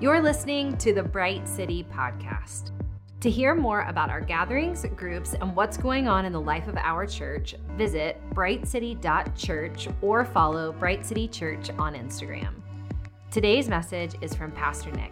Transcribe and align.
You're 0.00 0.20
listening 0.20 0.76
to 0.76 0.92
the 0.94 1.02
Bright 1.02 1.48
City 1.48 1.84
Podcast. 1.92 2.70
To 3.18 3.28
hear 3.28 3.56
more 3.56 3.80
about 3.88 4.10
our 4.10 4.20
gatherings, 4.20 4.86
groups, 4.94 5.34
and 5.34 5.56
what's 5.56 5.76
going 5.76 6.06
on 6.06 6.24
in 6.24 6.32
the 6.32 6.40
life 6.40 6.68
of 6.68 6.76
our 6.76 7.04
church, 7.04 7.56
visit 7.76 8.16
brightcity.church 8.32 9.88
or 10.00 10.24
follow 10.24 10.70
Bright 10.70 11.04
City 11.04 11.26
Church 11.26 11.70
on 11.80 11.94
Instagram. 11.94 12.54
Today's 13.32 13.68
message 13.68 14.14
is 14.20 14.36
from 14.36 14.52
Pastor 14.52 14.92
Nick. 14.92 15.10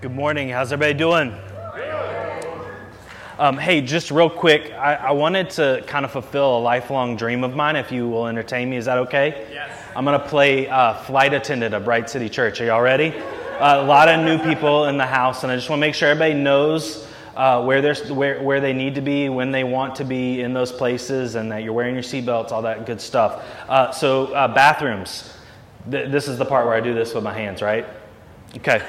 Good 0.00 0.12
morning. 0.12 0.48
How's 0.48 0.72
everybody 0.72 0.96
doing? 0.96 1.34
Um, 3.38 3.56
hey, 3.56 3.82
just 3.82 4.10
real 4.10 4.28
quick, 4.28 4.72
I, 4.72 4.94
I, 4.94 5.10
wanted 5.12 5.48
to 5.50 5.84
kind 5.86 6.04
of 6.04 6.10
fulfill 6.10 6.58
a 6.58 6.60
lifelong 6.60 7.14
dream 7.14 7.44
of 7.44 7.54
mine. 7.54 7.76
If 7.76 7.92
you 7.92 8.08
will 8.08 8.26
entertain 8.26 8.68
me, 8.68 8.76
is 8.76 8.86
that 8.86 8.98
okay? 8.98 9.46
Yes. 9.52 9.80
I'm 9.94 10.04
going 10.04 10.18
to 10.20 10.26
play 10.26 10.66
uh, 10.66 10.94
flight 10.94 11.32
attendant 11.32 11.72
at 11.72 11.84
Bright 11.84 12.10
City 12.10 12.28
Church. 12.28 12.60
Are 12.60 12.64
y'all 12.64 12.80
ready? 12.80 13.16
Uh, 13.60 13.80
a 13.80 13.84
lot 13.84 14.08
of 14.08 14.24
new 14.24 14.40
people 14.40 14.86
in 14.86 14.96
the 14.96 15.06
house, 15.06 15.44
and 15.44 15.52
I 15.52 15.54
just 15.54 15.70
want 15.70 15.78
to 15.78 15.86
make 15.86 15.94
sure 15.94 16.08
everybody 16.08 16.34
knows 16.34 17.06
uh, 17.36 17.62
where, 17.62 17.80
they're, 17.80 17.94
where, 18.12 18.42
where 18.42 18.60
they 18.60 18.72
need 18.72 18.96
to 18.96 19.02
be, 19.02 19.28
when 19.28 19.52
they 19.52 19.62
want 19.62 19.94
to 19.94 20.04
be 20.04 20.40
in 20.40 20.52
those 20.52 20.72
places, 20.72 21.36
and 21.36 21.52
that 21.52 21.62
you're 21.62 21.72
wearing 21.72 21.94
your 21.94 22.02
seatbelts, 22.02 22.50
all 22.50 22.62
that 22.62 22.86
good 22.86 23.00
stuff. 23.00 23.44
Uh, 23.68 23.92
so, 23.92 24.32
uh, 24.32 24.52
bathrooms. 24.52 25.32
Th- 25.88 26.10
this 26.10 26.26
is 26.26 26.38
the 26.38 26.44
part 26.44 26.66
where 26.66 26.74
I 26.74 26.80
do 26.80 26.92
this 26.92 27.14
with 27.14 27.22
my 27.22 27.34
hands, 27.34 27.62
right? 27.62 27.86
Okay. 28.56 28.82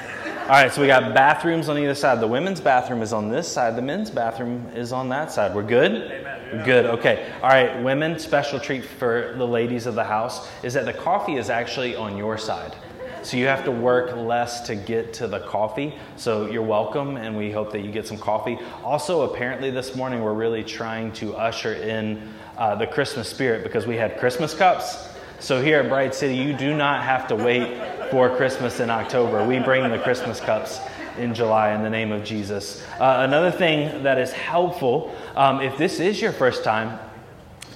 All 0.50 0.56
right, 0.56 0.72
so 0.72 0.80
we 0.80 0.88
got 0.88 1.14
bathrooms 1.14 1.68
on 1.68 1.78
either 1.78 1.94
side. 1.94 2.18
The 2.18 2.26
women's 2.26 2.60
bathroom 2.60 3.02
is 3.02 3.12
on 3.12 3.28
this 3.28 3.46
side, 3.46 3.76
the 3.76 3.82
men's 3.82 4.10
bathroom 4.10 4.66
is 4.74 4.92
on 4.92 5.08
that 5.10 5.30
side. 5.30 5.54
We're 5.54 5.62
good? 5.62 5.92
Amen. 5.92 6.64
Good, 6.64 6.86
okay. 6.86 7.32
All 7.40 7.50
right, 7.50 7.80
women, 7.84 8.18
special 8.18 8.58
treat 8.58 8.84
for 8.84 9.32
the 9.38 9.46
ladies 9.46 9.86
of 9.86 9.94
the 9.94 10.02
house 10.02 10.50
is 10.64 10.74
that 10.74 10.86
the 10.86 10.92
coffee 10.92 11.36
is 11.36 11.50
actually 11.50 11.94
on 11.94 12.16
your 12.16 12.36
side. 12.36 12.74
So 13.22 13.36
you 13.36 13.46
have 13.46 13.64
to 13.64 13.70
work 13.70 14.16
less 14.16 14.66
to 14.66 14.74
get 14.74 15.12
to 15.14 15.28
the 15.28 15.38
coffee. 15.38 15.94
So 16.16 16.50
you're 16.50 16.64
welcome, 16.64 17.16
and 17.16 17.36
we 17.36 17.52
hope 17.52 17.70
that 17.70 17.82
you 17.82 17.92
get 17.92 18.08
some 18.08 18.18
coffee. 18.18 18.58
Also, 18.82 19.32
apparently, 19.32 19.70
this 19.70 19.94
morning 19.94 20.20
we're 20.20 20.34
really 20.34 20.64
trying 20.64 21.12
to 21.12 21.36
usher 21.36 21.74
in 21.74 22.28
uh, 22.58 22.74
the 22.74 22.88
Christmas 22.88 23.28
spirit 23.28 23.62
because 23.62 23.86
we 23.86 23.96
had 23.96 24.18
Christmas 24.18 24.52
cups. 24.52 25.09
So 25.40 25.62
here 25.62 25.80
at 25.80 25.88
Bright 25.88 26.14
City, 26.14 26.36
you 26.36 26.52
do 26.52 26.76
not 26.76 27.02
have 27.02 27.26
to 27.28 27.34
wait 27.34 28.10
for 28.10 28.36
Christmas 28.36 28.78
in 28.78 28.90
October. 28.90 29.42
We 29.42 29.58
bring 29.58 29.90
the 29.90 29.98
Christmas 29.98 30.38
cups 30.38 30.78
in 31.16 31.34
July 31.34 31.72
in 31.72 31.82
the 31.82 31.88
name 31.88 32.12
of 32.12 32.24
Jesus. 32.24 32.84
Uh, 32.98 33.24
another 33.26 33.50
thing 33.50 34.02
that 34.02 34.18
is 34.18 34.32
helpful, 34.32 35.16
um, 35.36 35.62
if 35.62 35.78
this 35.78 35.98
is 35.98 36.20
your 36.20 36.32
first 36.32 36.62
time 36.62 36.98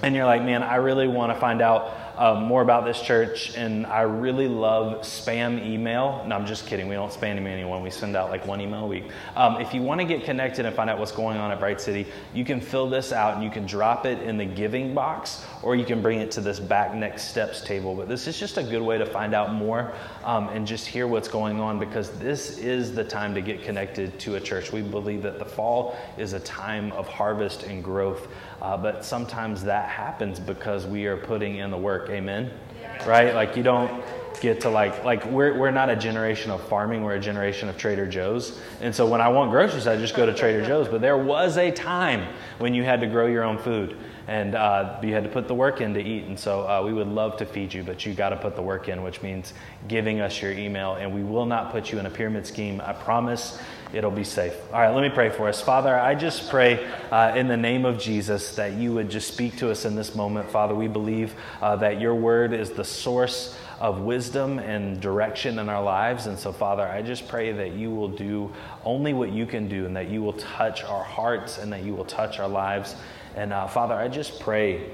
and 0.03 0.13
you're 0.13 0.25
like, 0.25 0.43
man, 0.43 0.61
I 0.61 0.75
really 0.75 1.07
want 1.07 1.33
to 1.33 1.39
find 1.39 1.59
out 1.59 2.04
uh, 2.17 2.35
more 2.35 2.61
about 2.61 2.85
this 2.85 3.01
church, 3.01 3.55
and 3.55 3.85
I 3.85 4.01
really 4.01 4.47
love 4.47 5.01
spam 5.01 5.63
email. 5.65 6.23
No, 6.27 6.35
I'm 6.35 6.45
just 6.45 6.65
kidding. 6.65 6.87
We 6.87 6.95
don't 6.95 7.11
spam 7.11 7.45
anyone. 7.45 7.81
We 7.81 7.89
send 7.89 8.15
out 8.15 8.29
like 8.29 8.45
one 8.47 8.61
email 8.61 8.85
a 8.85 8.87
week. 8.87 9.05
Um, 9.35 9.59
if 9.59 9.73
you 9.73 9.81
want 9.81 9.99
to 10.01 10.05
get 10.05 10.23
connected 10.23 10.65
and 10.65 10.75
find 10.75 10.89
out 10.89 10.97
what's 10.97 11.11
going 11.11 11.37
on 11.37 11.51
at 11.51 11.59
Bright 11.59 11.81
City, 11.81 12.07
you 12.33 12.45
can 12.45 12.61
fill 12.61 12.89
this 12.89 13.11
out 13.11 13.35
and 13.35 13.43
you 13.43 13.49
can 13.49 13.65
drop 13.65 14.05
it 14.05 14.21
in 14.21 14.37
the 14.37 14.45
giving 14.45 14.93
box, 14.93 15.45
or 15.61 15.75
you 15.75 15.85
can 15.85 16.01
bring 16.01 16.19
it 16.19 16.31
to 16.31 16.41
this 16.41 16.59
back 16.59 16.93
next 16.95 17.29
steps 17.29 17.61
table. 17.61 17.95
But 17.95 18.07
this 18.07 18.27
is 18.27 18.39
just 18.39 18.57
a 18.57 18.63
good 18.63 18.81
way 18.81 18.97
to 18.97 19.05
find 19.05 19.33
out 19.33 19.53
more 19.53 19.93
um, 20.23 20.47
and 20.49 20.65
just 20.65 20.87
hear 20.87 21.07
what's 21.07 21.27
going 21.27 21.59
on 21.59 21.79
because 21.79 22.11
this 22.11 22.57
is 22.57 22.95
the 22.95 23.03
time 23.03 23.33
to 23.35 23.41
get 23.41 23.63
connected 23.63 24.17
to 24.19 24.35
a 24.35 24.39
church. 24.39 24.71
We 24.71 24.81
believe 24.81 25.23
that 25.23 25.39
the 25.39 25.45
fall 25.45 25.97
is 26.17 26.33
a 26.33 26.39
time 26.39 26.91
of 26.93 27.07
harvest 27.07 27.63
and 27.63 27.83
growth. 27.83 28.27
Uh, 28.61 28.77
but 28.77 29.03
sometimes 29.03 29.63
that 29.63 29.89
happens 29.89 30.39
because 30.39 30.85
we 30.85 31.05
are 31.05 31.17
putting 31.17 31.57
in 31.57 31.71
the 31.71 31.77
work. 31.77 32.04
Amen? 32.09 32.51
Yeah. 32.79 33.09
Right? 33.09 33.33
Like 33.33 33.55
you 33.57 33.63
don't 33.63 34.03
get 34.41 34.61
to 34.61 34.69
like 34.69 35.03
like 35.03 35.25
we're 35.25 35.57
we're 35.57 35.71
not 35.71 35.89
a 35.89 35.95
generation 35.95 36.51
of 36.51 36.65
farming. 36.67 37.03
We're 37.03 37.15
a 37.15 37.19
generation 37.19 37.69
of 37.69 37.77
Trader 37.77 38.07
Joe's. 38.07 38.59
And 38.81 38.93
so 38.93 39.07
when 39.07 39.21
I 39.21 39.29
want 39.29 39.51
groceries, 39.51 39.87
I 39.87 39.97
just 39.97 40.15
go 40.15 40.25
to 40.25 40.33
Trader 40.33 40.65
Joe's. 40.65 40.87
But 40.87 41.01
there 41.01 41.17
was 41.17 41.57
a 41.57 41.71
time 41.71 42.33
when 42.59 42.73
you 42.73 42.83
had 42.83 43.01
to 43.01 43.07
grow 43.07 43.27
your 43.27 43.43
own 43.43 43.57
food 43.57 43.97
and 44.27 44.55
uh, 44.55 44.99
you 45.03 45.13
had 45.13 45.23
to 45.23 45.29
put 45.29 45.47
the 45.47 45.53
work 45.53 45.81
in 45.81 45.93
to 45.93 46.01
eat. 46.01 46.25
And 46.25 46.39
so 46.39 46.67
uh, 46.67 46.81
we 46.83 46.93
would 46.93 47.07
love 47.07 47.37
to 47.37 47.45
feed 47.45 47.73
you, 47.73 47.83
but 47.83 48.05
you 48.05 48.13
got 48.13 48.29
to 48.29 48.37
put 48.37 48.55
the 48.55 48.61
work 48.61 48.89
in, 48.89 49.03
which 49.03 49.21
means 49.21 49.53
giving 49.87 50.19
us 50.19 50.41
your 50.41 50.51
email. 50.51 50.95
And 50.95 51.13
we 51.13 51.23
will 51.23 51.45
not 51.45 51.71
put 51.71 51.91
you 51.91 51.99
in 51.99 52.05
a 52.05 52.09
pyramid 52.09 52.47
scheme. 52.47 52.81
I 52.83 52.93
promise 52.93 53.59
it'll 53.93 54.11
be 54.11 54.23
safe. 54.23 54.53
All 54.73 54.79
right, 54.79 54.89
let 54.89 55.01
me 55.01 55.09
pray 55.09 55.29
for 55.29 55.47
us. 55.47 55.61
Father, 55.61 55.97
I 55.97 56.15
just 56.15 56.49
pray 56.49 56.85
uh, 57.11 57.33
in 57.35 57.47
the 57.47 57.57
name 57.57 57.85
of 57.85 57.99
Jesus 57.99 58.55
that 58.55 58.73
you 58.73 58.93
would 58.93 59.09
just 59.09 59.27
speak 59.27 59.57
to 59.57 59.69
us 59.69 59.85
in 59.85 59.95
this 59.95 60.15
moment. 60.15 60.49
Father, 60.49 60.73
we 60.73 60.87
believe 60.87 61.35
uh, 61.61 61.75
that 61.77 62.01
your 62.01 62.15
word 62.15 62.51
is 62.51 62.71
the 62.71 62.83
source 62.83 63.55
of 63.79 64.01
wisdom 64.01 64.57
and 64.59 65.01
direction 65.01 65.59
in 65.59 65.69
our 65.69 65.83
lives. 65.83 66.27
And 66.27 66.39
so, 66.39 66.51
Father, 66.51 66.87
I 66.87 67.01
just 67.01 67.27
pray 67.27 67.51
that 67.51 67.73
you 67.73 67.91
will 67.91 68.07
do 68.07 68.51
only 68.83 69.13
what 69.13 69.31
you 69.31 69.45
can 69.45 69.67
do 69.67 69.85
and 69.85 69.95
that 69.95 70.09
you 70.09 70.21
will 70.23 70.33
touch 70.33 70.83
our 70.83 71.03
hearts 71.03 71.57
and 71.57 71.71
that 71.73 71.83
you 71.83 71.93
will 71.93 72.05
touch 72.05 72.39
our 72.39 72.47
lives. 72.47 72.95
And 73.35 73.51
uh, 73.51 73.67
Father, 73.67 73.93
I 73.93 74.07
just 74.07 74.39
pray 74.39 74.89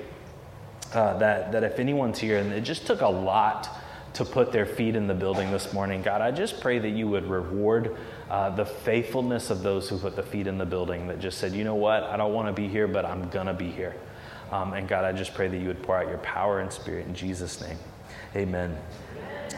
uh, 0.94 1.18
that, 1.20 1.52
that 1.52 1.64
if 1.64 1.80
anyone's 1.80 2.20
here, 2.20 2.40
and 2.40 2.52
it 2.52 2.62
just 2.62 2.86
took 2.86 3.02
a 3.02 3.08
lot 3.08 3.70
to 4.14 4.26
put 4.26 4.52
their 4.52 4.66
feet 4.66 4.96
in 4.96 5.08
the 5.08 5.14
building 5.14 5.52
this 5.52 5.72
morning, 5.72 6.02
God, 6.02 6.22
I 6.22 6.32
just 6.32 6.60
pray 6.60 6.80
that 6.80 6.90
you 6.90 7.08
would 7.08 7.28
reward 7.28 7.96
uh, 8.30 8.50
the 8.50 8.66
faithfulness 8.66 9.52
of 9.52 9.62
those 9.62 9.88
who 9.88 9.98
put 9.98 10.16
the 10.16 10.24
feet 10.24 10.48
in 10.48 10.58
the 10.58 10.66
building 10.66 11.08
that 11.08 11.20
just 11.20 11.38
said, 11.38 11.54
you 11.54 11.64
know 11.64 11.76
what, 11.76 12.04
I 12.04 12.18
don't 12.18 12.34
want 12.34 12.48
to 12.48 12.54
be 12.54 12.68
here, 12.68 12.88
but 12.88 13.06
I'm 13.06 13.30
going 13.30 13.48
to 13.48 13.54
be 13.54 13.70
here. 13.70 13.96
Um, 14.52 14.74
and 14.74 14.88
God, 14.88 15.06
I 15.06 15.14
just 15.14 15.34
pray 15.34 15.48
that 15.48 15.58
you 15.58 15.68
would 15.68 15.82
pour 15.84 15.98
out 15.98 16.10
your 16.10 16.18
power 16.18 16.60
and 16.60 16.74
spirit 16.74 17.08
in 17.08 17.16
Jesus' 17.16 17.62
name. 17.62 17.78
Amen. 18.36 18.78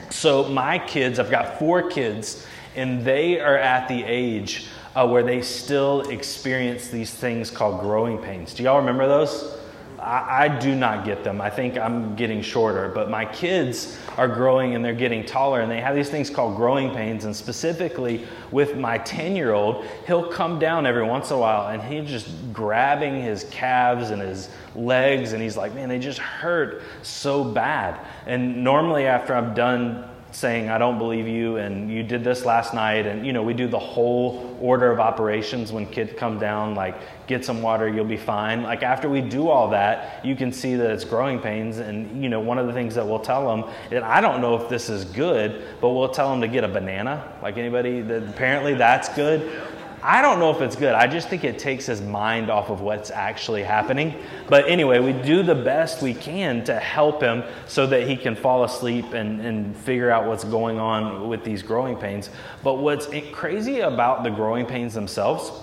So, 0.10 0.44
my 0.50 0.78
kids, 0.78 1.20
I've 1.20 1.32
got 1.32 1.58
four 1.58 1.90
kids, 1.90 2.46
and 2.76 3.04
they 3.04 3.40
are 3.40 3.58
at 3.58 3.88
the 3.88 4.04
age 4.04 4.68
uh, 4.96 5.08
where 5.08 5.24
they 5.24 5.42
still 5.42 6.02
experience 6.10 6.88
these 6.88 7.14
things 7.14 7.50
called 7.50 7.80
growing 7.80 8.18
pains. 8.18 8.54
Do 8.54 8.64
y'all 8.64 8.78
remember 8.78 9.08
those? 9.08 9.58
I, 10.00 10.46
I, 10.46 10.60
do 10.60 10.76
not 10.76 11.06
get 11.06 11.24
them. 11.24 11.40
I 11.40 11.50
think 11.50 11.78
I'm 11.78 12.16
getting 12.16 12.42
shorter, 12.42 12.90
but 12.90 13.10
my 13.10 13.24
kids 13.24 13.98
are 14.18 14.28
growing 14.28 14.76
and 14.76 14.84
they're 14.84 14.94
getting 14.94 15.26
taller, 15.26 15.62
and 15.62 15.72
they 15.72 15.80
have 15.80 15.96
these 15.96 16.10
things 16.10 16.30
called 16.30 16.58
growing 16.58 16.94
pains. 16.94 17.24
And 17.24 17.34
specifically 17.34 18.28
with 18.52 18.76
my 18.76 18.98
10 18.98 19.36
year 19.36 19.54
old, 19.54 19.86
he'll 20.06 20.30
come 20.30 20.60
down 20.60 20.86
every 20.86 21.04
once 21.04 21.30
in 21.30 21.38
a 21.38 21.40
while 21.40 21.70
and 21.70 21.82
he's 21.82 22.10
just 22.10 22.28
grabbing 22.52 23.22
his 23.22 23.46
calves 23.46 24.10
and 24.10 24.22
his 24.22 24.50
legs, 24.76 25.34
and 25.34 25.42
he's 25.42 25.56
like, 25.56 25.74
man, 25.74 25.88
they 25.88 26.00
just 26.00 26.20
hurt 26.20 26.82
so 27.02 27.44
bad. 27.44 28.00
And 28.26 28.64
normally, 28.64 29.06
after 29.06 29.34
I'm 29.36 29.54
done 29.54 30.10
saying, 30.34 30.70
I 30.70 30.78
don't 30.78 30.98
believe 30.98 31.28
you, 31.28 31.58
and 31.58 31.92
you 31.92 32.04
did 32.04 32.24
this 32.24 32.46
last 32.46 32.74
night. 32.74 33.06
And, 33.06 33.26
you 33.26 33.34
know, 33.34 33.44
we 33.44 33.54
do 33.54 33.68
the 33.68 33.80
whole 33.80 34.58
order 34.60 34.92
of 34.92 35.00
operations 35.00 35.72
when 35.72 35.86
kids 35.86 36.14
come 36.18 36.40
down, 36.40 36.76
like, 36.76 36.96
get 37.28 37.46
some 37.46 37.62
water, 37.62 37.88
you'll 37.88 38.04
be 38.06 38.18
fine. 38.18 38.64
Like, 38.64 38.84
after 38.84 39.10
we 39.10 39.22
do 39.22 39.50
all 39.50 39.70
that, 39.70 40.26
you 40.26 40.36
can 40.36 40.52
see 40.52 40.76
that 40.76 40.92
it's 40.92 41.06
growing 41.06 41.40
pains. 41.40 41.78
And, 41.78 42.22
you 42.22 42.30
know, 42.30 42.40
one 42.40 42.58
of 42.58 42.68
the 42.68 42.74
things 42.74 42.96
that 42.96 43.06
we'll 43.06 43.20
tell 43.20 43.48
them, 43.48 43.72
and 43.92 44.04
I 44.04 44.22
don't 44.22 44.42
know 44.42 44.56
if 44.56 44.70
this 44.70 44.90
is 44.90 45.06
good, 45.06 45.64
but 45.80 45.90
we'll 45.90 46.10
tell 46.10 46.30
them 46.32 46.42
to 46.42 46.48
get 46.48 46.64
a 46.64 46.68
banana. 46.68 47.32
Like, 47.42 47.58
anybody, 47.58 48.02
that 48.02 48.24
apparently 48.24 48.74
that's 48.74 49.10
good. 49.10 49.62
I 50.06 50.22
don't 50.22 50.40
know 50.40 50.52
if 50.52 50.60
it's 50.60 50.76
good. 50.76 50.94
I 50.94 51.08
just 51.08 51.30
think 51.30 51.46
it 51.46 51.58
takes 51.58 51.86
his 51.86 52.02
mind 52.02 52.50
off 52.50 52.70
of 52.70 52.82
what's 52.82 53.10
actually 53.10 53.64
happening. 53.64 54.22
But 54.50 54.68
anyway, 54.68 55.00
we 55.00 55.14
do 55.14 55.44
the 55.44 55.56
best 55.56 56.02
we 56.02 56.14
can 56.14 56.66
to 56.66 56.76
help 56.76 57.22
him 57.22 57.42
so 57.68 57.88
that 57.88 58.06
he 58.06 58.18
can 58.18 58.36
fall 58.36 58.66
asleep 58.66 59.14
and, 59.14 59.40
and 59.40 59.78
figure 59.78 60.12
out 60.12 60.26
what's 60.28 60.44
going 60.44 60.78
on 60.78 61.30
with 61.30 61.46
these 61.46 61.64
growing 61.64 61.96
pains. 61.96 62.30
But 62.64 62.80
what's 62.80 63.08
crazy 63.32 63.80
about 63.80 64.26
the 64.26 64.30
growing 64.30 64.66
pains 64.66 64.94
themselves 64.94 65.54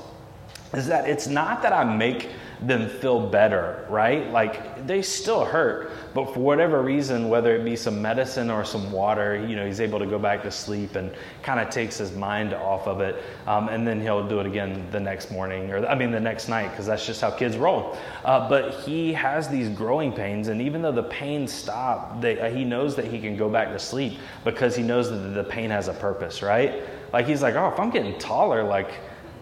is 0.72 0.86
that 0.86 1.06
it's 1.06 1.26
not 1.26 1.60
that 1.60 1.74
I 1.74 1.84
make 1.84 2.30
them 2.62 2.88
feel 2.88 3.26
better, 3.26 3.86
right? 3.88 4.30
Like 4.30 4.86
they 4.86 5.00
still 5.00 5.44
hurt, 5.44 5.92
but 6.12 6.34
for 6.34 6.40
whatever 6.40 6.82
reason, 6.82 7.28
whether 7.30 7.56
it 7.56 7.64
be 7.64 7.74
some 7.74 8.02
medicine 8.02 8.50
or 8.50 8.64
some 8.64 8.92
water, 8.92 9.44
you 9.46 9.56
know, 9.56 9.64
he's 9.64 9.80
able 9.80 9.98
to 9.98 10.06
go 10.06 10.18
back 10.18 10.42
to 10.42 10.50
sleep 10.50 10.94
and 10.94 11.10
kind 11.42 11.58
of 11.58 11.70
takes 11.70 11.96
his 11.96 12.12
mind 12.12 12.52
off 12.52 12.86
of 12.86 13.00
it. 13.00 13.22
Um, 13.46 13.68
and 13.68 13.86
then 13.86 14.00
he'll 14.00 14.26
do 14.28 14.40
it 14.40 14.46
again 14.46 14.86
the 14.90 15.00
next 15.00 15.30
morning, 15.30 15.70
or 15.70 15.86
I 15.86 15.94
mean, 15.94 16.10
the 16.10 16.20
next 16.20 16.48
night, 16.48 16.70
because 16.70 16.86
that's 16.86 17.06
just 17.06 17.22
how 17.22 17.30
kids 17.30 17.56
roll. 17.56 17.96
Uh, 18.24 18.46
but 18.48 18.74
he 18.74 19.12
has 19.14 19.48
these 19.48 19.70
growing 19.70 20.12
pains, 20.12 20.48
and 20.48 20.60
even 20.60 20.82
though 20.82 20.92
the 20.92 21.04
pain 21.04 21.48
stop, 21.48 22.20
they, 22.20 22.38
uh, 22.38 22.50
he 22.50 22.64
knows 22.64 22.94
that 22.96 23.06
he 23.06 23.20
can 23.20 23.36
go 23.36 23.48
back 23.48 23.68
to 23.68 23.78
sleep 23.78 24.18
because 24.44 24.76
he 24.76 24.82
knows 24.82 25.08
that 25.10 25.16
the 25.16 25.44
pain 25.44 25.70
has 25.70 25.88
a 25.88 25.94
purpose, 25.94 26.42
right? 26.42 26.82
Like 27.12 27.26
he's 27.26 27.42
like, 27.42 27.54
oh, 27.54 27.68
if 27.68 27.80
I'm 27.80 27.90
getting 27.90 28.18
taller, 28.18 28.62
like, 28.62 28.90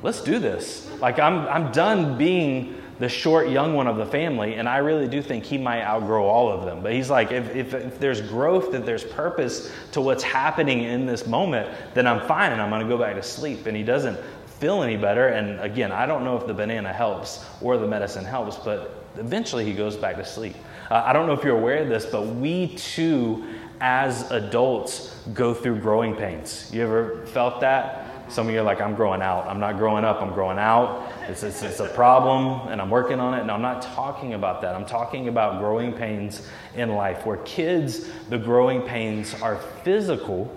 let's 0.03 0.21
do 0.21 0.39
this. 0.39 0.89
Like 1.01 1.19
I'm, 1.19 1.47
I'm 1.49 1.73
done 1.73 2.17
being 2.17 2.81
the 2.99 3.09
short 3.09 3.49
young 3.49 3.75
one 3.75 3.87
of 3.87 3.97
the 3.97 4.07
family, 4.07 4.55
and 4.55 4.69
I 4.69 4.79
really 4.79 5.07
do 5.07 5.23
think 5.23 5.45
he 5.45 5.57
might 5.57 5.83
outgrow 5.83 6.25
all 6.25 6.51
of 6.51 6.65
them. 6.65 6.83
But 6.83 6.93
he's 6.93 7.09
like, 7.09 7.31
if, 7.31 7.55
if, 7.55 7.75
if 7.75 8.01
there's 8.01 8.21
growth, 8.21 8.73
that 8.73 8.85
there's 8.85 9.05
purpose 9.05 9.73
to 9.93 10.01
what's 10.01 10.25
happening 10.25 10.83
in 10.83 11.07
this 11.07 11.27
moment, 11.27 11.69
then 11.95 12.07
I'm 12.07 12.27
fine 12.27 12.53
and 12.53 12.61
I'm 12.61 12.71
going 12.71 12.83
to 12.83 12.89
go 12.89 12.99
back 12.99 13.15
to 13.15 13.23
sleep. 13.23 13.67
And 13.67 13.77
he 13.77 13.85
doesn't 13.85 14.19
feel 14.59 14.83
any 14.83 14.97
better. 14.97 15.29
And 15.29 15.61
again, 15.61 15.93
I 15.93 16.07
don't 16.07 16.25
know 16.25 16.37
if 16.37 16.47
the 16.47 16.55
banana 16.55 16.93
helps 16.93 17.45
or 17.61 17.77
the 17.79 17.87
medicine 17.87 18.25
helps, 18.25 18.57
but 18.57 19.05
eventually 19.17 19.65
he 19.65 19.73
goes 19.73 19.97
back 19.97 20.17
to 20.17 20.25
sleep. 20.25 20.57
Uh, 20.91 21.03
I 21.05 21.13
don't 21.13 21.27
know 21.27 21.35
if 21.35 21.45
you're 21.45 21.59
aware 21.59 21.83
of 21.83 21.89
this, 21.89 22.05
but 22.07 22.23
we 22.23 22.75
too, 22.75 23.45
as 23.81 24.29
adults, 24.33 25.15
go 25.35 25.55
through 25.55 25.81
growing 25.81 26.17
pains. 26.17 26.71
You 26.73 26.83
ever 26.83 27.27
felt 27.27 27.61
that? 27.61 28.08
Some 28.29 28.47
of 28.47 28.53
you 28.53 28.61
are 28.61 28.65
like, 28.65 28.81
I'm 28.81 28.95
growing 28.95 29.23
out. 29.23 29.47
I'm 29.47 29.59
not 29.59 29.79
growing 29.79 30.05
up, 30.05 30.21
I'm 30.21 30.35
growing 30.35 30.59
out. 30.59 31.11
It's, 31.29 31.43
it's, 31.43 31.63
it's, 31.63 31.81
a 31.81 31.89
problem 31.89 32.69
and 32.69 32.81
I'm 32.81 32.91
working 32.91 33.21
on 33.21 33.33
it. 33.35 33.41
And 33.41 33.51
I'm 33.51 33.63
not 33.63 33.81
talking 33.81 34.35
about 34.35 34.61
that. 34.63 34.75
I'm 34.75 34.85
talking 34.85 35.29
about 35.29 35.61
growing 35.61 35.95
pains 35.95 36.47
in 36.75 36.91
life. 36.91 37.25
Where 37.25 37.39
kids, 37.39 38.09
the 38.29 38.39
growing 38.39 38.83
pains 38.83 39.35
are 39.41 39.57
physical, 39.83 40.55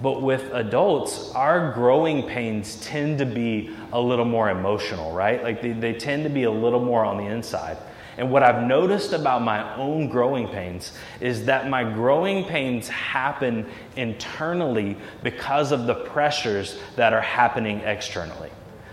but 0.00 0.20
with 0.20 0.52
adults, 0.52 1.32
our 1.34 1.72
growing 1.72 2.26
pains 2.26 2.80
tend 2.80 3.18
to 3.18 3.26
be 3.26 3.70
a 3.92 4.00
little 4.00 4.24
more 4.24 4.50
emotional, 4.50 5.12
right? 5.12 5.42
Like 5.42 5.62
they, 5.62 5.72
they 5.72 5.92
tend 5.92 6.24
to 6.24 6.30
be 6.30 6.42
a 6.42 6.50
little 6.50 6.84
more 6.84 7.04
on 7.04 7.18
the 7.18 7.26
inside. 7.26 7.78
And 8.18 8.30
what 8.30 8.42
I've 8.42 8.66
noticed 8.66 9.12
about 9.12 9.42
my 9.42 9.74
own 9.76 10.08
growing 10.08 10.48
pains 10.48 10.92
is 11.20 11.46
that 11.46 11.68
my 11.68 11.82
growing 11.82 12.44
pains 12.44 12.88
happen 12.88 13.66
internally 13.96 14.96
because 15.22 15.72
of 15.72 15.86
the 15.86 15.94
pressures 15.94 16.78
that 16.96 17.12
are 17.12 17.22
happening 17.22 17.80
externally. 17.80 18.50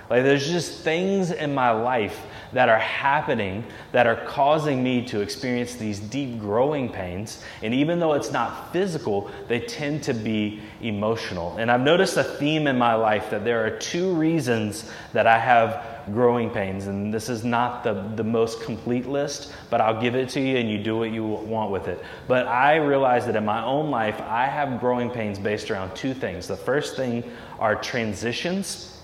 Like 0.10 0.24
there's 0.24 0.48
just 0.48 0.80
things 0.80 1.32
in 1.32 1.54
my 1.54 1.70
life 1.70 2.20
that 2.52 2.68
are 2.68 2.80
happening 2.80 3.64
that 3.92 4.08
are 4.08 4.16
causing 4.26 4.84
me 4.84 5.06
to 5.06 5.22
experience 5.22 5.76
these 5.76 6.00
deep 6.00 6.40
growing 6.40 6.90
pains. 6.90 7.44
And 7.62 7.74
even 7.76 8.00
though 8.00 8.14
it's 8.14 8.32
not 8.32 8.74
physical, 8.74 9.30
they 9.48 9.60
tend 9.60 10.02
to 10.04 10.14
be 10.14 10.62
emotional. 10.82 11.56
And 11.58 11.70
I've 11.70 11.82
noticed 11.82 12.18
a 12.18 12.24
theme 12.24 12.66
in 12.66 12.76
my 12.76 12.96
life 12.96 13.30
that 13.30 13.44
there 13.44 13.64
are 13.66 13.70
two 13.70 14.14
reasons 14.14 14.90
that 15.14 15.28
I 15.28 15.38
have 15.38 15.86
growing 16.12 16.50
pains. 16.50 16.88
And 16.88 17.14
this 17.14 17.30
is 17.30 17.44
not 17.44 17.84
the, 17.84 17.94
the 18.16 18.24
most 18.24 18.64
complete 18.64 19.06
list, 19.06 19.54
but 19.70 19.80
I'll 19.80 20.02
give 20.02 20.16
it 20.16 20.30
to 20.30 20.42
you 20.42 20.58
and 20.58 20.68
you 20.68 20.80
do 20.80 20.98
what 20.98 21.12
you 21.12 21.24
want 21.24 21.70
with 21.70 21.88
it. 21.88 22.04
But 22.28 22.48
I 22.48 22.78
realize 22.78 23.28
that 23.28 23.36
in 23.36 23.46
my 23.46 23.64
own 23.64 23.92
life, 23.92 24.20
I 24.22 24.46
have 24.46 24.80
growing 24.80 25.12
pains 25.12 25.38
based 25.38 25.70
around 25.70 25.96
two 25.96 26.16
things. 26.16 26.48
The 26.48 26.58
first 26.58 26.96
thing 26.96 27.24
are 27.60 27.76
transitions 27.76 28.99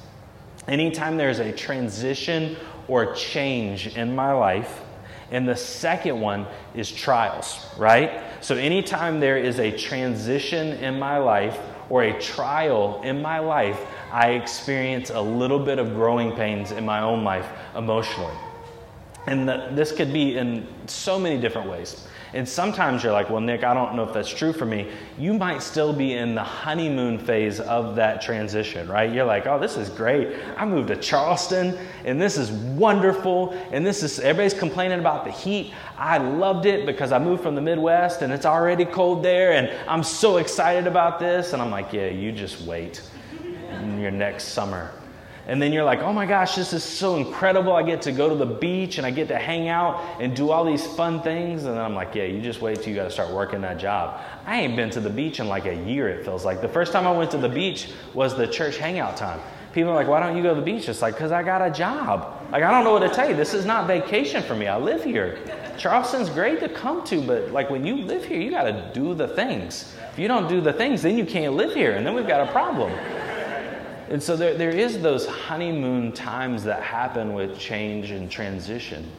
Anytime 0.68 1.18
there's 1.18 1.40
a 1.40 1.52
transition 1.52 2.56
or 2.88 3.14
change 3.14 3.96
in 3.96 4.16
my 4.16 4.32
life, 4.34 4.82
and 5.32 5.48
the 5.48 5.56
second 5.56 6.20
one 6.20 6.46
is 6.76 6.92
trials, 6.92 7.66
right? 7.78 8.22
So, 8.42 8.56
anytime 8.56 9.20
there 9.20 9.38
is 9.38 9.60
a 9.60 9.76
transition 9.76 10.74
in 10.74 11.00
my 11.00 11.18
life 11.18 11.60
or 11.90 12.04
a 12.04 12.20
trial 12.20 13.02
in 13.04 13.22
my 13.22 13.40
life, 13.40 13.80
I 14.12 14.32
experience 14.32 15.10
a 15.10 15.22
little 15.22 15.60
bit 15.60 15.80
of 15.80 15.90
growing 15.90 16.36
pains 16.36 16.72
in 16.72 16.86
my 16.86 17.02
own 17.02 17.24
life 17.24 17.48
emotionally. 17.76 18.36
And 19.28 19.50
the, 19.50 19.70
this 19.72 19.92
could 19.92 20.14
be 20.14 20.38
in 20.38 20.68
so 20.86 21.18
many 21.20 21.40
different 21.40 21.70
ways. 21.70 22.08
And 22.34 22.48
sometimes 22.48 23.04
you're 23.04 23.14
like, 23.14 23.30
well, 23.30 23.42
Nick, 23.42 23.64
I 23.64 23.74
don't 23.74 23.96
know 23.96 24.04
if 24.04 24.14
that's 24.14 24.30
true 24.30 24.52
for 24.52 24.66
me. 24.66 24.92
You 25.18 25.34
might 25.34 25.62
still 25.62 25.94
be 25.94 26.14
in 26.14 26.36
the 26.36 26.44
honeymoon 26.44 27.18
phase 27.18 27.60
of 27.60 27.96
that 27.96 28.22
transition, 28.22 28.88
right? 28.88 29.12
You're 29.12 29.26
like, 29.26 29.48
oh, 29.48 29.60
this 29.60 29.78
is 29.78 29.90
great. 29.90 30.36
I 30.58 30.66
moved 30.66 30.90
to 30.90 30.96
Charleston 30.96 31.78
and 32.04 32.22
this 32.22 32.38
is 32.38 32.52
wonderful. 32.52 33.52
And 33.72 33.86
this 33.86 34.04
is, 34.04 34.20
everybody's 34.20 34.54
complaining 34.54 35.00
about 35.00 35.26
the 35.26 35.32
heat. 35.32 35.74
I 35.98 36.18
loved 36.18 36.66
it 36.66 36.86
because 36.86 37.12
I 37.12 37.20
moved 37.20 37.44
from 37.44 37.56
the 37.56 37.62
Midwest 37.62 38.22
and 38.22 38.34
it's 38.34 38.46
already 38.46 38.86
cold 38.86 39.24
there 39.24 39.54
and 39.54 39.72
I'm 39.88 40.04
so 40.04 40.38
excited 40.38 40.88
about 40.88 41.20
this. 41.20 41.54
And 41.54 41.62
I'm 41.62 41.72
like, 41.72 41.94
yeah, 41.94 42.08
you 42.08 42.32
just 42.32 42.62
wait 42.62 43.02
your 44.00 44.12
next 44.12 44.46
summer 44.46 44.92
and 45.48 45.62
then 45.62 45.72
you're 45.72 45.84
like, 45.84 46.00
oh 46.00 46.12
my 46.12 46.26
gosh, 46.26 46.56
this 46.56 46.74
is 46.74 46.84
so 46.84 47.18
incredible. 47.18 47.74
I 47.74 47.84
get 47.84 48.02
to 48.04 48.12
go 48.12 48.28
to 48.28 48.36
the 48.36 48.46
beach 48.46 48.98
and 48.98 49.06
I 49.06 49.12
get 49.12 49.28
to 49.28 49.38
hang 49.38 49.68
out 49.68 50.20
and 50.20 50.36
do 50.36 50.50
all 50.50 50.66
these 50.66 50.86
fun 50.86 51.22
things. 51.22 51.66
And 51.66 51.76
then 51.76 51.82
I'm 51.82 51.94
like, 51.94 52.16
yeah, 52.16 52.24
you 52.24 52.42
just 52.42 52.62
wait 52.62 52.82
till 52.82 52.90
you 52.90 52.96
got 52.96 53.04
to 53.04 53.12
start 53.12 53.32
working 53.32 53.62
that 53.62 53.78
job. 53.78 54.22
I 54.46 54.62
ain't 54.62 54.76
been 54.76 54.90
to 54.92 55.00
the 55.00 55.10
beach 55.10 55.40
in 55.40 55.48
like 55.48 55.66
a 55.66 55.76
year, 55.76 56.10
it 56.10 56.26
feels 56.26 56.46
like. 56.46 56.62
The 56.62 56.70
first 56.70 56.92
time 56.92 57.06
I 57.06 57.12
went 57.12 57.30
to 57.32 57.38
the 57.38 57.50
beach 57.50 57.92
was 58.16 58.36
the 58.36 58.48
church 58.48 58.78
hangout 58.78 59.18
time. 59.18 59.40
People 59.72 59.92
are 59.92 59.96
like, 59.96 60.08
why 60.08 60.20
don't 60.20 60.36
you 60.36 60.42
go 60.42 60.56
to 60.56 60.60
the 60.60 60.66
beach? 60.66 60.90
It's 60.90 61.02
like, 61.02 61.16
because 61.16 61.32
I 61.32 61.44
got 61.44 61.62
a 61.62 61.70
job. 61.70 62.42
Like, 62.52 62.64
I 62.64 62.72
don't 62.72 62.84
know 62.84 62.94
what 62.94 63.08
to 63.08 63.10
tell 63.10 63.30
you. 63.30 63.36
This 63.36 63.54
is 63.54 63.66
not 63.66 63.88
vacation 63.88 64.42
for 64.42 64.56
me. 64.56 64.68
I 64.68 64.78
live 64.78 65.04
here. 65.04 65.38
Charleston's 65.78 66.30
great 66.30 66.60
to 66.62 66.70
come 66.70 67.04
to, 67.04 67.22
but 67.22 67.52
like 67.52 67.70
when 67.70 67.86
you 67.86 67.98
live 67.98 68.24
here, 68.24 68.40
you 68.40 68.50
got 68.50 68.64
to 68.64 68.92
do 68.94 69.14
the 69.14 69.28
things. 69.28 69.94
If 70.12 70.18
you 70.18 70.28
don't 70.28 70.48
do 70.48 70.62
the 70.62 70.74
things, 70.74 71.02
then 71.02 71.18
you 71.18 71.26
can't 71.26 71.54
live 71.54 71.74
here, 71.74 71.92
and 71.92 72.08
then 72.08 72.16
we've 72.16 72.28
got 72.28 72.48
a 72.48 72.52
problem. 72.52 72.92
And 74.10 74.22
so 74.22 74.36
there, 74.36 74.54
there 74.56 74.70
is 74.70 75.02
those 75.02 75.26
honeymoon 75.26 76.12
times 76.12 76.64
that 76.66 76.84
happen 76.84 77.34
with 77.34 77.58
change 77.58 78.12
and 78.12 78.30
transition. 78.30 79.12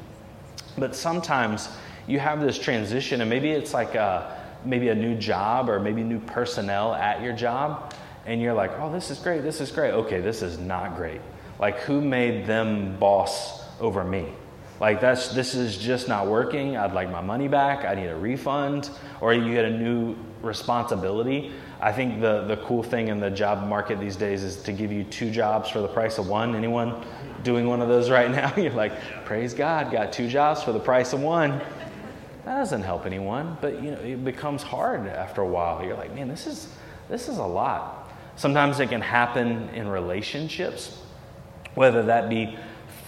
But 0.78 0.94
sometimes 0.94 1.68
you 2.06 2.18
have 2.18 2.40
this 2.40 2.58
transition, 2.58 3.20
and 3.20 3.28
maybe 3.28 3.50
it's 3.50 3.74
like 3.74 3.94
a, 3.94 4.40
maybe 4.64 4.88
a 4.88 4.94
new 4.94 5.16
job 5.16 5.68
or 5.68 5.80
maybe 5.80 6.02
new 6.02 6.20
personnel 6.20 6.94
at 6.94 7.22
your 7.22 7.32
job, 7.32 7.94
and 8.26 8.40
you're 8.40 8.54
like, 8.54 8.72
oh, 8.78 8.92
this 8.92 9.10
is 9.10 9.18
great, 9.18 9.42
this 9.42 9.60
is 9.60 9.70
great. 9.70 9.92
Okay, 9.92 10.20
this 10.20 10.42
is 10.42 10.58
not 10.58 10.96
great. 10.96 11.20
Like, 11.58 11.78
who 11.80 12.00
made 12.00 12.46
them 12.46 12.96
boss 12.98 13.64
over 13.80 14.04
me? 14.04 14.26
Like 14.78 15.00
that's 15.00 15.28
this 15.28 15.54
is 15.54 15.78
just 15.78 16.06
not 16.06 16.26
working. 16.26 16.76
I'd 16.76 16.92
like 16.92 17.10
my 17.10 17.22
money 17.22 17.48
back. 17.48 17.84
I 17.84 17.94
need 17.94 18.08
a 18.08 18.16
refund. 18.16 18.90
Or 19.20 19.32
you 19.32 19.54
get 19.54 19.64
a 19.64 19.70
new 19.70 20.16
responsibility 20.42 21.52
I 21.80 21.92
think 21.92 22.20
the, 22.20 22.42
the 22.44 22.56
cool 22.58 22.82
thing 22.82 23.08
in 23.08 23.20
the 23.20 23.30
job 23.30 23.66
market 23.66 24.00
these 24.00 24.16
days 24.16 24.42
is 24.42 24.62
to 24.62 24.72
give 24.72 24.90
you 24.90 25.04
two 25.04 25.30
jobs 25.30 25.68
for 25.68 25.80
the 25.80 25.88
price 25.88 26.18
of 26.18 26.26
one. 26.28 26.56
Anyone 26.56 27.04
doing 27.42 27.66
one 27.66 27.82
of 27.82 27.88
those 27.88 28.08
right 28.08 28.30
now? 28.30 28.52
You're 28.56 28.72
like, 28.72 28.92
praise 29.24 29.52
God, 29.52 29.92
got 29.92 30.12
two 30.12 30.28
jobs 30.28 30.62
for 30.62 30.72
the 30.72 30.80
price 30.80 31.12
of 31.12 31.20
one. 31.20 31.60
That 32.46 32.58
doesn't 32.58 32.82
help 32.82 33.06
anyone, 33.06 33.58
but 33.60 33.82
you 33.82 33.90
know, 33.90 33.98
it 33.98 34.24
becomes 34.24 34.62
hard 34.62 35.06
after 35.06 35.42
a 35.42 35.46
while. 35.46 35.84
You're 35.84 35.96
like, 35.96 36.14
man, 36.14 36.28
this 36.28 36.46
is 36.46 36.68
this 37.08 37.28
is 37.28 37.38
a 37.38 37.44
lot. 37.44 38.12
Sometimes 38.36 38.80
it 38.80 38.88
can 38.88 39.00
happen 39.00 39.68
in 39.70 39.88
relationships, 39.88 41.00
whether 41.74 42.04
that 42.04 42.28
be 42.28 42.56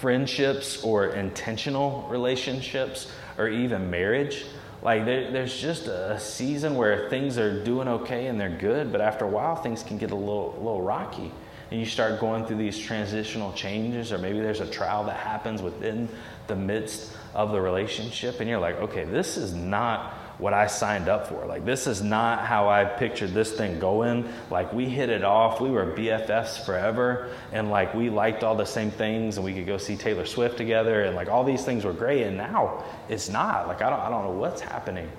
friendships 0.00 0.82
or 0.82 1.08
intentional 1.08 2.06
relationships 2.10 3.10
or 3.36 3.48
even 3.48 3.90
marriage. 3.90 4.44
Like 4.82 5.04
there, 5.04 5.30
there's 5.30 5.56
just 5.56 5.86
a 5.86 6.18
season 6.20 6.76
where 6.76 7.08
things 7.08 7.36
are 7.36 7.64
doing 7.64 7.88
okay 7.88 8.26
and 8.26 8.40
they're 8.40 8.48
good, 8.48 8.92
but 8.92 9.00
after 9.00 9.24
a 9.24 9.28
while 9.28 9.56
things 9.56 9.82
can 9.82 9.98
get 9.98 10.10
a 10.10 10.16
little, 10.16 10.54
a 10.56 10.58
little 10.58 10.82
rocky. 10.82 11.32
And 11.70 11.78
you 11.78 11.84
start 11.84 12.20
going 12.20 12.46
through 12.46 12.56
these 12.56 12.78
transitional 12.78 13.52
changes, 13.52 14.12
or 14.12 14.18
maybe 14.18 14.40
there's 14.40 14.60
a 14.60 14.70
trial 14.70 15.04
that 15.04 15.16
happens 15.16 15.60
within 15.60 16.08
the 16.46 16.56
midst 16.56 17.14
of 17.34 17.52
the 17.52 17.60
relationship, 17.60 18.40
and 18.40 18.48
you're 18.48 18.58
like, 18.58 18.76
okay, 18.76 19.04
this 19.04 19.36
is 19.36 19.52
not 19.52 20.14
what 20.38 20.54
I 20.54 20.68
signed 20.68 21.08
up 21.08 21.26
for. 21.26 21.44
Like, 21.46 21.64
this 21.64 21.86
is 21.86 22.00
not 22.02 22.46
how 22.46 22.68
I 22.68 22.84
pictured 22.84 23.34
this 23.34 23.52
thing 23.52 23.80
going. 23.80 24.28
Like, 24.50 24.72
we 24.72 24.88
hit 24.88 25.10
it 25.10 25.24
off. 25.24 25.60
We 25.60 25.70
were 25.70 25.86
BFFs 25.86 26.64
forever. 26.64 27.30
And, 27.52 27.70
like, 27.70 27.92
we 27.94 28.08
liked 28.08 28.44
all 28.44 28.54
the 28.54 28.64
same 28.64 28.90
things. 28.90 29.36
And 29.36 29.44
we 29.44 29.52
could 29.52 29.66
go 29.66 29.78
see 29.78 29.96
Taylor 29.96 30.24
Swift 30.24 30.56
together. 30.56 31.02
And, 31.02 31.16
like, 31.16 31.28
all 31.28 31.44
these 31.44 31.64
things 31.64 31.84
were 31.84 31.92
great. 31.92 32.22
And 32.22 32.36
now 32.36 32.84
it's 33.08 33.28
not. 33.28 33.66
Like, 33.66 33.82
I 33.82 33.90
don't, 33.90 34.00
I 34.00 34.08
don't 34.08 34.24
know 34.24 34.38
what's 34.38 34.60
happening. 34.60 35.10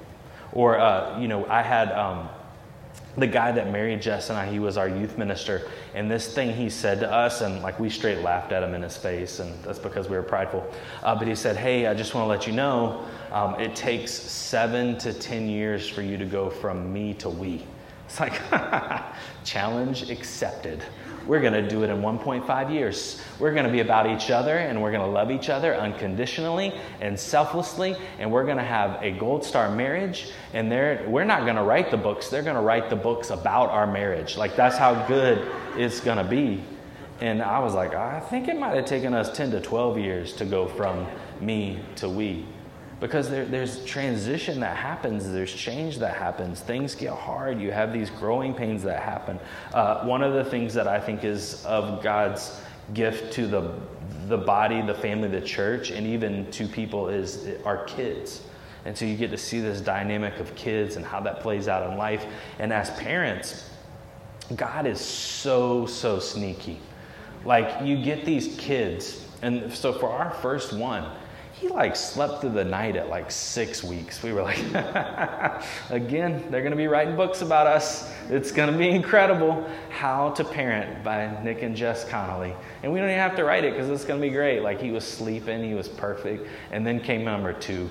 Or, 0.53 0.79
uh, 0.79 1.19
you 1.19 1.27
know, 1.27 1.45
I 1.45 1.61
had 1.61 1.91
um, 1.91 2.29
the 3.17 3.27
guy 3.27 3.51
that 3.51 3.71
married 3.71 4.01
Jess 4.01 4.29
and 4.29 4.37
I, 4.37 4.49
he 4.49 4.59
was 4.59 4.77
our 4.77 4.87
youth 4.87 5.17
minister. 5.17 5.69
And 5.93 6.09
this 6.09 6.33
thing 6.33 6.55
he 6.55 6.69
said 6.69 6.99
to 6.99 7.11
us, 7.11 7.41
and 7.41 7.61
like 7.61 7.79
we 7.79 7.89
straight 7.89 8.21
laughed 8.21 8.51
at 8.51 8.63
him 8.63 8.73
in 8.73 8.81
his 8.81 8.97
face, 8.97 9.39
and 9.39 9.61
that's 9.63 9.79
because 9.79 10.09
we 10.09 10.15
were 10.15 10.23
prideful. 10.23 10.71
Uh, 11.03 11.15
but 11.15 11.27
he 11.27 11.35
said, 11.35 11.57
Hey, 11.57 11.87
I 11.87 11.93
just 11.93 12.13
want 12.13 12.25
to 12.25 12.29
let 12.29 12.47
you 12.47 12.53
know 12.53 13.05
um, 13.31 13.59
it 13.59 13.75
takes 13.75 14.11
seven 14.11 14.97
to 14.99 15.13
10 15.13 15.47
years 15.49 15.87
for 15.87 16.01
you 16.01 16.17
to 16.17 16.25
go 16.25 16.49
from 16.49 16.91
me 16.91 17.13
to 17.15 17.29
we. 17.29 17.65
It's 18.05 18.19
like, 18.19 18.41
challenge 19.43 20.09
accepted. 20.09 20.83
We're 21.29 21.41
going 21.41 21.53
to 21.53 21.61
do 21.61 21.83
it 21.83 21.91
in 21.91 22.01
1.5 22.01 22.73
years. 22.73 23.21
We're 23.37 23.53
going 23.53 23.67
to 23.67 23.71
be 23.71 23.81
about 23.81 24.07
each 24.07 24.31
other 24.31 24.57
and 24.57 24.81
we're 24.81 24.91
going 24.91 25.05
to 25.05 25.11
love 25.11 25.29
each 25.29 25.47
other 25.47 25.75
unconditionally 25.75 26.73
and 27.01 27.19
selflessly. 27.19 27.95
And 28.17 28.31
we're 28.31 28.45
going 28.45 28.57
to 28.57 28.63
have 28.63 28.97
a 29.03 29.11
gold 29.11 29.45
star 29.45 29.69
marriage. 29.69 30.31
And 30.55 30.71
we're 30.71 31.25
not 31.25 31.41
going 31.43 31.57
to 31.57 31.61
write 31.61 31.91
the 31.91 31.97
books, 31.97 32.29
they're 32.29 32.41
going 32.41 32.55
to 32.55 32.63
write 32.63 32.89
the 32.89 32.95
books 32.95 33.29
about 33.29 33.69
our 33.69 33.85
marriage. 33.85 34.37
Like, 34.37 34.55
that's 34.55 34.75
how 34.75 35.05
good 35.05 35.47
it's 35.77 35.99
going 35.99 36.17
to 36.17 36.23
be. 36.23 36.63
And 37.21 37.43
I 37.43 37.59
was 37.59 37.75
like, 37.75 37.93
I 37.93 38.21
think 38.21 38.47
it 38.47 38.57
might 38.57 38.75
have 38.75 38.85
taken 38.85 39.13
us 39.13 39.29
10 39.37 39.51
to 39.51 39.61
12 39.61 39.99
years 39.99 40.33
to 40.33 40.45
go 40.45 40.67
from 40.67 41.05
me 41.39 41.79
to 41.97 42.09
we 42.09 42.43
because 42.99 43.29
there, 43.29 43.45
there's 43.45 43.83
transition 43.85 44.59
that 44.59 44.75
happens, 44.75 45.31
there's 45.31 45.53
change 45.53 45.99
that 45.99 46.15
happens, 46.15 46.59
things 46.59 46.95
get 46.95 47.13
hard, 47.13 47.59
you 47.61 47.71
have 47.71 47.93
these 47.93 48.09
growing 48.09 48.53
pains 48.53 48.83
that 48.83 49.01
happen. 49.01 49.39
Uh, 49.73 50.03
one 50.05 50.21
of 50.21 50.33
the 50.33 50.43
things 50.43 50.73
that 50.73 50.87
I 50.87 50.99
think 50.99 51.23
is 51.23 51.65
of 51.65 52.03
God's 52.03 52.61
gift 52.93 53.33
to 53.33 53.47
the, 53.47 53.73
the 54.27 54.37
body, 54.37 54.81
the 54.81 54.93
family, 54.93 55.29
the 55.29 55.41
church, 55.41 55.91
and 55.91 56.05
even 56.05 56.49
to 56.51 56.67
people 56.67 57.07
is 57.07 57.47
our 57.63 57.85
kids. 57.85 58.43
And 58.85 58.97
so 58.97 59.05
you 59.05 59.15
get 59.15 59.31
to 59.31 59.37
see 59.37 59.59
this 59.59 59.81
dynamic 59.81 60.39
of 60.39 60.53
kids 60.55 60.95
and 60.95 61.05
how 61.05 61.19
that 61.21 61.41
plays 61.41 61.67
out 61.67 61.89
in 61.91 61.97
life. 61.97 62.25
And 62.59 62.73
as 62.73 62.89
parents, 62.91 63.69
God 64.55 64.85
is 64.85 64.99
so, 64.99 65.85
so 65.85 66.19
sneaky. 66.19 66.79
Like 67.45 67.85
you 67.85 68.01
get 68.01 68.25
these 68.25 68.57
kids, 68.57 69.25
and 69.41 69.71
so 69.71 69.93
for 69.93 70.09
our 70.09 70.31
first 70.31 70.73
one, 70.73 71.09
he 71.59 71.67
like 71.67 71.93
slept 71.93 72.39
through 72.39 72.51
the 72.51 72.63
night 72.63 72.95
at 72.95 73.09
like 73.09 73.29
six 73.29 73.83
weeks. 73.83 74.23
We 74.23 74.31
were 74.31 74.41
like, 74.41 74.59
again, 75.89 76.45
they're 76.49 76.61
going 76.61 76.71
to 76.71 76.77
be 76.77 76.87
writing 76.87 77.17
books 77.17 77.41
about 77.41 77.67
us. 77.67 78.09
It's 78.29 78.49
going 78.49 78.71
to 78.71 78.77
be 78.77 78.87
incredible. 78.89 79.69
How 79.89 80.29
to 80.31 80.45
Parent 80.45 81.03
by 81.03 81.37
Nick 81.43 81.61
and 81.61 81.75
Jess 81.75 82.07
Connolly. 82.07 82.55
And 82.81 82.93
we 82.93 82.99
don't 82.99 83.09
even 83.09 83.19
have 83.19 83.35
to 83.35 83.43
write 83.43 83.65
it 83.65 83.73
because 83.73 83.89
it's 83.89 84.05
going 84.05 84.21
to 84.21 84.25
be 84.25 84.31
great. 84.31 84.61
Like 84.61 84.79
he 84.79 84.91
was 84.91 85.05
sleeping, 85.05 85.61
he 85.61 85.73
was 85.73 85.89
perfect. 85.89 86.47
And 86.71 86.87
then 86.87 87.01
came 87.01 87.25
number 87.25 87.51
two, 87.51 87.89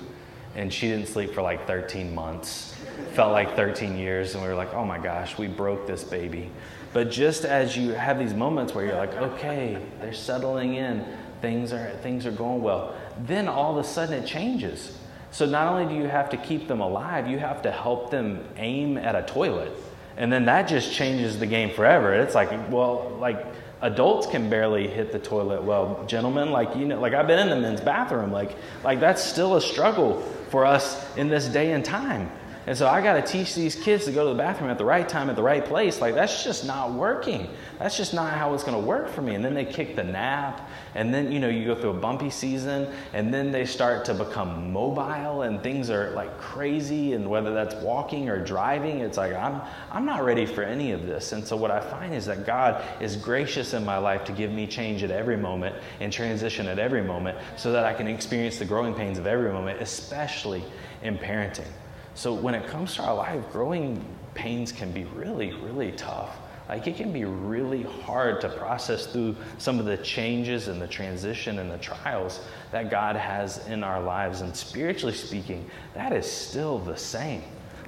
and 0.55 0.73
she 0.73 0.87
didn't 0.87 1.07
sleep 1.07 1.35
for 1.35 1.43
like 1.43 1.67
13 1.67 2.13
months. 2.15 2.73
Felt 3.13 3.31
like 3.33 3.55
13 3.55 3.95
years. 3.95 4.33
And 4.33 4.41
we 4.41 4.49
were 4.49 4.55
like, 4.55 4.73
oh 4.73 4.83
my 4.83 4.97
gosh, 4.97 5.37
we 5.37 5.45
broke 5.45 5.85
this 5.85 6.03
baby. 6.03 6.49
But 6.91 7.11
just 7.11 7.45
as 7.45 7.77
you 7.77 7.91
have 7.91 8.17
these 8.17 8.33
moments 8.33 8.73
where 8.73 8.83
you're 8.83 8.95
like, 8.95 9.13
okay, 9.13 9.77
they're 10.01 10.11
settling 10.11 10.73
in, 10.73 11.05
things 11.39 11.71
are, 11.71 11.91
things 12.01 12.25
are 12.25 12.31
going 12.31 12.63
well 12.63 12.95
then 13.27 13.47
all 13.47 13.77
of 13.77 13.85
a 13.85 13.87
sudden 13.87 14.23
it 14.23 14.27
changes. 14.27 14.97
So 15.31 15.45
not 15.45 15.67
only 15.67 15.93
do 15.93 15.99
you 15.99 16.07
have 16.07 16.29
to 16.31 16.37
keep 16.37 16.67
them 16.67 16.79
alive, 16.79 17.27
you 17.27 17.37
have 17.39 17.61
to 17.63 17.71
help 17.71 18.09
them 18.09 18.43
aim 18.57 18.97
at 18.97 19.15
a 19.15 19.21
toilet. 19.21 19.71
And 20.17 20.31
then 20.31 20.45
that 20.45 20.67
just 20.67 20.91
changes 20.91 21.39
the 21.39 21.45
game 21.45 21.73
forever. 21.73 22.13
It's 22.13 22.35
like, 22.35 22.49
well, 22.71 23.15
like 23.19 23.45
adults 23.81 24.27
can 24.27 24.49
barely 24.49 24.87
hit 24.87 25.11
the 25.11 25.19
toilet. 25.19 25.63
Well, 25.63 26.03
gentlemen, 26.07 26.51
like 26.51 26.75
you 26.75 26.85
know, 26.85 26.99
like 26.99 27.13
I've 27.13 27.27
been 27.27 27.39
in 27.39 27.49
the 27.49 27.55
men's 27.55 27.81
bathroom, 27.81 28.31
like 28.31 28.55
like 28.83 28.99
that's 28.99 29.23
still 29.23 29.55
a 29.55 29.61
struggle 29.61 30.21
for 30.49 30.65
us 30.65 31.15
in 31.15 31.29
this 31.29 31.47
day 31.47 31.73
and 31.73 31.85
time. 31.85 32.29
And 32.69 32.77
so 32.77 32.87
I 32.87 33.01
got 33.01 33.13
to 33.13 33.23
teach 33.23 33.55
these 33.55 33.73
kids 33.73 34.05
to 34.05 34.11
go 34.11 34.25
to 34.25 34.29
the 34.29 34.37
bathroom 34.37 34.69
at 34.69 34.77
the 34.77 34.85
right 34.85 35.09
time, 35.09 35.27
at 35.31 35.35
the 35.35 35.41
right 35.41 35.65
place. 35.65 36.01
Like, 36.01 36.13
that's 36.13 36.43
just 36.43 36.67
not 36.67 36.93
working. 36.93 37.49
That's 37.79 37.97
just 37.97 38.13
not 38.13 38.31
how 38.31 38.53
it's 38.53 38.63
going 38.63 38.79
to 38.79 38.87
work 38.87 39.09
for 39.09 39.23
me. 39.23 39.33
And 39.33 39.43
then 39.43 39.55
they 39.55 39.65
kick 39.65 39.95
the 39.95 40.03
nap. 40.03 40.69
And 40.93 41.11
then, 41.11 41.31
you 41.31 41.39
know, 41.39 41.49
you 41.49 41.65
go 41.65 41.73
through 41.73 41.89
a 41.89 41.99
bumpy 41.99 42.29
season. 42.29 42.87
And 43.11 43.33
then 43.33 43.51
they 43.51 43.65
start 43.65 44.05
to 44.05 44.13
become 44.13 44.71
mobile 44.71 45.41
and 45.41 45.63
things 45.63 45.89
are 45.89 46.11
like 46.11 46.37
crazy. 46.37 47.13
And 47.13 47.27
whether 47.27 47.55
that's 47.55 47.73
walking 47.77 48.29
or 48.29 48.39
driving, 48.45 48.99
it's 48.99 49.17
like, 49.17 49.33
I'm, 49.33 49.63
I'm 49.89 50.05
not 50.05 50.23
ready 50.23 50.45
for 50.45 50.61
any 50.61 50.91
of 50.91 51.07
this. 51.07 51.31
And 51.31 51.43
so 51.43 51.57
what 51.57 51.71
I 51.71 51.79
find 51.79 52.13
is 52.13 52.27
that 52.27 52.45
God 52.45 52.83
is 53.01 53.15
gracious 53.15 53.73
in 53.73 53.83
my 53.83 53.97
life 53.97 54.25
to 54.25 54.31
give 54.31 54.51
me 54.51 54.67
change 54.67 55.01
at 55.01 55.09
every 55.09 55.37
moment 55.37 55.75
and 56.01 56.13
transition 56.13 56.67
at 56.67 56.77
every 56.77 57.01
moment 57.01 57.35
so 57.57 57.71
that 57.71 57.85
I 57.85 57.95
can 57.95 58.05
experience 58.05 58.59
the 58.59 58.65
growing 58.65 58.93
pains 58.93 59.17
of 59.17 59.25
every 59.25 59.51
moment, 59.51 59.81
especially 59.81 60.63
in 61.01 61.17
parenting. 61.17 61.65
So 62.19 62.33
when 62.33 62.53
it 62.53 62.67
comes 62.67 62.95
to 62.95 63.03
our 63.03 63.15
life, 63.15 63.41
growing 63.53 64.03
pains 64.33 64.73
can 64.73 64.91
be 64.91 65.05
really, 65.05 65.53
really 65.53 65.93
tough. 65.93 66.35
Like 66.67 66.85
it 66.85 66.97
can 66.97 67.13
be 67.13 67.23
really 67.23 67.83
hard 67.83 68.41
to 68.41 68.49
process 68.49 69.05
through 69.05 69.37
some 69.57 69.79
of 69.79 69.85
the 69.85 69.95
changes 69.95 70.67
and 70.67 70.81
the 70.81 70.87
transition 70.87 71.59
and 71.59 71.71
the 71.71 71.77
trials 71.77 72.41
that 72.73 72.91
God 72.91 73.15
has 73.15 73.65
in 73.67 73.85
our 73.85 74.01
lives. 74.01 74.41
And 74.41 74.53
spiritually 74.53 75.15
speaking, 75.15 75.65
that 75.93 76.11
is 76.11 76.29
still 76.29 76.77
the 76.77 76.97
same. 76.97 77.41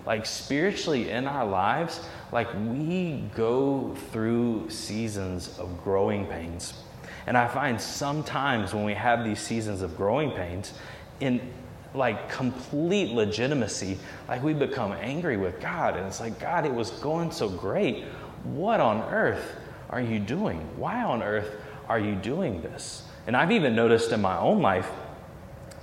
Like 0.05 0.25
spiritually 0.25 1.09
in 1.09 1.27
our 1.27 1.45
lives, 1.45 1.99
like 2.31 2.47
we 2.53 3.29
go 3.35 3.93
through 4.13 4.69
seasons 4.69 5.59
of 5.59 5.83
growing 5.83 6.25
pains. 6.25 6.73
And 7.27 7.37
I 7.37 7.49
find 7.49 7.81
sometimes 7.81 8.73
when 8.73 8.85
we 8.85 8.93
have 8.93 9.25
these 9.25 9.41
seasons 9.41 9.81
of 9.81 9.97
growing 9.97 10.31
pains, 10.31 10.71
in 11.19 11.41
like 11.93 12.29
complete 12.29 13.13
legitimacy, 13.13 13.97
like 14.27 14.43
we 14.43 14.53
become 14.53 14.93
angry 14.93 15.37
with 15.37 15.59
God. 15.59 15.97
And 15.97 16.07
it's 16.07 16.19
like, 16.19 16.39
God, 16.39 16.65
it 16.65 16.73
was 16.73 16.91
going 16.91 17.31
so 17.31 17.49
great. 17.49 18.05
What 18.43 18.79
on 18.79 19.01
earth 19.13 19.55
are 19.89 20.01
you 20.01 20.19
doing? 20.19 20.59
Why 20.77 21.03
on 21.03 21.21
earth 21.21 21.51
are 21.89 21.99
you 21.99 22.15
doing 22.15 22.61
this? 22.61 23.03
And 23.27 23.35
I've 23.35 23.51
even 23.51 23.75
noticed 23.75 24.11
in 24.11 24.21
my 24.21 24.37
own 24.37 24.61
life, 24.61 24.89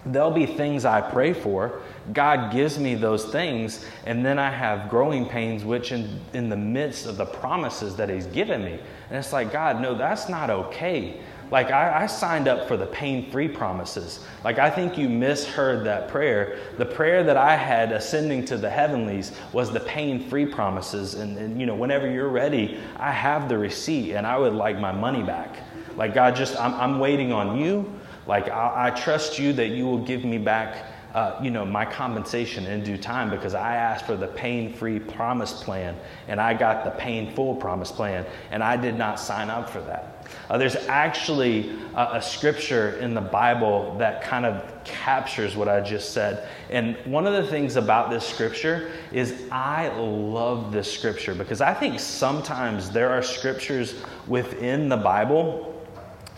there'll 0.07 0.31
be 0.31 0.47
things 0.47 0.85
I 0.85 1.00
pray 1.00 1.33
for. 1.33 1.83
God 2.12 2.53
gives 2.53 2.79
me 2.79 2.95
those 2.95 3.27
things, 3.27 3.85
and 4.07 4.25
then 4.25 4.38
I 4.38 4.50
have 4.50 4.88
growing 4.88 5.27
pains, 5.27 5.65
which 5.65 5.93
in, 5.93 6.21
in 6.33 6.49
the 6.49 6.57
midst 6.57 7.07
of 7.07 7.17
the 7.17 7.27
promises 7.27 7.97
that 7.97 8.09
He's 8.09 8.27
given 8.27 8.65
me. 8.65 8.79
And 9.11 9.19
it's 9.19 9.33
like, 9.33 9.53
God, 9.53 9.81
no, 9.81 9.95
that's 9.97 10.29
not 10.29 10.50
okay. 10.50 11.21
Like, 11.50 11.71
I, 11.71 12.02
I 12.02 12.07
signed 12.07 12.47
up 12.47 12.69
for 12.69 12.76
the 12.76 12.87
pain 12.87 13.31
free 13.31 13.49
promises. 13.49 14.25
Like, 14.45 14.59
I 14.59 14.71
think 14.71 14.99
you 14.99 15.09
misheard 15.09 15.85
that 15.87 16.09
prayer. 16.09 16.59
The 16.76 16.85
prayer 16.85 17.25
that 17.25 17.37
I 17.37 17.57
had 17.57 17.93
ascending 17.93 18.45
to 18.47 18.57
the 18.57 18.69
heavenlies 18.69 19.33
was 19.52 19.71
the 19.71 19.81
pain 19.81 20.28
free 20.28 20.47
promises. 20.47 21.14
And, 21.14 21.38
and, 21.38 21.59
you 21.59 21.67
know, 21.67 21.75
whenever 21.75 22.11
you're 22.11 22.28
ready, 22.28 22.78
I 22.97 23.12
have 23.12 23.49
the 23.49 23.57
receipt 23.57 24.14
and 24.14 24.26
I 24.26 24.37
would 24.37 24.52
like 24.52 24.78
my 24.78 24.93
money 24.93 25.23
back. 25.23 25.57
Like, 25.97 26.14
God, 26.14 26.37
just, 26.37 26.59
I'm, 26.61 26.75
I'm 26.75 26.99
waiting 26.99 27.33
on 27.33 27.59
you. 27.59 27.93
Like, 28.26 28.49
I, 28.49 28.88
I 28.88 28.90
trust 28.90 29.38
you 29.38 29.52
that 29.55 29.69
you 29.69 29.87
will 29.87 30.05
give 30.05 30.25
me 30.25 30.38
back 30.38 30.85
uh, 31.14 31.40
you 31.43 31.50
know, 31.50 31.64
my 31.64 31.85
compensation 31.85 32.67
in 32.67 32.85
due 32.85 32.99
time 32.99 33.31
because 33.31 33.55
I 33.55 33.76
asked 33.76 34.05
for 34.07 34.17
the 34.17 34.26
pain-free 34.26 35.00
promise 35.00 35.52
plan 35.52 35.97
and 36.28 36.40
I 36.40 36.52
got 36.52 36.85
the 36.85 36.90
painful 36.90 37.57
promise 37.57 37.90
plan 37.90 38.26
and 38.50 38.62
I 38.62 38.76
did 38.76 38.97
not 38.97 39.19
sign 39.19 39.49
up 39.49 39.71
for 39.71 39.81
that. 39.83 40.17
Uh, 40.49 40.58
there's 40.58 40.76
actually 40.76 41.70
a, 41.94 42.16
a 42.16 42.23
scripture 42.23 42.97
in 42.99 43.14
the 43.14 43.20
Bible 43.20 43.97
that 43.99 44.23
kind 44.23 44.47
of 44.47 44.85
captures 44.85 45.56
what 45.56 45.68
I 45.68 45.80
just 45.80 46.12
said. 46.12 46.49
And 46.70 46.97
one 47.04 47.26
of 47.26 47.32
the 47.32 47.50
things 47.50 47.76
about 47.76 48.11
this 48.11 48.26
scripture 48.26 48.90
is 49.12 49.44
I 49.50 49.88
love 49.97 50.73
this 50.73 50.92
scripture 50.92 51.35
because 51.35 51.61
I 51.61 51.75
think 51.75 52.00
sometimes 52.00 52.90
there 52.90 53.11
are 53.11 53.23
scriptures 53.23 54.02
within 54.26 54.88
the 54.88 54.97
Bible 54.97 55.75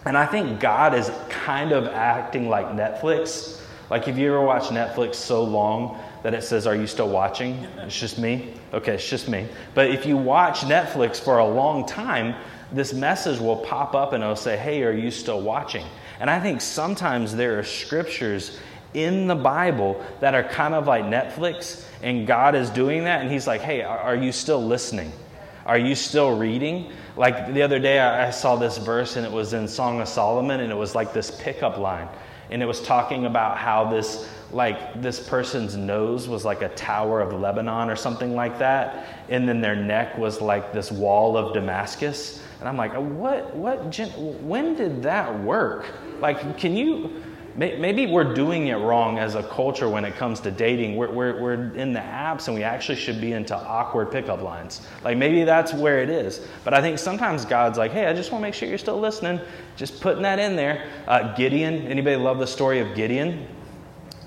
and 0.06 0.16
I 0.16 0.24
think 0.24 0.60
God 0.60 0.94
is 0.94 1.10
kind 1.28 1.72
of 1.72 1.86
acting 1.86 2.48
like 2.48 2.68
Netflix 2.68 3.60
like, 3.90 4.06
if 4.06 4.16
you 4.16 4.28
ever 4.28 4.40
watch 4.40 4.64
Netflix 4.64 5.16
so 5.16 5.42
long 5.42 5.98
that 6.22 6.32
it 6.32 6.44
says, 6.44 6.66
Are 6.68 6.76
you 6.76 6.86
still 6.86 7.08
watching? 7.08 7.64
It's 7.78 7.98
just 7.98 8.18
me? 8.18 8.54
Okay, 8.72 8.94
it's 8.94 9.08
just 9.08 9.28
me. 9.28 9.48
But 9.74 9.90
if 9.90 10.06
you 10.06 10.16
watch 10.16 10.60
Netflix 10.60 11.20
for 11.20 11.38
a 11.38 11.46
long 11.46 11.84
time, 11.86 12.36
this 12.72 12.92
message 12.92 13.38
will 13.38 13.56
pop 13.56 13.94
up 13.94 14.12
and 14.12 14.22
it'll 14.22 14.36
say, 14.36 14.56
Hey, 14.56 14.82
are 14.82 14.92
you 14.92 15.10
still 15.10 15.40
watching? 15.40 15.84
And 16.20 16.28
I 16.28 16.40
think 16.40 16.60
sometimes 16.60 17.34
there 17.34 17.58
are 17.58 17.64
scriptures 17.64 18.58
in 18.94 19.26
the 19.26 19.34
Bible 19.34 20.04
that 20.20 20.34
are 20.34 20.42
kind 20.42 20.74
of 20.74 20.86
like 20.86 21.04
Netflix, 21.04 21.84
and 22.02 22.26
God 22.26 22.54
is 22.54 22.70
doing 22.70 23.04
that, 23.04 23.22
and 23.22 23.30
He's 23.30 23.46
like, 23.46 23.60
Hey, 23.60 23.82
are 23.82 24.16
you 24.16 24.32
still 24.32 24.64
listening? 24.64 25.12
Are 25.66 25.78
you 25.78 25.94
still 25.94 26.36
reading? 26.36 26.92
Like 27.16 27.52
the 27.52 27.62
other 27.62 27.78
day, 27.78 28.00
I 28.00 28.30
saw 28.30 28.56
this 28.56 28.78
verse, 28.78 29.16
and 29.16 29.26
it 29.26 29.32
was 29.32 29.52
in 29.52 29.68
Song 29.68 30.00
of 30.00 30.08
Solomon, 30.08 30.60
and 30.60 30.72
it 30.72 30.76
was 30.76 30.94
like 30.94 31.12
this 31.12 31.30
pickup 31.30 31.78
line 31.78 32.08
and 32.50 32.62
it 32.62 32.66
was 32.66 32.80
talking 32.80 33.26
about 33.26 33.56
how 33.56 33.88
this 33.88 34.28
like 34.52 35.00
this 35.00 35.20
person's 35.20 35.76
nose 35.76 36.28
was 36.28 36.44
like 36.44 36.62
a 36.62 36.68
tower 36.70 37.20
of 37.20 37.32
Lebanon 37.32 37.88
or 37.88 37.96
something 37.96 38.34
like 38.34 38.58
that, 38.58 39.24
and 39.28 39.48
then 39.48 39.60
their 39.60 39.76
neck 39.76 40.18
was 40.18 40.40
like 40.40 40.72
this 40.72 40.90
wall 40.90 41.36
of 41.36 41.54
Damascus. 41.54 42.42
And 42.60 42.68
I'm 42.68 42.76
like, 42.76 42.92
what? 42.94 43.54
What? 43.54 43.98
When 44.42 44.74
did 44.74 45.02
that 45.02 45.40
work? 45.42 45.86
Like, 46.20 46.58
can 46.58 46.76
you? 46.76 47.22
Maybe 47.56 48.06
we're 48.06 48.32
doing 48.32 48.68
it 48.68 48.76
wrong 48.76 49.18
as 49.18 49.34
a 49.34 49.42
culture 49.42 49.88
when 49.88 50.04
it 50.04 50.14
comes 50.14 50.38
to 50.40 50.52
dating. 50.52 50.96
We're, 50.96 51.10
we're, 51.10 51.42
we're 51.42 51.74
in 51.74 51.92
the 51.92 52.00
apps 52.00 52.46
and 52.46 52.56
we 52.56 52.62
actually 52.62 52.94
should 52.94 53.20
be 53.20 53.32
into 53.32 53.56
awkward 53.56 54.12
pickup 54.12 54.40
lines. 54.40 54.86
Like 55.02 55.18
maybe 55.18 55.42
that's 55.42 55.74
where 55.74 56.00
it 56.00 56.08
is. 56.08 56.46
But 56.64 56.74
I 56.74 56.80
think 56.80 56.98
sometimes 56.98 57.44
God's 57.44 57.76
like, 57.76 57.90
hey, 57.90 58.06
I 58.06 58.14
just 58.14 58.30
want 58.30 58.40
to 58.40 58.46
make 58.46 58.54
sure 58.54 58.68
you're 58.68 58.78
still 58.78 59.00
listening. 59.00 59.40
Just 59.76 60.00
putting 60.00 60.22
that 60.22 60.38
in 60.38 60.54
there. 60.54 60.88
Uh, 61.08 61.34
Gideon, 61.34 61.86
anybody 61.88 62.16
love 62.16 62.38
the 62.38 62.46
story 62.46 62.78
of 62.78 62.94
Gideon? 62.94 63.46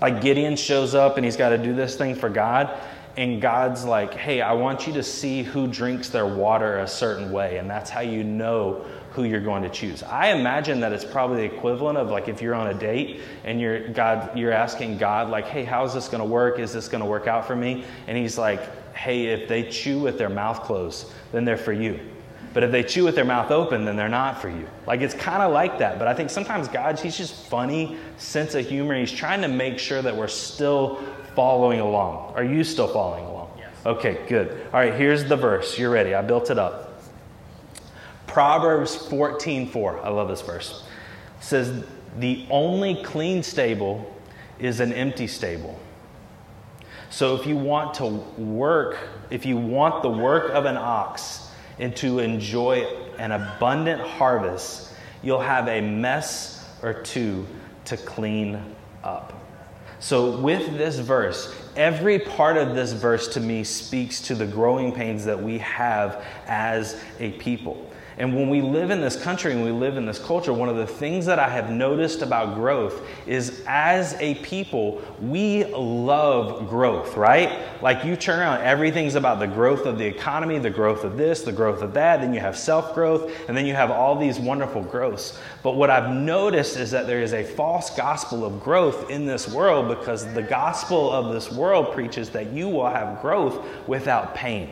Like 0.03 0.19
Gideon 0.19 0.57
shows 0.57 0.95
up 0.95 1.15
and 1.15 1.23
he's 1.23 1.37
got 1.37 1.49
to 1.51 1.57
do 1.57 1.73
this 1.73 1.95
thing 1.95 2.13
for 2.13 2.27
God. 2.27 2.77
And 3.15 3.41
God's 3.41 3.85
like, 3.85 4.13
hey, 4.13 4.41
I 4.41 4.51
want 4.51 4.85
you 4.85 4.91
to 4.95 5.01
see 5.01 5.43
who 5.43 5.65
drinks 5.65 6.09
their 6.09 6.25
water 6.25 6.79
a 6.79 6.87
certain 6.89 7.31
way. 7.31 7.57
And 7.57 7.69
that's 7.69 7.89
how 7.89 8.01
you 8.01 8.21
know 8.21 8.85
who 9.11 9.23
you're 9.23 9.39
going 9.39 9.63
to 9.63 9.69
choose. 9.69 10.03
I 10.03 10.33
imagine 10.33 10.81
that 10.81 10.91
it's 10.91 11.05
probably 11.05 11.47
the 11.47 11.55
equivalent 11.55 11.97
of 11.97 12.09
like 12.09 12.27
if 12.27 12.41
you're 12.41 12.53
on 12.53 12.67
a 12.67 12.73
date 12.73 13.21
and 13.45 13.61
you're 13.61 13.87
God 13.93 14.37
you're 14.37 14.51
asking 14.51 14.97
God 14.97 15.29
like, 15.29 15.45
"Hey, 15.45 15.63
how's 15.63 15.93
this 15.93 16.09
going 16.09 16.19
to 16.19 16.27
work? 16.27 16.59
Is 16.59 16.73
this 16.73 16.89
going 16.89 17.01
to 17.01 17.09
work 17.09 17.27
out 17.27 17.45
for 17.45 17.55
me?" 17.55 17.85
And 18.07 18.17
he's 18.17 18.37
like, 18.37 18.93
"Hey, 18.95 19.27
if 19.27 19.47
they 19.47 19.69
chew 19.69 19.99
with 19.99 20.17
their 20.17 20.29
mouth 20.29 20.63
closed, 20.63 21.13
then 21.31 21.45
they're 21.45 21.55
for 21.55 21.71
you." 21.71 21.99
But 22.53 22.63
if 22.63 22.71
they 22.71 22.83
chew 22.83 23.03
with 23.03 23.15
their 23.15 23.25
mouth 23.25 23.49
open, 23.49 23.83
then 23.83 23.95
they're 23.95 24.07
not 24.07 24.39
for 24.39 24.49
you. 24.49 24.67
Like 24.85 25.01
it's 25.01 25.15
kind 25.15 25.41
of 25.41 25.51
like 25.51 25.79
that. 25.79 25.97
But 25.97 26.07
I 26.07 26.13
think 26.13 26.29
sometimes 26.29 26.67
God, 26.67 26.99
He's 26.99 27.17
just 27.17 27.47
funny, 27.47 27.97
sense 28.17 28.53
of 28.53 28.67
humor. 28.67 28.97
He's 28.97 29.11
trying 29.11 29.41
to 29.41 29.47
make 29.47 29.79
sure 29.79 30.01
that 30.01 30.15
we're 30.15 30.27
still 30.27 31.03
following 31.35 31.79
along. 31.79 32.33
Are 32.35 32.43
you 32.43 32.63
still 32.63 32.87
following 32.87 33.25
along? 33.25 33.51
Yes. 33.57 33.69
Okay, 33.85 34.19
good. 34.27 34.67
All 34.67 34.79
right, 34.79 34.93
here's 34.93 35.25
the 35.25 35.35
verse. 35.35 35.79
You're 35.79 35.89
ready. 35.89 36.13
I 36.13 36.21
built 36.21 36.51
it 36.51 36.59
up. 36.59 37.01
Proverbs 38.27 38.95
14:4. 38.95 40.03
I 40.03 40.09
love 40.09 40.27
this 40.27 40.41
verse. 40.41 40.83
It 41.39 41.43
says, 41.43 41.83
"The 42.19 42.45
only 42.51 43.03
clean 43.03 43.41
stable 43.41 44.13
is 44.59 44.79
an 44.79 44.93
empty 44.93 45.27
stable." 45.27 45.79
So 47.09 47.35
if 47.35 47.45
you 47.45 47.57
want 47.57 47.95
to 47.95 48.05
work, 48.37 48.97
if 49.29 49.45
you 49.45 49.57
want 49.57 50.01
the 50.01 50.09
work 50.09 50.51
of 50.51 50.65
an 50.65 50.77
ox 50.77 51.42
and 51.79 51.95
to 51.97 52.19
enjoy 52.19 52.85
an 53.17 53.31
abundant 53.31 54.01
harvest, 54.01 54.93
you'll 55.21 55.39
have 55.39 55.67
a 55.67 55.81
mess 55.81 56.69
or 56.81 56.93
two 56.93 57.45
to 57.85 57.97
clean 57.97 58.61
up. 59.03 59.39
So, 59.99 60.37
with 60.37 60.77
this 60.77 60.99
verse, 60.99 61.55
every 61.77 62.19
part 62.19 62.57
of 62.57 62.75
this 62.75 62.91
verse 62.91 63.29
to 63.29 63.39
me 63.39 63.63
speaks 63.63 64.19
to 64.21 64.35
the 64.35 64.45
growing 64.45 64.91
pains 64.91 65.23
that 65.25 65.41
we 65.41 65.59
have 65.59 66.25
as 66.45 67.01
a 67.19 67.31
people. 67.31 67.89
And 68.17 68.35
when 68.35 68.49
we 68.49 68.61
live 68.61 68.91
in 68.91 69.01
this 69.01 69.21
country 69.21 69.53
and 69.53 69.63
we 69.63 69.71
live 69.71 69.97
in 69.97 70.05
this 70.05 70.19
culture, 70.19 70.53
one 70.53 70.69
of 70.69 70.75
the 70.75 70.85
things 70.85 71.25
that 71.25 71.39
I 71.39 71.49
have 71.49 71.71
noticed 71.71 72.21
about 72.21 72.55
growth 72.55 73.01
is 73.25 73.63
as 73.67 74.15
a 74.19 74.35
people, 74.35 75.01
we 75.19 75.65
love 75.65 76.69
growth, 76.69 77.17
right? 77.17 77.81
Like 77.81 78.05
you 78.05 78.15
turn 78.15 78.39
around, 78.39 78.61
everything's 78.61 79.15
about 79.15 79.39
the 79.39 79.47
growth 79.47 79.85
of 79.85 79.97
the 79.97 80.05
economy, 80.05 80.59
the 80.59 80.69
growth 80.69 81.03
of 81.03 81.17
this, 81.17 81.41
the 81.41 81.51
growth 81.51 81.81
of 81.81 81.93
that. 81.95 82.21
Then 82.21 82.33
you 82.33 82.39
have 82.39 82.57
self 82.57 82.93
growth, 82.93 83.31
and 83.47 83.57
then 83.57 83.65
you 83.65 83.73
have 83.73 83.89
all 83.89 84.15
these 84.15 84.39
wonderful 84.39 84.83
growths. 84.83 85.39
But 85.63 85.75
what 85.75 85.89
I've 85.89 86.13
noticed 86.13 86.77
is 86.77 86.91
that 86.91 87.07
there 87.07 87.21
is 87.21 87.33
a 87.33 87.43
false 87.43 87.89
gospel 87.95 88.45
of 88.45 88.61
growth 88.61 89.09
in 89.09 89.25
this 89.25 89.51
world 89.51 89.87
because 89.87 90.31
the 90.33 90.43
gospel 90.43 91.11
of 91.11 91.33
this 91.33 91.51
world 91.51 91.93
preaches 91.93 92.29
that 92.31 92.51
you 92.51 92.69
will 92.69 92.89
have 92.89 93.21
growth 93.21 93.65
without 93.87 94.35
pain. 94.35 94.69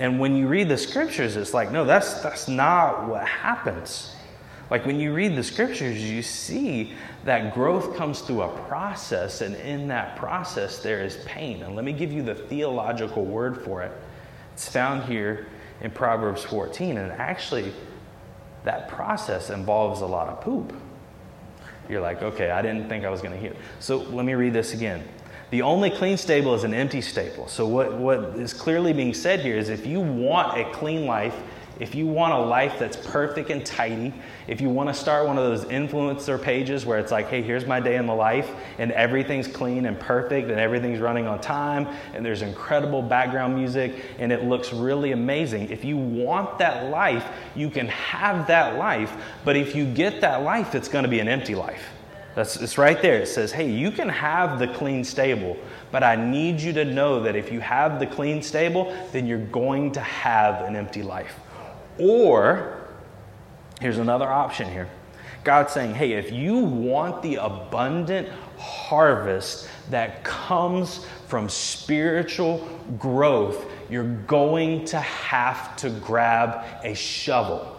And 0.00 0.18
when 0.18 0.34
you 0.34 0.48
read 0.48 0.68
the 0.68 0.78
scriptures, 0.78 1.36
it's 1.36 1.52
like, 1.52 1.70
no, 1.70 1.84
that's, 1.84 2.14
that's 2.22 2.48
not 2.48 3.06
what 3.06 3.28
happens. 3.28 4.16
Like 4.70 4.86
when 4.86 4.98
you 4.98 5.12
read 5.12 5.36
the 5.36 5.42
scriptures, 5.42 6.02
you 6.02 6.22
see 6.22 6.94
that 7.24 7.52
growth 7.52 7.96
comes 7.96 8.22
through 8.22 8.42
a 8.42 8.48
process, 8.66 9.42
and 9.42 9.54
in 9.56 9.88
that 9.88 10.16
process, 10.16 10.78
there 10.78 11.04
is 11.04 11.16
pain. 11.26 11.62
And 11.62 11.76
let 11.76 11.84
me 11.84 11.92
give 11.92 12.12
you 12.12 12.22
the 12.22 12.34
theological 12.34 13.26
word 13.26 13.62
for 13.62 13.82
it. 13.82 13.92
It's 14.54 14.68
found 14.68 15.04
here 15.04 15.48
in 15.82 15.90
Proverbs 15.90 16.44
14, 16.44 16.96
and 16.96 17.12
actually, 17.12 17.72
that 18.64 18.88
process 18.88 19.50
involves 19.50 20.00
a 20.00 20.06
lot 20.06 20.28
of 20.28 20.40
poop. 20.40 20.72
You're 21.90 22.00
like, 22.00 22.22
okay, 22.22 22.50
I 22.50 22.62
didn't 22.62 22.88
think 22.88 23.04
I 23.04 23.10
was 23.10 23.20
going 23.20 23.34
to 23.34 23.40
hear. 23.40 23.54
So 23.80 23.98
let 23.98 24.24
me 24.24 24.34
read 24.34 24.54
this 24.54 24.72
again. 24.72 25.06
The 25.50 25.62
only 25.62 25.90
clean 25.90 26.16
stable 26.16 26.54
is 26.54 26.62
an 26.62 26.72
empty 26.72 27.00
stable. 27.00 27.48
So, 27.48 27.66
what, 27.66 27.92
what 27.98 28.20
is 28.36 28.54
clearly 28.54 28.92
being 28.92 29.12
said 29.12 29.40
here 29.40 29.56
is 29.56 29.68
if 29.68 29.84
you 29.84 30.00
want 30.00 30.56
a 30.56 30.70
clean 30.72 31.06
life, 31.06 31.34
if 31.80 31.94
you 31.94 32.06
want 32.06 32.34
a 32.34 32.38
life 32.38 32.78
that's 32.78 32.96
perfect 32.96 33.50
and 33.50 33.64
tidy, 33.64 34.12
if 34.46 34.60
you 34.60 34.68
want 34.68 34.90
to 34.90 34.94
start 34.94 35.26
one 35.26 35.38
of 35.38 35.44
those 35.44 35.64
influencer 35.64 36.40
pages 36.40 36.84
where 36.86 36.98
it's 36.98 37.10
like, 37.10 37.28
hey, 37.28 37.42
here's 37.42 37.66
my 37.66 37.80
day 37.80 37.96
in 37.96 38.06
the 38.06 38.14
life, 38.14 38.50
and 38.78 38.92
everything's 38.92 39.48
clean 39.48 39.86
and 39.86 39.98
perfect, 39.98 40.50
and 40.50 40.60
everything's 40.60 41.00
running 41.00 41.26
on 41.26 41.40
time, 41.40 41.88
and 42.14 42.24
there's 42.24 42.42
incredible 42.42 43.00
background 43.00 43.56
music, 43.56 44.04
and 44.18 44.30
it 44.30 44.44
looks 44.44 44.74
really 44.74 45.12
amazing. 45.12 45.70
If 45.70 45.84
you 45.84 45.96
want 45.96 46.58
that 46.58 46.90
life, 46.90 47.26
you 47.56 47.70
can 47.70 47.88
have 47.88 48.46
that 48.48 48.76
life, 48.76 49.12
but 49.44 49.56
if 49.56 49.74
you 49.74 49.86
get 49.86 50.20
that 50.20 50.42
life, 50.42 50.74
it's 50.74 50.88
going 50.88 51.04
to 51.04 51.10
be 51.10 51.18
an 51.18 51.28
empty 51.28 51.54
life. 51.54 51.88
That's, 52.34 52.56
it's 52.56 52.78
right 52.78 53.00
there. 53.02 53.16
It 53.16 53.26
says, 53.26 53.52
hey, 53.52 53.70
you 53.70 53.90
can 53.90 54.08
have 54.08 54.58
the 54.58 54.68
clean 54.68 55.02
stable, 55.04 55.56
but 55.90 56.04
I 56.04 56.14
need 56.16 56.60
you 56.60 56.72
to 56.74 56.84
know 56.84 57.22
that 57.22 57.34
if 57.34 57.50
you 57.50 57.60
have 57.60 57.98
the 57.98 58.06
clean 58.06 58.40
stable, 58.42 58.96
then 59.12 59.26
you're 59.26 59.38
going 59.38 59.92
to 59.92 60.00
have 60.00 60.62
an 60.62 60.76
empty 60.76 61.02
life. 61.02 61.34
Or, 61.98 62.88
here's 63.80 63.98
another 63.98 64.28
option 64.28 64.70
here 64.70 64.88
God's 65.42 65.72
saying, 65.72 65.94
hey, 65.94 66.12
if 66.12 66.30
you 66.30 66.58
want 66.58 67.22
the 67.22 67.36
abundant 67.36 68.28
harvest 68.58 69.68
that 69.88 70.22
comes 70.22 71.06
from 71.26 71.48
spiritual 71.48 72.68
growth, 72.98 73.64
you're 73.88 74.14
going 74.26 74.84
to 74.86 75.00
have 75.00 75.76
to 75.76 75.90
grab 75.90 76.64
a 76.84 76.94
shovel. 76.94 77.76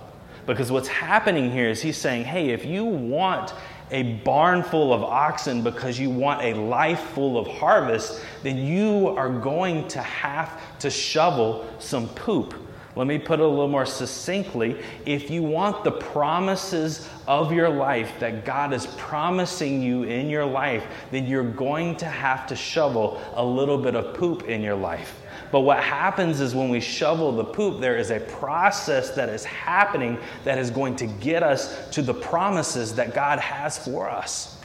Because 0.48 0.72
what's 0.72 0.88
happening 0.88 1.52
here 1.52 1.70
is 1.70 1.82
he's 1.82 1.98
saying, 1.98 2.26
hey, 2.26 2.50
if 2.50 2.66
you 2.66 2.84
want 2.84 3.54
a 3.92 4.14
barn 4.24 4.64
full 4.64 4.94
of 4.94 5.04
oxen 5.04 5.64
because 5.64 6.00
you 6.00 6.10
want 6.10 6.42
a 6.42 6.54
life 6.54 7.02
full 7.10 7.38
of 7.38 7.46
harvest, 7.48 8.22
then 8.42 8.58
you 8.58 9.10
are 9.10 9.30
going 9.30 9.88
to 9.90 10.02
have 10.02 10.62
to 10.80 10.90
shovel 10.90 11.68
some 11.80 12.08
poop. 12.10 12.56
Let 12.96 13.08
me 13.08 13.20
put 13.20 13.40
it 13.40 13.44
a 13.44 13.48
little 13.48 13.70
more 13.70 13.86
succinctly. 13.86 14.78
If 15.06 15.30
you 15.30 15.44
want 15.44 15.84
the 15.84 15.92
promises 15.92 17.08
of 17.26 17.54
your 17.54 17.70
life 17.70 18.12
that 18.20 18.44
God 18.44 18.74
is 18.74 18.86
promising 18.98 19.82
you 19.82 20.04
in 20.04 20.30
your 20.30 20.46
life, 20.46 20.86
then 21.10 21.26
you're 21.26 21.44
going 21.44 21.96
to 21.98 22.06
have 22.06 22.48
to 22.48 22.56
shovel 22.56 23.22
a 23.36 23.46
little 23.46 23.78
bit 23.78 23.96
of 23.96 24.14
poop 24.14 24.44
in 24.44 24.62
your 24.62 24.76
life. 24.76 25.21
But 25.52 25.62
what 25.62 25.84
happens 25.84 26.40
is 26.40 26.56
when 26.56 26.70
we 26.70 26.80
shovel 26.80 27.32
the 27.34 27.44
poop, 27.44 27.82
there 27.82 27.98
is 27.98 28.10
a 28.10 28.22
process 28.22 29.12
that 29.12 29.28
is 29.28 29.44
happening 29.44 30.18
that 30.46 30.58
is 30.58 30.72
going 30.72 30.96
to 30.98 31.08
get 31.08 31.44
us 31.44 31.90
to 31.92 32.02
the 32.02 32.14
promises 32.14 32.96
that 32.96 33.14
God 33.14 33.40
has 33.40 33.78
for 33.78 34.10
us. 34.10 34.58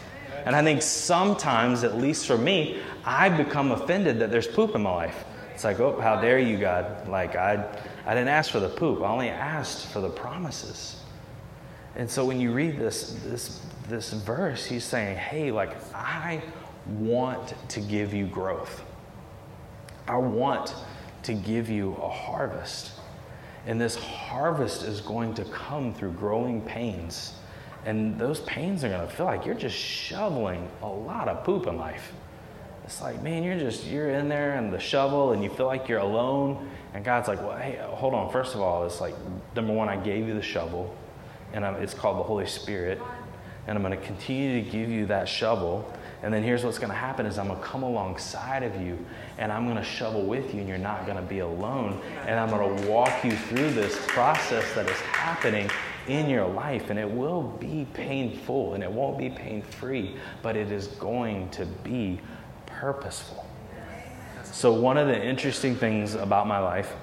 And 0.45 0.55
I 0.55 0.63
think 0.63 0.81
sometimes, 0.81 1.83
at 1.83 1.99
least 1.99 2.29
for 2.29 2.39
me, 2.39 2.81
I 3.05 3.29
become 3.29 3.73
offended 3.73 4.21
that 4.21 4.31
there's 4.31 4.47
poop 4.47 4.77
in 4.77 4.83
my 4.83 4.95
life. 4.95 5.25
It's 5.53 5.65
like, 5.65 5.81
oh, 5.81 6.01
how 6.01 6.21
dare 6.21 6.39
you, 6.39 6.57
God? 6.57 7.09
Like, 7.09 7.35
I, 7.35 7.67
I 8.05 8.15
didn't 8.15 8.29
ask 8.29 8.53
for 8.53 8.61
the 8.61 8.69
poop, 8.69 9.03
I 9.03 9.09
only 9.09 9.29
asked 9.29 9.87
for 9.87 10.01
the 10.01 10.09
promises. 10.09 11.03
And 11.97 12.09
so 12.09 12.25
when 12.25 12.41
you 12.41 12.53
read 12.53 12.79
this, 12.79 13.19
this, 13.25 13.61
this 13.89 14.13
verse, 14.13 14.65
he's 14.65 14.85
saying, 14.85 15.17
hey, 15.17 15.51
like, 15.51 15.75
I 15.95 16.43
want 16.87 17.55
to 17.71 17.81
give 17.81 18.15
you 18.15 18.27
growth. 18.27 18.85
I 20.09 20.17
want 20.17 20.75
to 21.25 21.35
give 21.35 21.69
you 21.69 21.95
a 21.95 22.09
harvest. 22.09 22.93
And 23.67 23.81
this 23.81 23.97
harvest 23.97 24.85
is 24.85 25.01
going 25.01 25.35
to 25.35 25.45
come 25.47 25.93
through 25.93 26.13
growing 26.13 26.63
pains. 26.63 27.35
And 27.85 28.19
those 28.19 28.41
pains 28.41 28.85
are 28.85 28.89
going 28.89 29.07
to 29.07 29.13
feel 29.13 29.27
like 29.27 29.45
you're 29.45 29.55
just 29.55 29.77
shoveling 29.77 30.69
a 30.83 30.89
lot 30.89 31.29
of 31.29 31.45
poop 31.45 31.67
in 31.67 31.77
life. 31.77 32.13
It's 32.85 33.01
like, 33.01 33.21
man, 33.23 33.43
you're 33.43 33.59
just, 33.59 33.85
you're 33.87 34.11
in 34.11 34.29
there 34.29 34.55
and 34.55 34.73
the 34.73 34.79
shovel 34.79 35.33
and 35.33 35.43
you 35.43 35.51
feel 35.51 35.67
like 35.67 35.89
you're 35.89 35.99
alone. 35.99 36.71
And 36.95 37.05
God's 37.05 37.27
like, 37.27 37.41
well, 37.41 37.57
hey, 37.57 37.81
hold 37.83 38.15
on. 38.15 38.31
First 38.31 38.55
of 38.55 38.61
all, 38.61 38.87
it's 38.87 39.01
like, 39.01 39.15
number 39.57 39.73
one, 39.73 39.89
I 39.89 39.97
gave 39.97 40.29
you 40.29 40.35
the 40.35 40.43
shovel 40.43 40.97
and 41.53 41.67
I'm, 41.67 41.75
it's 41.77 41.95
called 41.95 42.19
the 42.19 42.23
Holy 42.23 42.47
Spirit. 42.47 43.01
And 43.67 43.77
I'm 43.77 43.83
going 43.83 43.99
to 43.99 44.07
continue 44.07 44.63
to 44.63 44.71
give 44.71 44.89
you 44.89 45.07
that 45.07 45.29
shovel. 45.29 45.93
And 46.23 46.33
then 46.33 46.43
here's 46.43 46.65
what's 46.65 46.79
going 46.79 46.91
to 46.91 46.97
happen 46.97 47.27
is 47.27 47.39
I'm 47.39 47.49
going 47.49 47.61
to 47.61 47.65
come 47.65 47.83
alongside 47.83 48.63
of 48.63 48.81
you 48.81 48.99
and 49.39 49.53
I'm 49.53 49.65
going 49.65 49.77
to 49.77 49.85
shovel 49.85 50.25
with 50.25 50.55
you 50.55 50.61
and 50.61 50.69
you're 50.69 50.79
not 50.79 51.05
going 51.05 51.19
to 51.19 51.23
be 51.23 51.41
alone. 51.41 52.01
And 52.27 52.41
I'm 52.41 52.49
going 52.49 52.77
to 52.77 52.91
walk 52.91 53.25
you 53.25 53.33
through 53.33 53.71
this 53.71 53.99
process 54.07 54.75
that 54.75 54.89
is 54.89 54.99
happening 55.01 55.71
in 56.09 56.31
your 56.31 56.47
life. 56.47 56.91
And 56.91 56.99
it 56.99 57.11
will 57.11 57.43
be 57.61 57.87
painful 57.93 58.75
and 58.75 58.83
it 58.83 58.91
won't 58.91 59.19
be 59.19 59.29
pain 59.29 59.63
free, 59.63 60.17
but 60.43 60.57
it 60.57 60.73
is 60.73 60.89
going 60.89 61.51
to 61.51 61.67
be 61.67 62.21
purposeful. 62.65 63.47
So, 64.43 64.73
one 64.73 64.97
of 64.97 65.07
the 65.07 65.23
interesting 65.23 65.75
things 65.75 66.15
about 66.15 66.47
my 66.47 66.59
life 66.59 66.95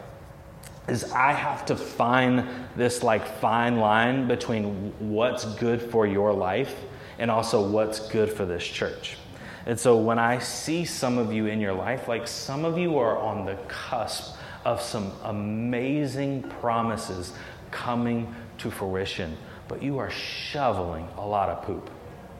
is 0.87 1.11
I 1.11 1.33
have 1.33 1.65
to 1.67 1.75
find 1.75 2.47
this 2.75 3.03
like 3.03 3.25
fine 3.39 3.77
line 3.77 4.27
between 4.27 4.91
what's 4.99 5.45
good 5.55 5.81
for 5.81 6.07
your 6.07 6.33
life 6.33 6.75
and 7.19 7.29
also 7.31 7.67
what's 7.67 7.99
good 8.09 8.31
for 8.31 8.45
this 8.45 8.65
church. 8.65 9.17
And 9.65 9.79
so 9.79 9.97
when 9.97 10.19
I 10.19 10.39
see 10.39 10.83
some 10.83 11.17
of 11.17 11.31
you 11.31 11.45
in 11.45 11.61
your 11.61 11.73
life, 11.73 12.07
like 12.07 12.27
some 12.27 12.65
of 12.65 12.77
you 12.77 12.97
are 12.97 13.17
on 13.17 13.45
the 13.45 13.55
cusp 13.67 14.35
of 14.65 14.81
some 14.81 15.11
amazing 15.23 16.43
promises 16.43 17.33
coming 17.71 18.33
to 18.59 18.69
fruition, 18.69 19.35
but 19.67 19.81
you 19.81 19.97
are 19.97 20.09
shoveling 20.09 21.07
a 21.17 21.25
lot 21.25 21.49
of 21.49 21.63
poop, 21.63 21.89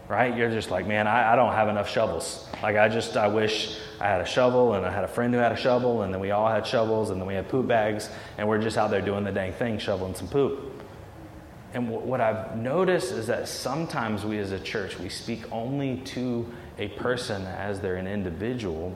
right? 0.07 0.35
You're 0.35 0.51
just 0.51 0.69
like, 0.69 0.85
man, 0.85 1.07
I, 1.07 1.33
I 1.33 1.35
don't 1.35 1.53
have 1.53 1.69
enough 1.69 1.89
shovels. 1.89 2.47
Like, 2.61 2.75
I 2.75 2.87
just, 2.89 3.17
I 3.17 3.27
wish 3.27 3.77
I 3.99 4.07
had 4.07 4.21
a 4.21 4.25
shovel 4.25 4.73
and 4.73 4.85
I 4.85 4.91
had 4.91 5.03
a 5.03 5.07
friend 5.07 5.33
who 5.33 5.39
had 5.39 5.51
a 5.51 5.57
shovel, 5.57 6.03
and 6.03 6.13
then 6.13 6.21
we 6.21 6.31
all 6.31 6.49
had 6.49 6.67
shovels, 6.67 7.09
and 7.09 7.19
then 7.19 7.27
we 7.27 7.33
had 7.33 7.47
poop 7.49 7.67
bags, 7.67 8.09
and 8.37 8.47
we're 8.47 8.61
just 8.61 8.77
out 8.77 8.91
there 8.91 9.01
doing 9.01 9.23
the 9.23 9.31
dang 9.31 9.53
thing, 9.53 9.79
shoveling 9.79 10.13
some 10.13 10.27
poop. 10.27 10.82
And 11.73 11.89
what 11.89 12.21
I've 12.21 12.55
noticed 12.55 13.11
is 13.11 13.27
that 13.27 13.47
sometimes 13.47 14.23
we 14.23 14.37
as 14.37 14.51
a 14.51 14.59
church, 14.59 14.99
we 14.99 15.09
speak 15.09 15.51
only 15.51 15.97
to 16.05 16.51
a 16.77 16.89
person 16.89 17.43
as 17.47 17.79
they're 17.79 17.95
an 17.95 18.05
individual. 18.05 18.93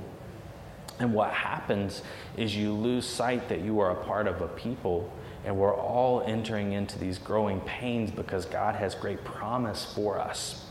And 0.99 1.13
what 1.13 1.31
happens 1.31 2.03
is 2.37 2.55
you 2.55 2.73
lose 2.73 3.05
sight 3.05 3.49
that 3.49 3.61
you 3.61 3.79
are 3.79 3.91
a 3.91 4.03
part 4.03 4.27
of 4.27 4.41
a 4.41 4.47
people 4.47 5.11
and 5.43 5.57
we're 5.57 5.75
all 5.75 6.21
entering 6.21 6.73
into 6.73 6.99
these 6.99 7.17
growing 7.17 7.61
pains 7.61 8.11
because 8.11 8.45
God 8.45 8.75
has 8.75 8.93
great 8.95 9.23
promise 9.23 9.85
for 9.95 10.19
us. 10.19 10.65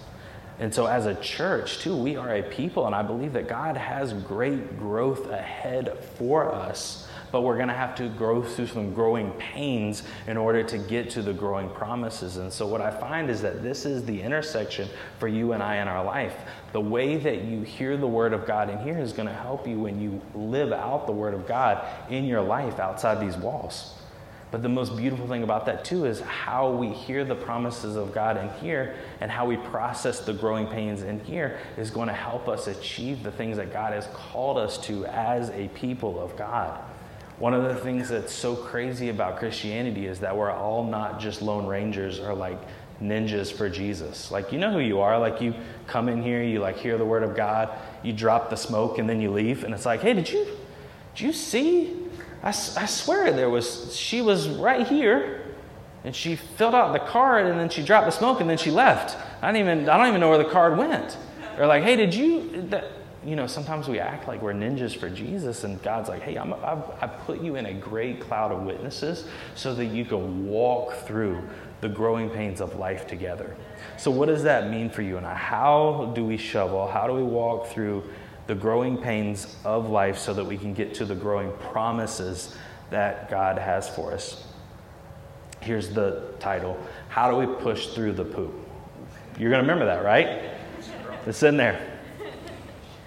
And 0.58 0.72
so, 0.72 0.86
as 0.86 1.06
a 1.06 1.14
church, 1.14 1.78
too, 1.78 1.96
we 1.96 2.16
are 2.16 2.34
a 2.34 2.42
people, 2.42 2.86
and 2.86 2.94
I 2.94 3.02
believe 3.02 3.34
that 3.34 3.46
God 3.46 3.76
has 3.76 4.12
great 4.12 4.78
growth 4.78 5.30
ahead 5.30 5.98
for 6.16 6.52
us 6.52 7.05
but 7.36 7.42
we're 7.42 7.56
going 7.56 7.68
to 7.68 7.74
have 7.74 7.94
to 7.94 8.08
grow 8.08 8.42
through 8.42 8.66
some 8.66 8.94
growing 8.94 9.30
pains 9.32 10.04
in 10.26 10.38
order 10.38 10.62
to 10.62 10.78
get 10.78 11.10
to 11.10 11.20
the 11.20 11.34
growing 11.34 11.68
promises. 11.68 12.38
And 12.38 12.50
so, 12.50 12.66
what 12.66 12.80
I 12.80 12.90
find 12.90 13.28
is 13.28 13.42
that 13.42 13.62
this 13.62 13.84
is 13.84 14.06
the 14.06 14.22
intersection 14.22 14.88
for 15.18 15.28
you 15.28 15.52
and 15.52 15.62
I 15.62 15.76
in 15.76 15.86
our 15.86 16.02
life. 16.02 16.34
The 16.72 16.80
way 16.80 17.18
that 17.18 17.42
you 17.42 17.60
hear 17.60 17.98
the 17.98 18.06
Word 18.06 18.32
of 18.32 18.46
God 18.46 18.70
in 18.70 18.78
here 18.78 18.96
is 18.96 19.12
going 19.12 19.28
to 19.28 19.34
help 19.34 19.68
you 19.68 19.78
when 19.78 20.00
you 20.00 20.18
live 20.34 20.72
out 20.72 21.06
the 21.06 21.12
Word 21.12 21.34
of 21.34 21.46
God 21.46 21.86
in 22.08 22.24
your 22.24 22.40
life 22.40 22.80
outside 22.80 23.20
these 23.20 23.36
walls. 23.36 23.92
But 24.50 24.62
the 24.62 24.70
most 24.70 24.96
beautiful 24.96 25.28
thing 25.28 25.42
about 25.42 25.66
that, 25.66 25.84
too, 25.84 26.06
is 26.06 26.20
how 26.20 26.70
we 26.70 26.88
hear 26.88 27.22
the 27.22 27.34
promises 27.34 27.96
of 27.96 28.14
God 28.14 28.38
in 28.38 28.48
here 28.64 28.94
and 29.20 29.30
how 29.30 29.44
we 29.44 29.58
process 29.58 30.20
the 30.20 30.32
growing 30.32 30.68
pains 30.68 31.02
in 31.02 31.20
here 31.20 31.58
is 31.76 31.90
going 31.90 32.08
to 32.08 32.14
help 32.14 32.48
us 32.48 32.66
achieve 32.66 33.22
the 33.22 33.30
things 33.30 33.58
that 33.58 33.74
God 33.74 33.92
has 33.92 34.06
called 34.14 34.56
us 34.56 34.78
to 34.86 35.04
as 35.04 35.50
a 35.50 35.68
people 35.74 36.18
of 36.18 36.34
God. 36.38 36.82
One 37.38 37.54
of 37.54 37.64
the 37.64 37.74
things 37.74 38.08
that's 38.08 38.32
so 38.32 38.56
crazy 38.56 39.08
about 39.10 39.38
Christianity 39.38 40.06
is 40.06 40.20
that 40.20 40.36
we're 40.36 40.50
all 40.50 40.84
not 40.84 41.20
just 41.20 41.42
lone 41.42 41.66
rangers 41.66 42.18
or 42.18 42.34
like 42.34 42.58
ninjas 43.00 43.52
for 43.52 43.68
Jesus. 43.68 44.30
Like, 44.30 44.52
you 44.52 44.58
know 44.58 44.72
who 44.72 44.78
you 44.78 45.00
are. 45.00 45.18
Like, 45.18 45.42
you 45.42 45.54
come 45.86 46.08
in 46.08 46.22
here, 46.22 46.42
you 46.42 46.60
like 46.60 46.78
hear 46.78 46.96
the 46.96 47.04
word 47.04 47.22
of 47.22 47.36
God, 47.36 47.70
you 48.02 48.14
drop 48.14 48.48
the 48.48 48.56
smoke, 48.56 48.98
and 48.98 49.08
then 49.08 49.20
you 49.20 49.30
leave. 49.30 49.64
And 49.64 49.74
it's 49.74 49.84
like, 49.84 50.00
hey, 50.00 50.14
did 50.14 50.30
you, 50.30 50.46
did 51.14 51.24
you 51.24 51.32
see 51.34 52.06
I, 52.46 52.50
I 52.50 52.86
swear 52.86 53.32
there 53.32 53.50
was, 53.50 53.96
she 53.96 54.22
was 54.22 54.48
right 54.48 54.86
here 54.86 55.42
and 56.04 56.14
she 56.14 56.36
filled 56.36 56.76
out 56.76 56.92
the 56.92 57.00
card 57.00 57.46
and 57.46 57.58
then 57.58 57.68
she 57.68 57.82
dropped 57.82 58.06
the 58.06 58.12
smoke 58.12 58.40
and 58.40 58.48
then 58.48 58.56
she 58.56 58.70
left. 58.70 59.16
I 59.42 59.50
don't 59.50 59.60
even, 59.60 59.88
I 59.88 59.96
don't 59.96 60.06
even 60.06 60.20
know 60.20 60.28
where 60.28 60.38
the 60.38 60.44
card 60.44 60.78
went. 60.78 61.16
They're 61.56 61.66
like, 61.66 61.82
hey, 61.82 61.96
did 61.96 62.14
you, 62.14 62.68
that, 62.68 62.84
you 63.26 63.36
know, 63.36 63.46
sometimes 63.46 63.88
we 63.88 63.98
act 63.98 64.28
like 64.28 64.40
we're 64.40 64.52
ninjas 64.52 64.96
for 64.96 65.10
Jesus, 65.10 65.64
and 65.64 65.82
God's 65.82 66.08
like, 66.08 66.22
hey, 66.22 66.36
I'm, 66.36 66.54
I've, 66.54 66.84
I've 67.00 67.18
put 67.26 67.40
you 67.40 67.56
in 67.56 67.66
a 67.66 67.74
great 67.74 68.20
cloud 68.20 68.52
of 68.52 68.62
witnesses 68.62 69.26
so 69.54 69.74
that 69.74 69.86
you 69.86 70.04
can 70.04 70.46
walk 70.46 70.94
through 71.06 71.42
the 71.80 71.88
growing 71.88 72.30
pains 72.30 72.60
of 72.60 72.76
life 72.76 73.06
together. 73.06 73.56
So, 73.98 74.10
what 74.10 74.26
does 74.26 74.44
that 74.44 74.70
mean 74.70 74.90
for 74.90 75.02
you 75.02 75.16
and 75.16 75.26
I? 75.26 75.34
How 75.34 76.12
do 76.14 76.24
we 76.24 76.36
shovel? 76.36 76.86
How 76.86 77.06
do 77.06 77.12
we 77.12 77.22
walk 77.22 77.68
through 77.68 78.04
the 78.46 78.54
growing 78.54 78.96
pains 78.96 79.56
of 79.64 79.90
life 79.90 80.18
so 80.18 80.32
that 80.34 80.44
we 80.44 80.56
can 80.56 80.72
get 80.72 80.94
to 80.94 81.04
the 81.04 81.14
growing 81.14 81.52
promises 81.70 82.56
that 82.90 83.28
God 83.28 83.58
has 83.58 83.88
for 83.88 84.12
us. 84.12 84.44
Here's 85.60 85.90
the 85.90 86.34
title 86.38 86.78
How 87.08 87.30
do 87.30 87.36
we 87.36 87.54
push 87.56 87.88
through 87.88 88.12
the 88.12 88.24
poop? 88.24 88.54
You're 89.38 89.50
going 89.50 89.64
to 89.64 89.70
remember 89.70 89.86
that, 89.86 90.04
right? 90.04 90.52
It's 91.26 91.42
in 91.42 91.56
there. 91.56 91.95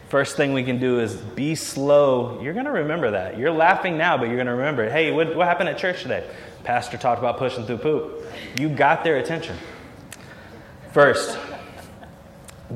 First 0.10 0.36
thing 0.38 0.54
we 0.54 0.64
can 0.64 0.80
do 0.80 1.00
is 1.00 1.16
be 1.16 1.54
slow. 1.54 2.42
You're 2.42 2.54
going 2.54 2.66
to 2.66 2.72
remember 2.72 3.12
that. 3.12 3.38
You're 3.38 3.52
laughing 3.52 3.96
now, 3.96 4.18
but 4.18 4.26
you're 4.26 4.38
going 4.38 4.48
to 4.48 4.54
remember 4.54 4.84
it. 4.84 4.92
Hey, 4.92 5.12
what, 5.12 5.36
what 5.36 5.48
happened 5.48 5.70
at 5.70 5.78
church 5.78 6.02
today? 6.02 6.28
Pastor 6.64 6.98
talked 6.98 7.20
about 7.20 7.38
pushing 7.38 7.64
through 7.68 7.78
poop. 7.78 8.26
You 8.58 8.70
got 8.70 9.04
their 9.04 9.18
attention. 9.18 9.56
First, 10.94 11.38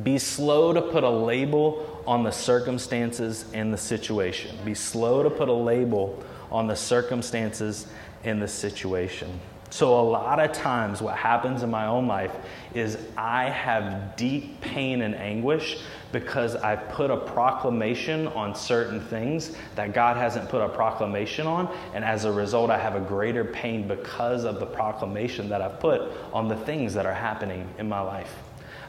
be 0.04 0.20
slow 0.20 0.74
to 0.74 0.82
put 0.82 1.04
a 1.04 1.10
label 1.10 2.04
on 2.06 2.22
the 2.22 2.32
circumstances 2.32 3.46
and 3.52 3.74
the 3.74 3.80
situation. 3.80 4.56
Be 4.64 4.76
slow 4.76 5.24
to 5.24 5.32
put 5.32 5.50
a 5.50 5.54
label 5.54 6.24
on 6.52 6.68
the 6.68 6.76
circumstances 6.76 7.88
and 8.24 8.40
the 8.40 8.48
situation. 8.48 9.40
So, 9.74 10.00
a 10.00 10.06
lot 10.06 10.40
of 10.40 10.52
times, 10.52 11.02
what 11.02 11.18
happens 11.18 11.64
in 11.64 11.72
my 11.72 11.88
own 11.88 12.06
life 12.06 12.36
is 12.76 12.96
I 13.18 13.50
have 13.50 14.16
deep 14.16 14.62
pain 14.62 15.02
and 15.02 15.16
anguish 15.16 15.80
because 16.12 16.56
I 16.56 16.76
put 16.76 17.10
a 17.10 17.18
proclamation 17.18 18.28
on 18.28 18.54
certain 18.54 19.02
things 19.02 19.56
that 19.74 19.92
God 19.96 20.16
hasn't 20.16 20.48
put 20.48 20.62
a 20.62 20.70
proclamation 20.70 21.48
on. 21.48 21.76
And 21.96 22.06
as 22.06 22.26
a 22.26 22.32
result, 22.32 22.70
I 22.70 22.78
have 22.78 22.94
a 22.94 23.00
greater 23.00 23.44
pain 23.44 23.88
because 23.88 24.44
of 24.44 24.60
the 24.60 24.66
proclamation 24.68 25.50
that 25.50 25.64
I've 25.64 25.80
put 25.80 26.04
on 26.32 26.48
the 26.48 26.58
things 26.58 26.94
that 26.94 27.08
are 27.08 27.16
happening 27.16 27.68
in 27.80 27.90
my 27.90 28.02
life. 28.02 28.32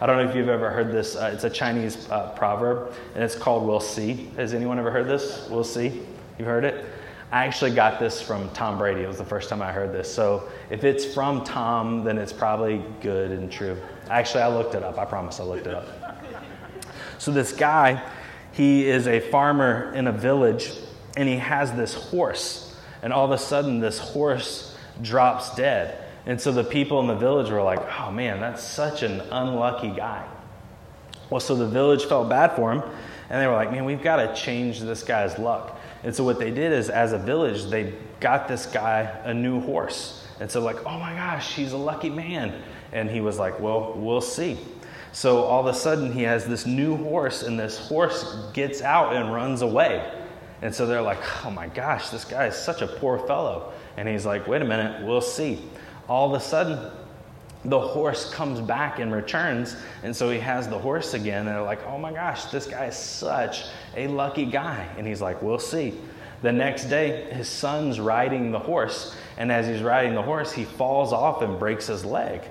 I 0.02 0.06
don't 0.06 0.22
know 0.22 0.28
if 0.28 0.36
you've 0.36 0.50
ever 0.50 0.68
heard 0.68 0.92
this. 0.92 1.16
Uh, 1.16 1.30
it's 1.32 1.44
a 1.44 1.50
Chinese 1.50 2.10
uh, 2.10 2.32
proverb, 2.32 2.92
and 3.14 3.24
it's 3.24 3.36
called 3.36 3.66
"We'll 3.66 3.80
see." 3.80 4.28
Has 4.36 4.52
anyone 4.52 4.78
ever 4.78 4.90
heard 4.90 5.08
this? 5.08 5.48
We'll 5.48 5.64
see. 5.64 6.02
You've 6.38 6.46
heard 6.46 6.66
it. 6.66 6.84
I 7.32 7.46
actually 7.46 7.74
got 7.74 7.98
this 7.98 8.22
from 8.22 8.48
Tom 8.50 8.78
Brady. 8.78 9.02
It 9.02 9.08
was 9.08 9.18
the 9.18 9.24
first 9.24 9.48
time 9.48 9.60
I 9.60 9.72
heard 9.72 9.92
this. 9.92 10.12
So 10.12 10.48
if 10.70 10.84
it's 10.84 11.04
from 11.04 11.42
Tom, 11.44 12.04
then 12.04 12.18
it's 12.18 12.32
probably 12.32 12.84
good 13.00 13.32
and 13.32 13.50
true. 13.50 13.76
Actually, 14.08 14.42
I 14.42 14.48
looked 14.48 14.74
it 14.74 14.82
up. 14.82 14.98
I 14.98 15.04
promise 15.04 15.40
I 15.40 15.44
looked 15.44 15.66
it 15.66 15.74
up. 15.74 15.88
So 17.18 17.32
this 17.32 17.52
guy, 17.52 18.02
he 18.52 18.87
is 18.87 19.08
a 19.08 19.18
farmer 19.18 19.92
in 19.94 20.06
a 20.06 20.12
village, 20.12 20.70
and 21.16 21.28
he 21.28 21.37
has 21.37 21.72
this 21.72 21.94
horse. 21.94 22.76
And 23.02 23.12
all 23.12 23.24
of 23.24 23.32
a 23.32 23.38
sudden, 23.38 23.80
this 23.80 23.98
horse 23.98 24.76
drops 25.02 25.54
dead. 25.56 26.04
And 26.26 26.40
so 26.40 26.52
the 26.52 26.64
people 26.64 27.00
in 27.00 27.06
the 27.06 27.16
village 27.16 27.50
were 27.50 27.62
like, 27.62 27.80
oh 27.98 28.10
man, 28.10 28.40
that's 28.40 28.62
such 28.62 29.02
an 29.02 29.20
unlucky 29.20 29.90
guy. 29.90 30.26
Well, 31.30 31.40
so 31.40 31.56
the 31.56 31.66
village 31.66 32.04
felt 32.04 32.28
bad 32.28 32.54
for 32.54 32.72
him, 32.72 32.82
and 33.28 33.42
they 33.42 33.46
were 33.46 33.54
like, 33.54 33.72
man, 33.72 33.84
we've 33.84 34.02
got 34.02 34.16
to 34.16 34.40
change 34.40 34.80
this 34.80 35.02
guy's 35.02 35.38
luck. 35.38 35.80
And 36.04 36.14
so 36.14 36.22
what 36.22 36.38
they 36.38 36.50
did 36.50 36.72
is, 36.72 36.90
as 36.90 37.12
a 37.12 37.18
village, 37.18 37.64
they 37.64 37.94
got 38.20 38.46
this 38.46 38.66
guy 38.66 39.02
a 39.24 39.34
new 39.34 39.60
horse. 39.60 40.26
And 40.38 40.50
so, 40.50 40.60
like, 40.60 40.84
oh 40.84 40.98
my 40.98 41.14
gosh, 41.14 41.54
he's 41.54 41.72
a 41.72 41.78
lucky 41.78 42.10
man. 42.10 42.62
And 42.92 43.10
he 43.10 43.20
was 43.20 43.38
like, 43.38 43.58
well, 43.58 43.94
we'll 43.96 44.20
see. 44.20 44.58
So 45.12 45.44
all 45.44 45.66
of 45.66 45.74
a 45.74 45.76
sudden, 45.76 46.12
he 46.12 46.22
has 46.22 46.44
this 46.46 46.66
new 46.66 46.96
horse, 46.96 47.42
and 47.42 47.58
this 47.58 47.78
horse 47.78 48.50
gets 48.52 48.82
out 48.82 49.14
and 49.14 49.32
runs 49.32 49.62
away. 49.62 50.12
And 50.60 50.74
so 50.74 50.86
they're 50.86 51.02
like, 51.02 51.18
oh 51.44 51.50
my 51.50 51.68
gosh, 51.68 52.10
this 52.10 52.24
guy 52.24 52.46
is 52.46 52.56
such 52.56 52.82
a 52.82 52.86
poor 52.86 53.18
fellow. 53.18 53.72
And 53.96 54.08
he's 54.08 54.26
like, 54.26 54.46
wait 54.46 54.62
a 54.62 54.64
minute, 54.64 55.04
we'll 55.04 55.20
see 55.20 55.62
all 56.08 56.34
of 56.34 56.40
a 56.40 56.44
sudden, 56.44 56.78
the 57.64 57.81
horse 57.81 58.31
comes 58.31 58.61
back 58.61 58.98
and 58.98 59.12
returns. 59.12 59.77
And 60.03 60.14
so 60.14 60.31
he 60.31 60.38
has 60.38 60.68
the 60.68 60.79
horse 60.79 61.14
again. 61.14 61.46
And 61.46 61.48
they're 61.48 61.62
like, 61.62 61.85
oh 61.87 61.98
my 61.98 62.12
gosh, 62.12 62.46
this 62.46 62.66
guy 62.66 62.87
is 62.87 62.96
such 62.96 63.64
a 63.96 64.07
lucky 64.09 64.44
guy. 64.44 64.87
And 64.98 65.07
he's 65.07 65.20
like, 65.20 65.40
we'll 65.42 65.59
see. 65.59 65.94
The 66.42 66.53
next 66.53 66.85
day, 66.87 67.33
his 67.33 67.48
son's 67.48 67.98
riding 67.98 68.53
the 68.53 68.59
horse. 68.59 69.16
And 69.38 69.50
as 69.50 69.66
he's 69.66 69.83
riding 69.83 70.14
the 70.14 70.22
horse, 70.22 70.53
he 70.53 70.64
falls 70.64 71.12
off 71.12 71.42
and 71.42 71.59
breaks 71.59 71.87
his 71.87 72.05
leg. 72.05 72.42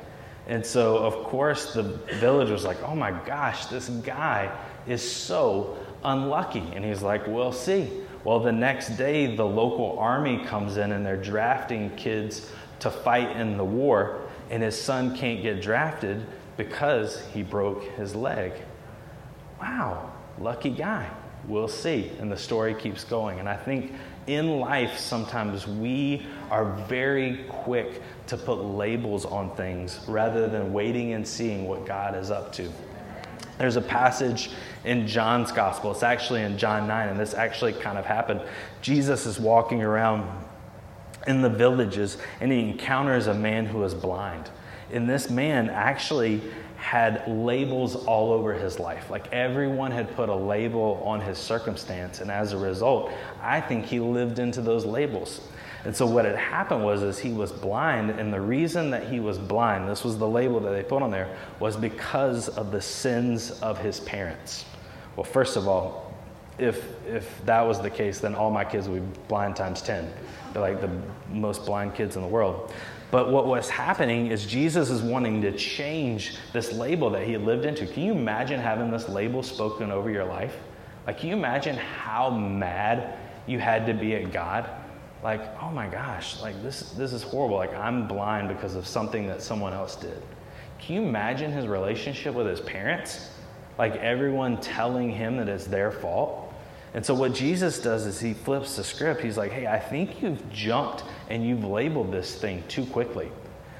And 0.47 0.65
so, 0.65 0.97
of 0.97 1.13
course, 1.25 1.73
the 1.73 1.83
village 1.83 2.49
was 2.49 2.65
like, 2.65 2.81
oh 2.83 2.95
my 2.95 3.11
gosh, 3.11 3.67
this 3.67 3.89
guy 3.89 4.51
is 4.87 5.07
so 5.07 5.77
unlucky. 6.03 6.63
And 6.75 6.83
he's 6.83 7.01
like, 7.01 7.27
we'll 7.27 7.53
see. 7.53 7.87
Well, 8.23 8.39
the 8.39 8.51
next 8.51 8.97
day, 8.97 9.35
the 9.35 9.45
local 9.45 9.97
army 9.99 10.43
comes 10.45 10.77
in 10.77 10.91
and 10.91 11.05
they're 11.05 11.21
drafting 11.21 11.89
kids 11.95 12.49
to 12.79 12.89
fight 12.89 13.37
in 13.37 13.57
the 13.57 13.63
war, 13.63 14.22
and 14.53 14.61
his 14.61 14.79
son 14.79 15.17
can't 15.17 15.41
get 15.41 15.63
drafted 15.63 16.23
because 16.57 17.25
he 17.33 17.41
broke 17.41 17.81
his 17.95 18.13
leg. 18.13 18.51
Wow, 19.59 20.11
lucky 20.39 20.69
guy. 20.69 21.09
We'll 21.47 21.67
see. 21.67 22.11
And 22.19 22.31
the 22.31 22.37
story 22.37 22.75
keeps 22.75 23.03
going. 23.03 23.39
And 23.39 23.49
I 23.49 23.57
think 23.57 23.93
in 24.27 24.59
life, 24.59 24.99
sometimes 24.99 25.67
we 25.67 26.27
are 26.51 26.71
very 26.87 27.45
quick 27.49 28.03
to 28.27 28.37
put 28.37 28.63
labels 28.63 29.25
on 29.25 29.55
things 29.55 29.99
rather 30.07 30.47
than 30.47 30.71
waiting 30.71 31.13
and 31.13 31.27
seeing 31.27 31.67
what 31.67 31.87
God 31.87 32.15
is 32.15 32.29
up 32.29 32.53
to. 32.53 32.71
There's 33.57 33.75
a 33.75 33.81
passage 33.81 34.51
in 34.85 35.07
John's 35.07 35.51
gospel. 35.51 35.89
It's 35.91 36.03
actually 36.03 36.43
in 36.43 36.59
John 36.59 36.87
9, 36.87 37.09
and 37.09 37.19
this 37.19 37.33
actually 37.33 37.73
kind 37.73 37.97
of 37.97 38.05
happened. 38.05 38.41
Jesus 38.83 39.25
is 39.25 39.39
walking 39.39 39.81
around 39.81 40.42
in 41.27 41.41
the 41.41 41.49
villages 41.49 42.17
and 42.41 42.51
he 42.51 42.59
encounters 42.59 43.27
a 43.27 43.33
man 43.33 43.65
who 43.65 43.83
is 43.83 43.93
blind. 43.93 44.49
And 44.91 45.09
this 45.09 45.29
man 45.29 45.69
actually 45.69 46.41
had 46.75 47.25
labels 47.27 47.95
all 47.95 48.33
over 48.33 48.53
his 48.53 48.77
life. 48.77 49.09
Like 49.09 49.31
everyone 49.31 49.91
had 49.91 50.13
put 50.15 50.27
a 50.27 50.35
label 50.35 51.01
on 51.05 51.21
his 51.21 51.37
circumstance. 51.37 52.19
And 52.19 52.29
as 52.29 52.51
a 52.51 52.57
result, 52.57 53.11
I 53.41 53.61
think 53.61 53.85
he 53.85 53.99
lived 53.99 54.37
into 54.37 54.61
those 54.61 54.85
labels. 54.85 55.41
And 55.85 55.95
so 55.95 56.05
what 56.05 56.25
had 56.25 56.35
happened 56.35 56.83
was 56.83 57.03
is 57.03 57.19
he 57.19 57.33
was 57.33 57.51
blind, 57.51 58.09
and 58.11 58.33
the 58.33 58.39
reason 58.39 58.89
that 58.91 59.09
he 59.09 59.19
was 59.19 59.37
blind, 59.37 59.89
this 59.89 60.03
was 60.03 60.17
the 60.17 60.27
label 60.27 60.61
that 60.61 60.71
they 60.71 60.83
put 60.83 61.01
on 61.01 61.11
there, 61.11 61.35
was 61.59 61.75
because 61.75 62.47
of 62.47 62.71
the 62.71 62.81
sins 62.81 63.51
of 63.61 63.77
his 63.79 63.99
parents. 63.99 64.63
Well, 65.17 65.25
first 65.25 65.57
of 65.57 65.67
all, 65.67 66.02
if 66.57 66.85
if 67.07 67.45
that 67.45 67.61
was 67.61 67.81
the 67.81 67.89
case, 67.89 68.19
then 68.19 68.35
all 68.35 68.51
my 68.51 68.63
kids 68.63 68.87
would 68.87 69.13
be 69.13 69.19
blind 69.27 69.55
times 69.55 69.81
ten. 69.81 70.11
They're 70.53 70.61
like 70.61 70.81
the 70.81 70.91
most 71.29 71.65
blind 71.65 71.95
kids 71.95 72.15
in 72.15 72.21
the 72.21 72.27
world. 72.27 72.71
But 73.11 73.31
what 73.31 73.45
was 73.45 73.69
happening 73.69 74.27
is 74.27 74.45
Jesus 74.45 74.89
is 74.89 75.01
wanting 75.03 75.41
to 75.43 75.51
change 75.51 76.37
this 76.51 76.73
label 76.73 77.11
that 77.11 77.27
he 77.27 77.37
lived 77.37 77.65
into. 77.65 77.85
Can 77.85 78.03
you 78.03 78.11
imagine 78.11 78.59
having 78.59 78.89
this 78.89 79.07
label 79.07 79.43
spoken 79.43 79.91
over 79.91 80.09
your 80.09 80.25
life? 80.25 80.55
Like, 81.05 81.19
can 81.19 81.29
you 81.29 81.35
imagine 81.35 81.75
how 81.75 82.31
mad 82.31 83.17
you 83.45 83.59
had 83.59 83.85
to 83.85 83.93
be 83.93 84.15
at 84.15 84.31
God? 84.31 84.67
Like, 85.23 85.41
oh 85.61 85.69
my 85.69 85.87
gosh, 85.87 86.41
like 86.41 86.61
this, 86.63 86.91
this 86.91 87.13
is 87.13 87.21
horrible. 87.21 87.55
Like, 87.55 87.75
I'm 87.75 88.07
blind 88.07 88.47
because 88.47 88.75
of 88.75 88.87
something 88.87 89.27
that 89.27 89.41
someone 89.43 89.73
else 89.73 89.95
did. 89.95 90.21
Can 90.79 90.95
you 90.95 91.03
imagine 91.03 91.51
his 91.51 91.67
relationship 91.67 92.33
with 92.33 92.47
his 92.47 92.61
parents? 92.61 93.29
Like, 93.77 93.95
everyone 93.97 94.59
telling 94.59 95.11
him 95.11 95.37
that 95.37 95.47
it's 95.47 95.65
their 95.65 95.91
fault? 95.91 96.42
And 96.93 97.05
so, 97.05 97.13
what 97.13 97.33
Jesus 97.33 97.79
does 97.79 98.05
is 98.05 98.19
he 98.19 98.33
flips 98.33 98.75
the 98.75 98.83
script. 98.83 99.21
He's 99.21 99.37
like, 99.37 99.51
hey, 99.51 99.65
I 99.65 99.79
think 99.79 100.21
you've 100.21 100.47
jumped 100.51 101.03
and 101.29 101.45
you've 101.45 101.63
labeled 101.63 102.11
this 102.11 102.35
thing 102.35 102.63
too 102.67 102.85
quickly. 102.85 103.31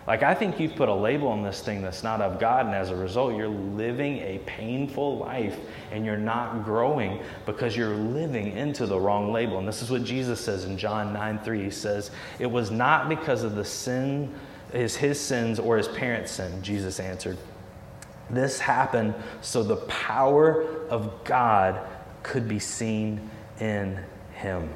Like, 0.05 0.21
I 0.21 0.33
think 0.33 0.59
you've 0.59 0.75
put 0.75 0.89
a 0.89 0.93
label 0.93 1.29
on 1.29 1.43
this 1.43 1.61
thing 1.61 1.81
that's 1.81 2.03
not 2.03 2.19
of 2.19 2.37
God, 2.37 2.65
and 2.65 2.75
as 2.75 2.89
a 2.89 2.95
result, 2.95 3.37
you're 3.37 3.47
living 3.47 4.17
a 4.17 4.39
painful 4.45 5.17
life 5.17 5.57
and 5.93 6.05
you're 6.05 6.17
not 6.17 6.65
growing 6.65 7.21
because 7.45 7.77
you're 7.77 7.95
living 7.95 8.51
into 8.57 8.85
the 8.85 8.99
wrong 8.99 9.31
label. 9.31 9.59
And 9.59 9.67
this 9.67 9.81
is 9.81 9.89
what 9.89 10.03
Jesus 10.03 10.41
says 10.41 10.65
in 10.65 10.77
John 10.77 11.13
9 11.13 11.39
3. 11.39 11.63
He 11.63 11.69
says, 11.69 12.11
It 12.39 12.47
was 12.47 12.69
not 12.69 13.07
because 13.07 13.43
of 13.43 13.55
the 13.55 13.63
sin, 13.63 14.33
is 14.73 14.95
his 14.95 15.19
sins 15.19 15.57
or 15.57 15.77
his 15.77 15.87
parents' 15.87 16.31
sin, 16.31 16.61
Jesus 16.61 16.99
answered. 16.99 17.37
This 18.29 18.59
happened 18.59 19.13
so 19.41 19.63
the 19.63 19.77
power 19.77 20.85
of 20.89 21.23
God 21.23 21.79
could 22.23 22.47
be 22.47 22.59
seen 22.59 23.29
in 23.59 23.99
him. 24.33 24.69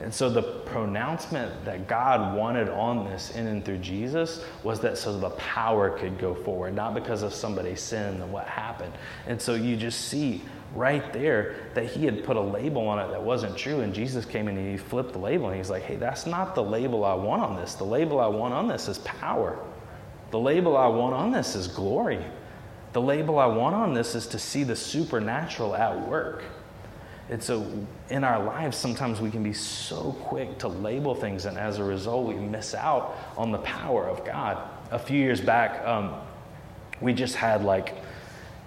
And 0.00 0.12
so 0.12 0.28
the 0.28 0.42
pronouncement 0.42 1.64
that 1.64 1.86
God 1.86 2.36
wanted 2.36 2.68
on 2.68 3.04
this 3.04 3.30
in 3.36 3.46
and 3.46 3.64
through 3.64 3.78
Jesus 3.78 4.44
was 4.64 4.80
that 4.80 4.98
so 4.98 5.18
the 5.18 5.30
power 5.30 5.96
could 5.96 6.18
go 6.18 6.34
forward, 6.34 6.74
not 6.74 6.94
because 6.94 7.22
of 7.22 7.32
somebody's 7.32 7.80
sin 7.80 8.20
and 8.20 8.32
what 8.32 8.46
happened. 8.46 8.92
And 9.26 9.40
so 9.40 9.54
you 9.54 9.76
just 9.76 10.08
see 10.08 10.42
right 10.74 11.12
there 11.12 11.54
that 11.74 11.86
he 11.86 12.04
had 12.04 12.24
put 12.24 12.36
a 12.36 12.40
label 12.40 12.88
on 12.88 12.98
it 12.98 13.08
that 13.12 13.22
wasn't 13.22 13.56
true. 13.56 13.80
And 13.80 13.94
Jesus 13.94 14.24
came 14.24 14.48
and 14.48 14.58
he 14.58 14.76
flipped 14.76 15.12
the 15.12 15.20
label 15.20 15.48
and 15.48 15.56
he's 15.56 15.70
like, 15.70 15.84
hey, 15.84 15.96
that's 15.96 16.26
not 16.26 16.56
the 16.56 16.62
label 16.62 17.04
I 17.04 17.14
want 17.14 17.42
on 17.42 17.54
this. 17.54 17.74
The 17.74 17.84
label 17.84 18.18
I 18.18 18.26
want 18.26 18.52
on 18.52 18.66
this 18.66 18.88
is 18.88 18.98
power. 18.98 19.56
The 20.32 20.40
label 20.40 20.76
I 20.76 20.88
want 20.88 21.14
on 21.14 21.30
this 21.30 21.54
is 21.54 21.68
glory. 21.68 22.24
The 22.92 23.00
label 23.00 23.38
I 23.38 23.46
want 23.46 23.76
on 23.76 23.94
this 23.94 24.16
is 24.16 24.26
to 24.28 24.38
see 24.40 24.64
the 24.64 24.74
supernatural 24.74 25.76
at 25.76 26.08
work. 26.08 26.42
And 27.30 27.42
so 27.42 27.66
in 28.10 28.22
our 28.22 28.42
lives, 28.42 28.76
sometimes 28.76 29.20
we 29.20 29.30
can 29.30 29.42
be 29.42 29.54
so 29.54 30.14
quick 30.24 30.58
to 30.58 30.68
label 30.68 31.14
things, 31.14 31.46
and 31.46 31.56
as 31.56 31.78
a 31.78 31.84
result, 31.84 32.26
we 32.26 32.34
miss 32.34 32.74
out 32.74 33.16
on 33.36 33.50
the 33.50 33.58
power 33.58 34.06
of 34.06 34.24
God. 34.24 34.58
A 34.90 34.98
few 34.98 35.18
years 35.18 35.40
back, 35.40 35.86
um, 35.86 36.14
we 37.00 37.14
just 37.14 37.34
had 37.34 37.64
like 37.64 37.96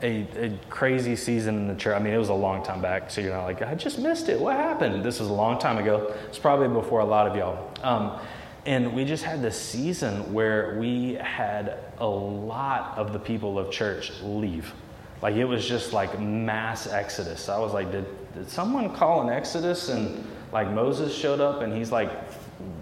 a, 0.01 0.27
a, 0.35 0.59
crazy 0.69 1.15
season 1.15 1.55
in 1.55 1.67
the 1.67 1.75
church. 1.75 1.95
I 1.95 2.03
mean, 2.03 2.13
it 2.13 2.17
was 2.17 2.29
a 2.29 2.33
long 2.33 2.63
time 2.63 2.81
back, 2.81 3.09
so 3.09 3.21
you're 3.21 3.33
not 3.33 3.45
like, 3.45 3.61
I 3.61 3.75
just 3.75 3.99
missed 3.99 4.29
it. 4.29 4.39
What 4.39 4.55
happened? 4.55 5.03
This 5.03 5.19
was 5.19 5.29
a 5.29 5.33
long 5.33 5.59
time 5.59 5.77
ago. 5.77 6.13
It's 6.27 6.39
probably 6.39 6.67
before 6.67 6.99
a 6.99 7.05
lot 7.05 7.27
of 7.27 7.35
y'all. 7.35 7.71
Um, 7.83 8.19
and 8.65 8.93
we 8.93 9.05
just 9.05 9.23
had 9.23 9.41
this 9.41 9.59
season 9.59 10.33
where 10.33 10.77
we 10.77 11.13
had 11.13 11.77
a 11.99 12.07
lot 12.07 12.97
of 12.97 13.13
the 13.13 13.19
people 13.19 13.57
of 13.57 13.71
church 13.71 14.11
leave. 14.21 14.73
Like 15.21 15.35
it 15.35 15.45
was 15.45 15.67
just 15.67 15.93
like 15.93 16.19
mass 16.19 16.87
exodus. 16.87 17.49
I 17.49 17.59
was 17.59 17.73
like, 17.73 17.91
did, 17.91 18.05
did 18.33 18.49
someone 18.49 18.93
call 18.95 19.21
an 19.21 19.29
exodus 19.29 19.89
and 19.89 20.25
like 20.51 20.69
Moses 20.71 21.15
showed 21.15 21.41
up 21.41 21.61
and 21.61 21.75
he's 21.75 21.91
like 21.91 22.11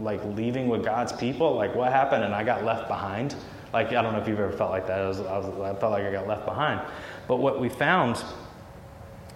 like 0.01 0.23
leaving 0.35 0.67
with 0.67 0.83
God's 0.83 1.13
people? 1.13 1.55
Like 1.55 1.75
what 1.75 1.91
happened? 1.91 2.23
And 2.23 2.35
I 2.35 2.43
got 2.43 2.63
left 2.63 2.87
behind. 2.87 3.35
Like 3.73 3.87
I 3.87 4.01
don't 4.01 4.13
know 4.13 4.19
if 4.19 4.27
you've 4.27 4.39
ever 4.39 4.51
felt 4.51 4.71
like 4.71 4.87
that. 4.87 4.99
I, 4.99 5.07
was, 5.07 5.19
I, 5.21 5.37
was, 5.37 5.45
I 5.47 5.79
felt 5.79 5.91
like 5.91 6.03
I 6.03 6.11
got 6.11 6.27
left 6.27 6.45
behind. 6.45 6.81
But 7.27 7.37
what 7.37 7.59
we 7.59 7.69
found 7.69 8.23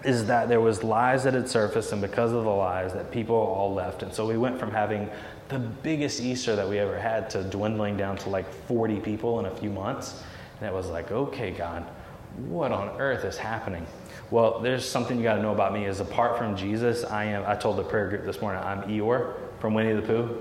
is 0.03 0.25
that 0.27 0.47
there 0.47 0.61
was 0.61 0.83
lies 0.83 1.23
that 1.23 1.33
had 1.33 1.49
surfaced, 1.49 1.91
and 1.91 2.01
because 2.01 2.31
of 2.31 2.43
the 2.43 2.49
lies, 2.49 2.93
that 2.93 3.11
people 3.11 3.35
all 3.35 3.73
left. 3.73 4.01
And 4.03 4.13
so 4.13 4.25
we 4.25 4.37
went 4.37 4.57
from 4.57 4.71
having 4.71 5.09
the 5.49 5.59
biggest 5.59 6.21
Easter 6.21 6.55
that 6.55 6.67
we 6.67 6.79
ever 6.79 6.97
had 6.97 7.29
to 7.31 7.43
dwindling 7.43 7.97
down 7.97 8.15
to 8.17 8.29
like 8.29 8.49
40 8.67 8.99
people 9.01 9.39
in 9.39 9.45
a 9.45 9.55
few 9.55 9.69
months. 9.69 10.23
And 10.59 10.69
it 10.69 10.73
was 10.73 10.89
like, 10.89 11.11
okay, 11.11 11.51
God, 11.51 11.85
what 12.37 12.71
on 12.71 12.99
earth 12.99 13.25
is 13.25 13.37
happening? 13.37 13.85
Well, 14.31 14.59
there's 14.59 14.87
something 14.87 15.17
you 15.17 15.23
got 15.23 15.35
to 15.35 15.41
know 15.41 15.53
about 15.53 15.73
me 15.73 15.85
is 15.85 15.99
apart 15.99 16.37
from 16.37 16.55
Jesus, 16.55 17.03
I 17.03 17.25
am, 17.25 17.43
I 17.47 17.55
told 17.55 17.77
the 17.77 17.83
prayer 17.83 18.09
group 18.09 18.25
this 18.25 18.41
morning, 18.41 18.61
I'm 18.63 18.83
Eeyore 18.83 19.33
from 19.59 19.73
Winnie 19.73 19.93
the 19.93 20.01
Pooh. 20.01 20.37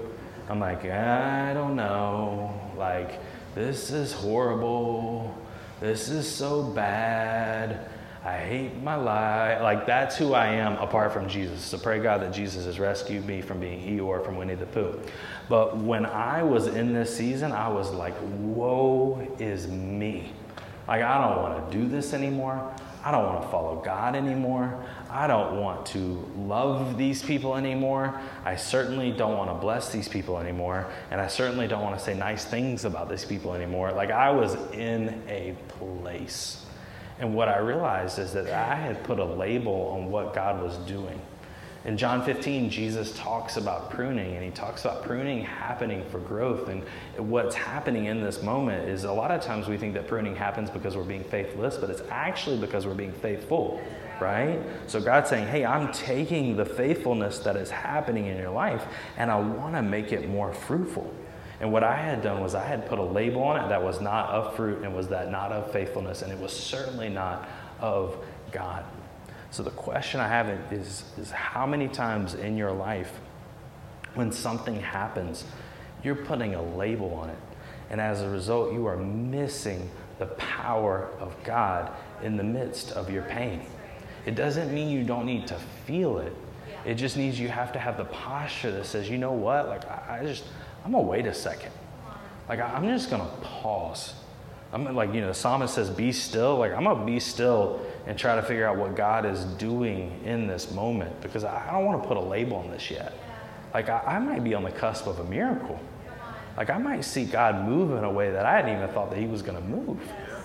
I'm 0.48 0.61
like, 0.61 0.85
I 0.85 1.53
don't 1.55 1.77
know. 1.77 2.59
Like, 2.77 3.18
this 3.55 3.90
is 3.90 4.12
horrible. 4.12 5.37
This 5.81 6.09
is 6.09 6.31
so 6.31 6.62
bad. 6.62 7.88
I 8.24 8.37
hate 8.37 8.77
my 8.83 8.94
life. 8.94 9.62
Like, 9.62 9.87
that's 9.87 10.16
who 10.16 10.35
I 10.35 10.48
am 10.48 10.77
apart 10.77 11.12
from 11.12 11.29
Jesus. 11.29 11.62
So 11.62 11.79
pray 11.79 11.98
God 11.98 12.20
that 12.22 12.33
Jesus 12.33 12.66
has 12.66 12.79
rescued 12.79 13.24
me 13.27 13.40
from 13.40 13.61
being 13.61 13.81
Eeyore 13.81 14.24
from 14.24 14.37
Winnie 14.37 14.55
the 14.55 14.66
Pooh. 14.66 15.01
But 15.48 15.79
when 15.79 16.05
I 16.05 16.42
was 16.42 16.66
in 16.66 16.92
this 16.92 17.16
season, 17.16 17.53
I 17.53 17.68
was 17.68 17.90
like, 17.90 18.14
woe 18.20 19.27
is 19.38 19.68
me. 19.68 20.33
Like, 20.88 21.03
I 21.03 21.18
don't 21.20 21.42
want 21.42 21.70
to 21.70 21.79
do 21.79 21.87
this 21.87 22.14
anymore. 22.14 22.74
I 23.05 23.12
don't 23.12 23.24
want 23.24 23.42
to 23.42 23.48
follow 23.48 23.77
God 23.85 24.16
anymore. 24.16 24.85
I 25.11 25.27
don't 25.27 25.61
want 25.61 25.87
to 25.87 26.29
love 26.37 26.98
these 26.98 27.22
people 27.22 27.57
anymore. 27.57 28.18
I 28.44 28.57
certainly 28.57 29.12
don't 29.12 29.37
want 29.37 29.51
to 29.51 29.55
bless 29.55 29.92
these 29.92 30.09
people 30.09 30.38
anymore. 30.38 30.90
And 31.11 31.20
I 31.20 31.29
certainly 31.29 31.68
don't 31.68 31.83
want 31.83 31.98
to 31.98 32.05
say 32.05 32.14
nice 32.14 32.44
things 32.44 32.85
about 32.85 33.09
these 33.09 33.24
people 33.24 33.55
anymore. 33.55 33.92
Like, 33.92 34.11
I 34.11 34.31
was 34.31 34.55
in 34.72 35.22
a 35.29 35.55
place. 35.68 36.64
And 37.20 37.35
what 37.35 37.48
I 37.48 37.59
realized 37.59 38.18
is 38.18 38.33
that 38.33 38.48
I 38.48 38.74
had 38.74 39.05
put 39.05 39.18
a 39.18 39.24
label 39.24 39.92
on 39.94 40.11
what 40.11 40.35
God 40.35 40.62
was 40.62 40.77
doing. 40.79 41.20
In 41.85 41.97
John 41.97 42.25
15, 42.25 42.71
Jesus 42.71 43.17
talks 43.17 43.57
about 43.57 43.91
pruning, 43.91 44.35
and 44.35 44.45
he 44.45 44.51
talks 44.51 44.85
about 44.85 45.05
pruning 45.05 45.45
happening 45.45 46.05
for 46.11 46.19
growth. 46.19 46.69
And 46.69 46.83
what's 47.17 47.55
happening 47.55 48.07
in 48.07 48.21
this 48.21 48.43
moment 48.43 48.88
is 48.88 49.05
a 49.05 49.12
lot 49.12 49.31
of 49.31 49.43
times 49.43 49.69
we 49.69 49.77
think 49.77 49.95
that 49.95 50.09
pruning 50.09 50.35
happens 50.35 50.71
because 50.71 50.97
we're 50.97 51.05
being 51.05 51.23
faithless, 51.23 51.77
but 51.77 51.88
it's 51.88 52.03
actually 52.11 52.59
because 52.59 52.85
we're 52.85 52.95
being 52.95 53.12
faithful, 53.12 53.81
right? 54.21 54.59
So 54.88 55.01
God's 55.01 55.31
saying, 55.31 55.47
hey, 55.47 55.64
I'm 55.64 55.93
taking 55.93 56.57
the 56.57 56.64
faithfulness 56.64 57.38
that 57.41 57.55
is 57.55 57.71
happening 57.71 58.27
in 58.27 58.37
your 58.38 58.51
life, 58.51 58.85
and 59.17 59.31
I 59.31 59.38
want 59.38 59.77
to 59.77 59.83
make 59.83 60.12
it 60.12 60.29
more 60.29 60.53
fruitful. 60.53 61.14
And 61.61 61.73
what 61.73 61.85
I 61.85 61.97
had 61.97 62.23
done 62.23 62.41
was 62.41 62.57
I 62.57 62.64
had 62.64 62.88
put 62.88 62.99
a 62.99 63.05
label 63.05 63.43
on 63.43 63.64
it 63.64 63.69
that 63.69 63.83
was 63.83 64.01
not 64.01 64.31
of 64.31 64.57
fruit 64.57 64.83
and 64.83 64.95
was 64.95 65.09
that 65.09 65.31
not 65.31 65.53
of 65.53 65.73
faithfulness, 65.73 66.23
and 66.23 66.33
it 66.33 66.38
was 66.38 66.53
certainly 66.53 67.09
not 67.09 67.49
of 67.81 68.17
God. 68.51 68.85
So 69.51 69.63
the 69.63 69.71
question 69.71 70.21
I 70.21 70.29
have 70.29 70.49
is, 70.73 71.05
is 71.19 71.31
how 71.31 71.67
many 71.67 71.89
times 71.89 72.35
in 72.35 72.57
your 72.57 72.73
life 72.73 73.13
when 74.15 74.33
something 74.33 74.81
happens, 74.81 75.45
you're 76.03 76.17
putting 76.17 76.55
a 76.55 76.63
label 76.77 77.15
on 77.15 77.31
it. 77.31 77.39
And 77.91 78.01
as 78.01 78.21
a 78.21 78.29
result, 78.29 78.73
you 78.73 78.87
are 78.87 78.97
missing 78.97 79.91
the 80.19 80.27
power 80.27 81.09
of 81.21 81.35
God 81.45 81.93
in 82.23 82.37
the 82.37 82.45
midst 82.45 82.93
of 82.93 83.11
your 83.11 83.23
pain. 83.23 83.63
It 84.27 84.35
doesn't 84.35 84.75
mean 84.75 84.91
you 84.91 85.05
don't 85.05 85.25
need 85.25 85.47
to 85.47 85.55
feel 85.87 86.19
it. 86.19 86.35
It 86.85 86.95
just 86.95 87.17
means 87.17 87.39
you 87.39 87.49
have 87.49 87.73
to 87.73 87.79
have 87.79 87.97
the 87.97 88.05
posture 88.05 88.71
that 88.73 88.87
says, 88.87 89.09
you 89.09 89.19
know 89.19 89.33
what? 89.33 89.69
Like, 89.69 89.85
I, 89.89 90.21
just, 90.25 90.45
I'm 90.85 90.93
to 91.05 91.11
wait 91.11 91.27
a 91.27 91.35
second. 91.35 91.73
Like, 92.49 92.61
I'm 92.61 92.85
just 92.85 93.11
to 93.23 93.37
pause. 93.43 94.15
I'm 94.73 94.95
like, 94.95 95.15
you 95.15 95.23
know, 95.23 95.29
the 95.29 95.35
psalmist 95.35 95.75
says, 95.75 95.89
be 95.89 96.13
still. 96.13 96.59
Like, 96.59 96.73
I'm 96.73 96.85
going 96.85 96.99
to 96.99 97.07
be 97.07 97.21
still 97.21 97.81
and 98.07 98.19
try 98.19 98.37
to 98.37 98.43
figure 98.43 98.67
out 98.67 98.77
what 98.77 98.95
God 98.97 99.25
is 99.25 99.45
doing 99.45 100.21
in 100.25 100.47
this 100.47 100.71
moment 100.73 101.21
because 101.23 101.45
I 101.45 101.71
don't 101.73 101.87
want 101.87 102.03
to 102.03 102.09
put 102.09 102.19
a 102.19 102.21
label 102.21 102.59
on 102.59 102.71
this 102.71 102.91
yet. 102.91 103.15
Like, 103.73 103.89
I, 103.89 104.01
I 104.01 104.19
might 104.19 104.45
be 104.45 104.55
on 104.55 104.65
the 104.65 104.71
cusp 104.71 105.07
of 105.07 105.21
a 105.21 105.25
miracle. 105.25 105.81
Like, 106.57 106.71
I 106.71 106.79
might 106.79 107.03
see 107.03 107.25
God 107.25 107.67
move 107.67 107.97
in 107.97 108.05
a 108.05 108.13
way 108.13 108.31
that 108.31 108.45
I 108.45 108.57
hadn't 108.57 108.77
even 108.77 108.89
thought 108.89 109.11
that 109.11 109.19
He 109.19 109.27
was 109.27 109.43
going 109.43 109.57
to 109.57 109.65
move. 109.65 110.01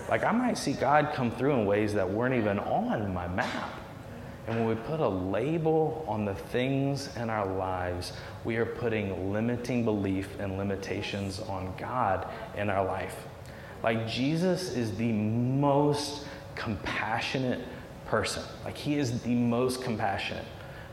Like, 0.08 0.24
I 0.24 0.32
might 0.32 0.56
see 0.56 0.72
God 0.72 1.12
come 1.14 1.30
through 1.30 1.54
in 1.54 1.66
ways 1.66 1.92
that 1.94 2.08
weren't 2.08 2.34
even 2.34 2.58
on 2.60 3.12
my 3.12 3.26
map. 3.28 3.70
And 4.46 4.58
when 4.58 4.68
we 4.68 4.74
put 4.74 5.00
a 5.00 5.08
label 5.08 6.04
on 6.06 6.24
the 6.24 6.34
things 6.34 7.14
in 7.16 7.30
our 7.30 7.46
lives, 7.46 8.12
we 8.44 8.56
are 8.56 8.66
putting 8.66 9.32
limiting 9.32 9.84
belief 9.84 10.28
and 10.38 10.56
limitations 10.58 11.40
on 11.40 11.74
God 11.78 12.28
in 12.56 12.70
our 12.70 12.84
life. 12.84 13.16
Like 13.84 14.08
Jesus 14.08 14.74
is 14.74 14.96
the 14.96 15.12
most 15.12 16.24
compassionate 16.54 17.60
person. 18.06 18.42
Like 18.64 18.78
he 18.78 18.96
is 18.96 19.20
the 19.20 19.34
most 19.34 19.82
compassionate. 19.82 20.46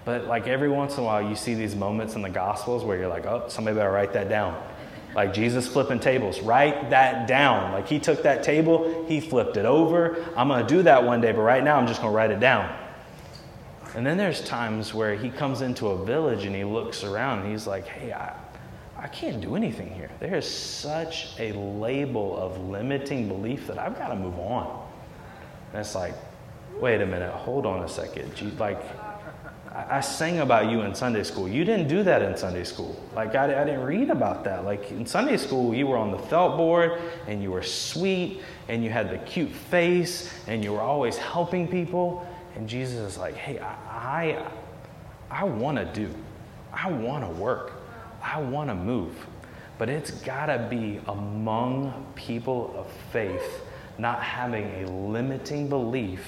But 0.03 0.27
like 0.27 0.47
every 0.47 0.67
once 0.67 0.97
in 0.97 1.03
a 1.03 1.05
while, 1.05 1.21
you 1.21 1.37
see 1.37 1.53
these 1.53 1.73
moments 1.73 2.15
in 2.15 2.21
the 2.21 2.29
Gospels 2.29 2.83
where 2.83 2.97
you're 2.97 3.07
like, 3.07 3.25
oh, 3.25 3.45
somebody 3.47 3.77
better 3.77 3.91
write 3.91 4.11
that 4.11 4.27
down. 4.27 4.61
Like 5.15 5.33
Jesus 5.33 5.69
flipping 5.69 6.01
tables, 6.01 6.41
write 6.41 6.89
that 6.89 7.29
down. 7.29 7.71
Like 7.71 7.87
he 7.87 7.97
took 7.97 8.23
that 8.23 8.43
table, 8.43 9.05
he 9.07 9.21
flipped 9.21 9.55
it 9.55 9.65
over. 9.65 10.25
I'm 10.35 10.49
going 10.49 10.65
to 10.65 10.67
do 10.67 10.83
that 10.83 11.01
one 11.01 11.21
day, 11.21 11.31
but 11.31 11.43
right 11.43 11.63
now 11.63 11.77
I'm 11.77 11.87
just 11.87 12.01
going 12.01 12.11
to 12.11 12.15
write 12.15 12.31
it 12.31 12.41
down. 12.41 12.77
And 13.95 14.05
then 14.05 14.17
there's 14.17 14.41
times 14.41 14.93
where 14.93 15.15
he 15.15 15.29
comes 15.29 15.61
into 15.61 15.87
a 15.87 16.05
village 16.05 16.43
and 16.43 16.53
he 16.53 16.65
looks 16.65 17.05
around 17.05 17.39
and 17.39 17.51
he's 17.51 17.67
like, 17.67 17.85
hey, 17.85 18.11
I, 18.11 18.33
I 19.01 19.07
can't 19.07 19.41
do 19.41 19.55
anything 19.55 19.91
here. 19.91 20.11
There 20.19 20.35
is 20.35 20.47
such 20.47 21.29
a 21.39 21.53
label 21.53 22.37
of 22.37 22.69
limiting 22.69 23.27
belief 23.27 23.65
that 23.65 23.79
I've 23.79 23.97
got 23.97 24.09
to 24.09 24.15
move 24.15 24.37
on. 24.37 24.87
And 25.71 25.81
it's 25.81 25.95
like, 25.95 26.13
wait 26.79 27.01
a 27.01 27.05
minute, 27.05 27.33
hold 27.33 27.65
on 27.65 27.83
a 27.83 27.89
second. 27.89 28.39
You, 28.39 28.51
like, 28.59 28.79
I, 29.73 29.97
I 29.97 29.99
sang 30.01 30.41
about 30.41 30.69
you 30.69 30.81
in 30.81 30.93
Sunday 30.93 31.23
school. 31.23 31.47
You 31.47 31.65
didn't 31.65 31.87
do 31.87 32.03
that 32.03 32.21
in 32.21 32.37
Sunday 32.37 32.63
school. 32.63 32.95
Like, 33.15 33.33
I, 33.33 33.61
I 33.61 33.65
didn't 33.65 33.81
read 33.81 34.11
about 34.11 34.43
that. 34.43 34.65
Like, 34.65 34.91
in 34.91 35.07
Sunday 35.07 35.37
school, 35.37 35.73
you 35.73 35.87
were 35.87 35.97
on 35.97 36.11
the 36.11 36.19
felt 36.19 36.55
board 36.55 37.01
and 37.27 37.41
you 37.41 37.49
were 37.49 37.63
sweet 37.63 38.41
and 38.67 38.83
you 38.83 38.91
had 38.91 39.09
the 39.09 39.17
cute 39.17 39.51
face 39.51 40.31
and 40.45 40.63
you 40.63 40.73
were 40.73 40.81
always 40.81 41.17
helping 41.17 41.67
people. 41.67 42.27
And 42.55 42.69
Jesus 42.69 42.99
is 42.99 43.17
like, 43.17 43.33
hey, 43.33 43.57
I, 43.57 43.73
I, 43.89 44.51
I 45.31 45.43
want 45.45 45.77
to 45.79 45.85
do, 45.85 46.13
I 46.71 46.91
want 46.91 47.23
to 47.23 47.41
work. 47.41 47.80
I 48.21 48.39
want 48.39 48.69
to 48.69 48.75
move. 48.75 49.15
but 49.77 49.89
it's 49.89 50.11
got 50.11 50.45
to 50.45 50.67
be 50.69 51.01
among 51.07 52.05
people 52.13 52.71
of 52.77 52.85
faith, 53.11 53.65
not 53.97 54.21
having 54.21 54.83
a 54.83 54.91
limiting 54.91 55.67
belief. 55.67 56.23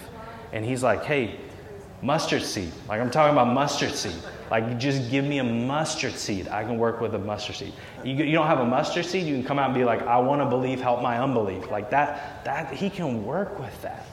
And 0.51 0.65
he's 0.65 0.81
like, 0.81 1.03
hey, 1.03 1.39
mustard 2.01 2.41
seed. 2.41 2.71
Like 2.89 2.99
I'm 2.99 3.11
talking 3.11 3.31
about 3.33 3.53
mustard 3.53 3.93
seed. 3.93 4.15
Like 4.49 4.79
just 4.79 5.11
give 5.11 5.23
me 5.23 5.37
a 5.37 5.43
mustard 5.43 6.13
seed. 6.13 6.47
I 6.47 6.63
can 6.63 6.79
work 6.79 6.99
with 6.99 7.13
a 7.13 7.19
mustard 7.19 7.55
seed. 7.57 7.73
You, 8.03 8.15
you 8.15 8.31
don't 8.31 8.47
have 8.47 8.59
a 8.59 8.65
mustard 8.65 9.05
seed, 9.05 9.27
you 9.27 9.35
can 9.35 9.43
come 9.43 9.59
out 9.59 9.67
and 9.67 9.75
be 9.75 9.85
like, 9.85 10.01
I 10.01 10.17
want 10.17 10.41
to 10.41 10.47
believe, 10.47 10.81
help 10.81 11.03
my 11.03 11.19
unbelief. 11.19 11.69
Like 11.69 11.91
that, 11.91 12.43
that 12.45 12.73
he 12.73 12.89
can 12.89 13.23
work 13.23 13.59
with 13.59 13.79
that. 13.83 14.07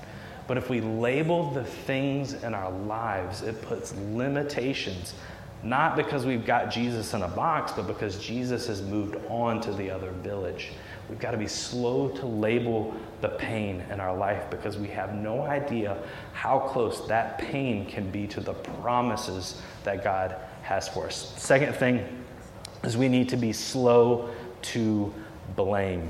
But 0.46 0.58
if 0.58 0.68
we 0.68 0.82
label 0.82 1.50
the 1.52 1.64
things 1.64 2.34
in 2.34 2.52
our 2.52 2.70
lives, 2.70 3.40
it 3.40 3.62
puts 3.62 3.94
limitations 3.94 5.14
not 5.62 5.94
because 5.94 6.24
we've 6.24 6.46
got 6.46 6.70
Jesus 6.70 7.12
in 7.12 7.22
a 7.22 7.28
box, 7.28 7.72
but 7.72 7.86
because 7.86 8.18
Jesus 8.18 8.66
has 8.68 8.80
moved 8.80 9.16
on 9.28 9.60
to 9.60 9.72
the 9.72 9.90
other 9.90 10.10
village. 10.10 10.70
We've 11.08 11.18
got 11.18 11.32
to 11.32 11.36
be 11.36 11.48
slow 11.48 12.08
to 12.08 12.26
label 12.26 12.94
the 13.20 13.30
pain 13.30 13.84
in 13.90 14.00
our 14.00 14.16
life 14.16 14.48
because 14.50 14.78
we 14.78 14.88
have 14.88 15.14
no 15.14 15.42
idea 15.42 15.98
how 16.32 16.60
close 16.60 17.06
that 17.08 17.38
pain 17.38 17.84
can 17.86 18.10
be 18.10 18.26
to 18.28 18.40
the 18.40 18.54
promises 18.54 19.60
that 19.84 20.02
God 20.02 20.36
has 20.62 20.88
for 20.88 21.06
us. 21.06 21.34
Second 21.36 21.74
thing 21.74 22.24
is 22.84 22.96
we 22.96 23.08
need 23.08 23.28
to 23.28 23.36
be 23.36 23.52
slow 23.52 24.30
to 24.62 25.12
blame. 25.56 26.08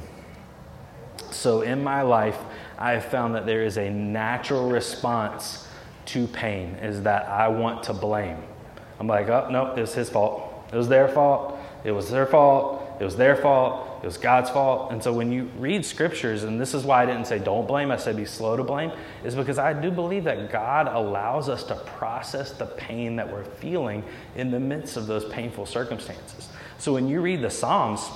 So 1.30 1.62
in 1.62 1.82
my 1.82 2.02
life, 2.02 2.38
I 2.78 2.92
have 2.92 3.06
found 3.06 3.34
that 3.34 3.46
there 3.46 3.64
is 3.64 3.78
a 3.78 3.90
natural 3.90 4.70
response 4.70 5.66
to 6.06 6.26
pain 6.26 6.74
is 6.76 7.02
that 7.02 7.26
I 7.28 7.48
want 7.48 7.82
to 7.84 7.94
blame. 7.94 8.38
I'm 9.00 9.06
like, 9.06 9.28
oh, 9.28 9.48
no, 9.50 9.74
it 9.74 9.80
was 9.80 9.94
his 9.94 10.10
fault. 10.10 10.52
It 10.72 10.76
was 10.76 10.88
their 10.88 11.08
fault. 11.08 11.58
It 11.84 11.90
was 11.90 12.10
their 12.10 12.26
fault. 12.26 12.86
It 13.00 13.04
was 13.04 13.16
their 13.16 13.34
fault. 13.34 14.00
It 14.02 14.06
was 14.06 14.18
God's 14.18 14.50
fault. 14.50 14.92
And 14.92 15.02
so 15.02 15.12
when 15.12 15.32
you 15.32 15.50
read 15.58 15.84
scriptures, 15.86 16.44
and 16.44 16.60
this 16.60 16.74
is 16.74 16.84
why 16.84 17.02
I 17.02 17.06
didn't 17.06 17.26
say 17.26 17.38
don't 17.38 17.66
blame, 17.66 17.90
I 17.90 17.96
said 17.96 18.16
be 18.16 18.26
slow 18.26 18.56
to 18.56 18.62
blame, 18.62 18.92
is 19.24 19.34
because 19.34 19.58
I 19.58 19.72
do 19.72 19.90
believe 19.90 20.24
that 20.24 20.52
God 20.52 20.86
allows 20.86 21.48
us 21.48 21.64
to 21.64 21.76
process 21.76 22.52
the 22.52 22.66
pain 22.66 23.16
that 23.16 23.32
we're 23.32 23.44
feeling 23.44 24.04
in 24.36 24.50
the 24.50 24.60
midst 24.60 24.98
of 24.98 25.06
those 25.06 25.24
painful 25.26 25.64
circumstances. 25.64 26.50
So 26.78 26.92
when 26.92 27.08
you 27.08 27.22
read 27.22 27.40
the 27.40 27.50
Psalms, 27.50 28.06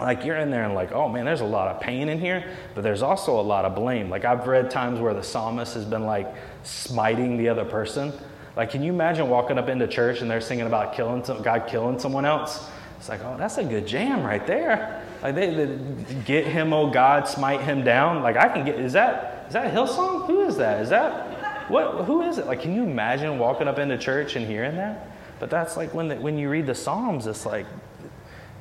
like 0.00 0.24
you're 0.24 0.38
in 0.38 0.50
there 0.50 0.64
and 0.64 0.74
like, 0.74 0.92
oh 0.92 1.08
man, 1.08 1.26
there's 1.26 1.42
a 1.42 1.46
lot 1.46 1.68
of 1.68 1.80
pain 1.80 2.08
in 2.08 2.18
here, 2.18 2.44
but 2.74 2.82
there's 2.82 3.02
also 3.02 3.38
a 3.38 3.42
lot 3.42 3.66
of 3.66 3.74
blame. 3.74 4.08
Like 4.08 4.24
I've 4.24 4.46
read 4.46 4.70
times 4.70 5.00
where 5.00 5.14
the 5.14 5.22
psalmist 5.22 5.74
has 5.74 5.84
been 5.84 6.04
like 6.04 6.34
smiting 6.64 7.36
the 7.36 7.48
other 7.48 7.64
person 7.64 8.12
like, 8.56 8.70
can 8.70 8.82
you 8.82 8.92
imagine 8.92 9.28
walking 9.28 9.58
up 9.58 9.68
into 9.68 9.86
church 9.86 10.20
and 10.20 10.30
they're 10.30 10.40
singing 10.40 10.66
about 10.66 10.94
killing 10.94 11.24
some, 11.24 11.42
God 11.42 11.66
killing 11.68 11.98
someone 11.98 12.24
else? 12.24 12.68
It's 12.98 13.08
like, 13.08 13.24
oh, 13.24 13.36
that's 13.36 13.58
a 13.58 13.64
good 13.64 13.86
jam 13.86 14.22
right 14.22 14.46
there. 14.46 15.04
Like, 15.22 15.34
they, 15.34 15.52
they 15.54 15.78
get 16.24 16.46
him, 16.46 16.72
oh 16.72 16.90
God, 16.90 17.26
smite 17.26 17.62
him 17.62 17.82
down. 17.82 18.22
Like, 18.22 18.36
I 18.36 18.48
can 18.48 18.64
get, 18.64 18.78
is 18.78 18.92
that, 18.92 19.46
is 19.48 19.54
that 19.54 19.66
a 19.66 19.70
Hillsong? 19.70 20.26
Who 20.26 20.42
is 20.42 20.56
that? 20.58 20.80
Is 20.80 20.90
that, 20.90 21.70
what, 21.70 22.04
who 22.04 22.22
is 22.22 22.38
it? 22.38 22.46
Like, 22.46 22.60
can 22.60 22.74
you 22.74 22.82
imagine 22.82 23.38
walking 23.38 23.66
up 23.68 23.78
into 23.78 23.96
church 23.98 24.36
and 24.36 24.46
hearing 24.46 24.76
that? 24.76 25.08
But 25.40 25.50
that's 25.50 25.76
like 25.76 25.92
when, 25.94 26.08
the, 26.08 26.16
when 26.16 26.38
you 26.38 26.48
read 26.48 26.66
the 26.66 26.74
Psalms, 26.74 27.26
it's 27.26 27.46
like, 27.46 27.66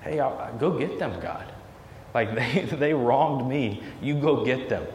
hey, 0.01 0.19
I'll, 0.19 0.55
go 0.57 0.77
get 0.77 0.97
them, 0.97 1.19
God. 1.19 1.51
Like, 2.13 2.33
they, 2.35 2.61
they 2.65 2.93
wronged 2.93 3.47
me. 3.47 3.83
You 4.01 4.15
go 4.15 4.43
get 4.43 4.69
them. 4.69 4.87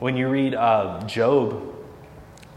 When 0.00 0.16
you 0.16 0.28
read 0.28 0.54
uh, 0.54 1.06
Job, 1.06 1.74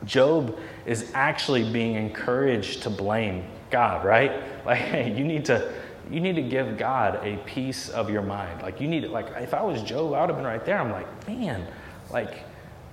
Job 0.06 0.58
is 0.88 1.12
actually 1.14 1.72
being 1.72 1.94
encouraged 1.94 2.82
to 2.84 2.90
blame 2.90 3.46
God, 3.70 4.04
right? 4.04 4.44
Like, 4.68 4.80
hey, 4.80 5.18
you 5.18 5.24
need 5.24 5.46
to 5.46 5.72
you 6.12 6.20
need 6.20 6.36
to 6.36 6.42
give 6.42 6.78
God 6.78 7.26
a 7.26 7.38
piece 7.46 7.88
of 7.88 8.10
your 8.10 8.22
mind. 8.22 8.62
Like 8.62 8.82
you 8.82 8.88
need 8.90 9.04
to, 9.04 9.08
like 9.08 9.28
if 9.38 9.54
I 9.54 9.62
was 9.62 9.82
Job, 9.82 10.14
I 10.14 10.22
would 10.22 10.30
have 10.30 10.38
been 10.38 10.46
right 10.46 10.66
there. 10.66 10.78
I'm 10.78 10.92
like, 10.92 11.28
man, 11.28 11.66
like, 12.10 12.40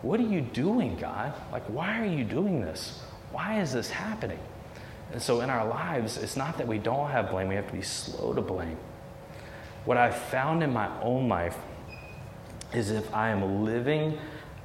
what 0.02 0.20
are 0.20 0.24
you 0.24 0.40
doing, 0.40 0.96
God? 0.96 1.34
Like, 1.50 1.64
why 1.64 2.00
are 2.00 2.06
you 2.06 2.22
doing 2.22 2.60
this? 2.60 3.00
Why 3.32 3.60
is 3.60 3.72
this 3.72 3.90
happening? 3.90 4.38
And 5.12 5.20
so 5.20 5.40
in 5.40 5.50
our 5.50 5.66
lives, 5.66 6.16
it's 6.16 6.36
not 6.36 6.58
that 6.58 6.66
we 6.66 6.78
don't 6.78 7.10
have 7.10 7.30
blame, 7.30 7.48
we 7.48 7.54
have 7.56 7.66
to 7.68 7.72
be 7.72 7.82
slow 7.82 8.32
to 8.32 8.40
blame. 8.40 8.76
What 9.84 9.96
I've 9.96 10.16
found 10.16 10.62
in 10.62 10.72
my 10.72 10.88
own 11.00 11.28
life 11.28 11.56
is 12.72 12.90
if 12.90 13.12
I 13.14 13.30
am 13.30 13.64
living 13.64 14.18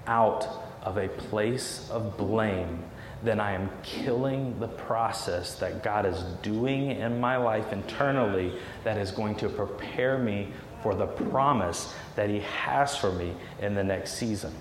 out 0.07 0.47
of 0.81 0.97
a 0.97 1.07
place 1.07 1.89
of 1.91 2.17
blame, 2.17 2.83
then 3.23 3.39
I 3.39 3.51
am 3.51 3.69
killing 3.83 4.57
the 4.59 4.67
process 4.67 5.55
that 5.55 5.83
God 5.83 6.05
is 6.05 6.21
doing 6.41 6.91
in 6.91 7.19
my 7.19 7.37
life 7.37 7.73
internally 7.73 8.53
that 8.83 8.97
is 8.97 9.11
going 9.11 9.35
to 9.35 9.49
prepare 9.49 10.17
me 10.17 10.53
for 10.81 10.95
the 10.95 11.07
promise 11.07 11.93
that 12.15 12.29
He 12.29 12.39
has 12.39 12.95
for 12.95 13.11
me 13.11 13.33
in 13.61 13.75
the 13.75 13.83
next 13.83 14.13
season. 14.13 14.53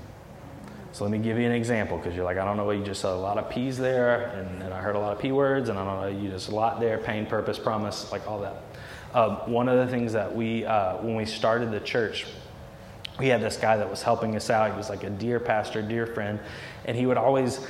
So 0.93 1.05
let 1.05 1.13
me 1.13 1.19
give 1.19 1.39
you 1.39 1.45
an 1.45 1.53
example 1.53 1.97
because 1.99 2.17
you're 2.17 2.25
like, 2.25 2.39
I 2.39 2.45
don't 2.45 2.57
know 2.57 2.65
what 2.65 2.77
you 2.77 2.85
just 2.85 3.03
said 3.03 3.13
a 3.13 3.15
lot 3.15 3.39
of 3.39 3.49
P's 3.49 3.79
there, 3.79 4.31
and, 4.31 4.63
and, 4.63 4.75
I 4.75 4.81
heard 4.81 4.97
a 4.97 4.99
lot 4.99 5.13
of 5.13 5.21
P 5.21 5.31
words, 5.31 5.69
and 5.69 5.79
I 5.79 5.85
don't 5.85 6.01
know, 6.01 6.21
you 6.21 6.31
just 6.31 6.49
a 6.49 6.55
lot 6.55 6.81
there 6.81 6.99
pain, 6.99 7.27
purpose, 7.27 7.59
promise, 7.59 8.11
like 8.11 8.27
all 8.27 8.41
that. 8.41 8.63
Uh, 9.15 9.37
one 9.47 9.69
of 9.69 9.79
the 9.79 9.87
things 9.87 10.13
that 10.15 10.35
we, 10.35 10.65
uh, 10.65 10.97
when 10.97 11.15
we 11.15 11.25
started 11.25 11.71
the 11.71 11.81
church, 11.81 12.27
we 13.19 13.29
had 13.29 13.41
this 13.41 13.57
guy 13.57 13.77
that 13.77 13.89
was 13.89 14.03
helping 14.03 14.35
us 14.35 14.51
out. 14.51 14.71
He 14.71 14.77
was 14.77 14.91
like 14.91 15.05
a 15.05 15.11
dear 15.11 15.39
pastor, 15.39 15.83
dear 15.83 16.07
friend, 16.07 16.41
and 16.85 16.97
he 16.97 17.07
would 17.07 17.17
always 17.17 17.61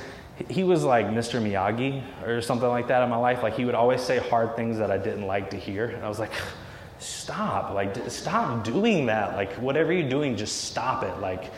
he 0.47 0.63
was 0.63 0.83
like 0.83 1.07
Mr. 1.07 1.41
Miyagi 1.41 2.01
or 2.25 2.41
something 2.41 2.69
like 2.69 2.87
that 2.87 3.03
in 3.03 3.09
my 3.09 3.17
life. 3.17 3.43
Like 3.43 3.55
he 3.55 3.65
would 3.65 3.75
always 3.75 4.01
say 4.01 4.19
hard 4.19 4.55
things 4.55 4.77
that 4.77 4.91
I 4.91 4.97
didn't 4.97 5.27
like 5.27 5.49
to 5.49 5.57
hear. 5.57 5.87
And 5.87 6.05
I 6.05 6.07
was 6.07 6.19
like, 6.19 6.31
stop, 6.99 7.73
like 7.73 7.95
stop 8.09 8.63
doing 8.63 9.07
that. 9.07 9.35
Like 9.35 9.53
whatever 9.53 9.91
you're 9.91 10.09
doing, 10.09 10.37
just 10.37 10.65
stop 10.65 11.03
it. 11.03 11.19
Like, 11.19 11.51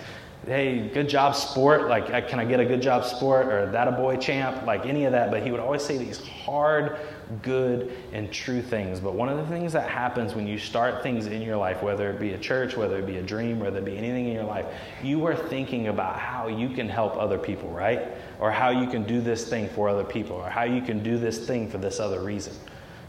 hey, 0.45 0.89
good 0.89 1.07
job, 1.07 1.35
sport. 1.35 1.87
Like, 1.87 2.27
can 2.27 2.39
I 2.39 2.45
get 2.45 2.59
a 2.59 2.65
good 2.65 2.81
job, 2.81 3.05
sport? 3.05 3.47
Or 3.47 3.69
that 3.71 3.87
a 3.87 3.91
boy 3.91 4.17
champ? 4.17 4.65
Like 4.65 4.85
any 4.85 5.05
of 5.05 5.11
that. 5.11 5.29
But 5.29 5.43
he 5.43 5.51
would 5.51 5.59
always 5.59 5.83
say 5.83 5.97
these 5.97 6.25
hard, 6.25 6.97
good, 7.41 7.97
and 8.13 8.31
true 8.31 8.61
things. 8.61 8.99
But 8.99 9.15
one 9.15 9.29
of 9.29 9.37
the 9.37 9.45
things 9.45 9.73
that 9.73 9.89
happens 9.89 10.35
when 10.35 10.47
you 10.47 10.57
start 10.57 11.03
things 11.03 11.27
in 11.27 11.41
your 11.41 11.57
life, 11.57 11.81
whether 11.81 12.09
it 12.09 12.19
be 12.19 12.33
a 12.33 12.37
church, 12.37 12.77
whether 12.77 12.97
it 12.97 13.05
be 13.05 13.17
a 13.17 13.23
dream, 13.23 13.59
whether 13.59 13.79
it 13.79 13.85
be 13.85 13.97
anything 13.97 14.27
in 14.27 14.33
your 14.33 14.43
life, 14.43 14.65
you 15.03 15.25
are 15.25 15.35
thinking 15.35 15.87
about 15.87 16.19
how 16.19 16.47
you 16.47 16.69
can 16.69 16.89
help 16.89 17.15
other 17.17 17.37
people, 17.37 17.69
right? 17.69 18.09
Or 18.39 18.51
how 18.51 18.69
you 18.69 18.87
can 18.87 19.03
do 19.03 19.21
this 19.21 19.47
thing 19.49 19.69
for 19.69 19.89
other 19.89 20.03
people, 20.03 20.35
or 20.35 20.49
how 20.49 20.63
you 20.63 20.81
can 20.81 21.03
do 21.03 21.17
this 21.17 21.45
thing 21.45 21.69
for 21.69 21.77
this 21.77 21.99
other 21.99 22.21
reason. 22.21 22.53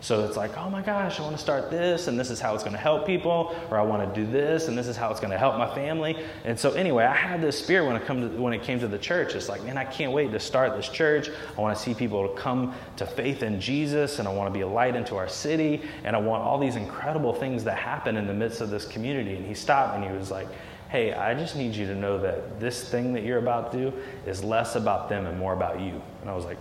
So 0.02 0.24
it's 0.24 0.36
like, 0.36 0.58
oh 0.58 0.68
my 0.68 0.82
gosh, 0.82 1.20
I 1.20 1.22
want 1.22 1.36
to 1.36 1.40
start 1.40 1.70
this, 1.70 2.08
and 2.08 2.18
this 2.18 2.28
is 2.28 2.40
how 2.40 2.54
it's 2.54 2.64
going 2.64 2.74
to 2.74 2.78
help 2.78 3.06
people, 3.06 3.56
or 3.70 3.78
I 3.78 3.82
want 3.82 4.12
to 4.12 4.20
do 4.20 4.28
this, 4.28 4.66
and 4.66 4.76
this 4.76 4.88
is 4.88 4.96
how 4.96 5.12
it's 5.12 5.20
going 5.20 5.30
to 5.30 5.38
help 5.38 5.56
my 5.56 5.72
family. 5.76 6.16
And 6.44 6.58
so 6.58 6.72
anyway, 6.72 7.04
I 7.04 7.14
had 7.14 7.40
this 7.40 7.56
spirit 7.56 7.86
when 7.86 7.94
it 7.94 8.04
come 8.04 8.20
to, 8.20 8.28
when 8.36 8.52
it 8.52 8.64
came 8.64 8.80
to 8.80 8.88
the 8.88 8.98
church. 8.98 9.36
It's 9.36 9.48
like, 9.48 9.62
man, 9.62 9.78
I 9.78 9.84
can't 9.84 10.12
wait 10.12 10.32
to 10.32 10.40
start 10.40 10.76
this 10.76 10.88
church. 10.88 11.30
I 11.56 11.60
want 11.60 11.76
to 11.76 11.80
see 11.80 11.94
people 11.94 12.26
to 12.26 12.34
come 12.34 12.74
to 12.96 13.06
faith 13.06 13.44
in 13.44 13.60
Jesus, 13.60 14.18
and 14.18 14.26
I 14.26 14.32
want 14.32 14.52
to 14.52 14.52
be 14.52 14.62
a 14.62 14.66
light 14.66 14.96
into 14.96 15.14
our 15.14 15.28
city, 15.28 15.82
and 16.02 16.16
I 16.16 16.18
want 16.18 16.42
all 16.42 16.58
these 16.58 16.74
incredible 16.74 17.32
things 17.32 17.62
that 17.62 17.78
happen 17.78 18.16
in 18.16 18.26
the 18.26 18.34
midst 18.34 18.60
of 18.60 18.70
this 18.70 18.84
community. 18.84 19.36
And 19.36 19.46
he 19.46 19.54
stopped 19.54 19.94
and 19.94 20.04
he 20.04 20.10
was 20.10 20.32
like, 20.32 20.48
hey, 20.88 21.12
I 21.14 21.32
just 21.32 21.54
need 21.54 21.76
you 21.76 21.86
to 21.86 21.94
know 21.94 22.18
that 22.18 22.58
this 22.58 22.88
thing 22.88 23.12
that 23.12 23.22
you're 23.22 23.38
about 23.38 23.70
to 23.70 23.78
do 23.78 23.96
is 24.26 24.42
less 24.42 24.74
about 24.74 25.08
them 25.08 25.26
and 25.26 25.38
more 25.38 25.52
about 25.52 25.78
you. 25.80 26.02
And 26.20 26.28
I 26.28 26.34
was 26.34 26.44
like, 26.44 26.58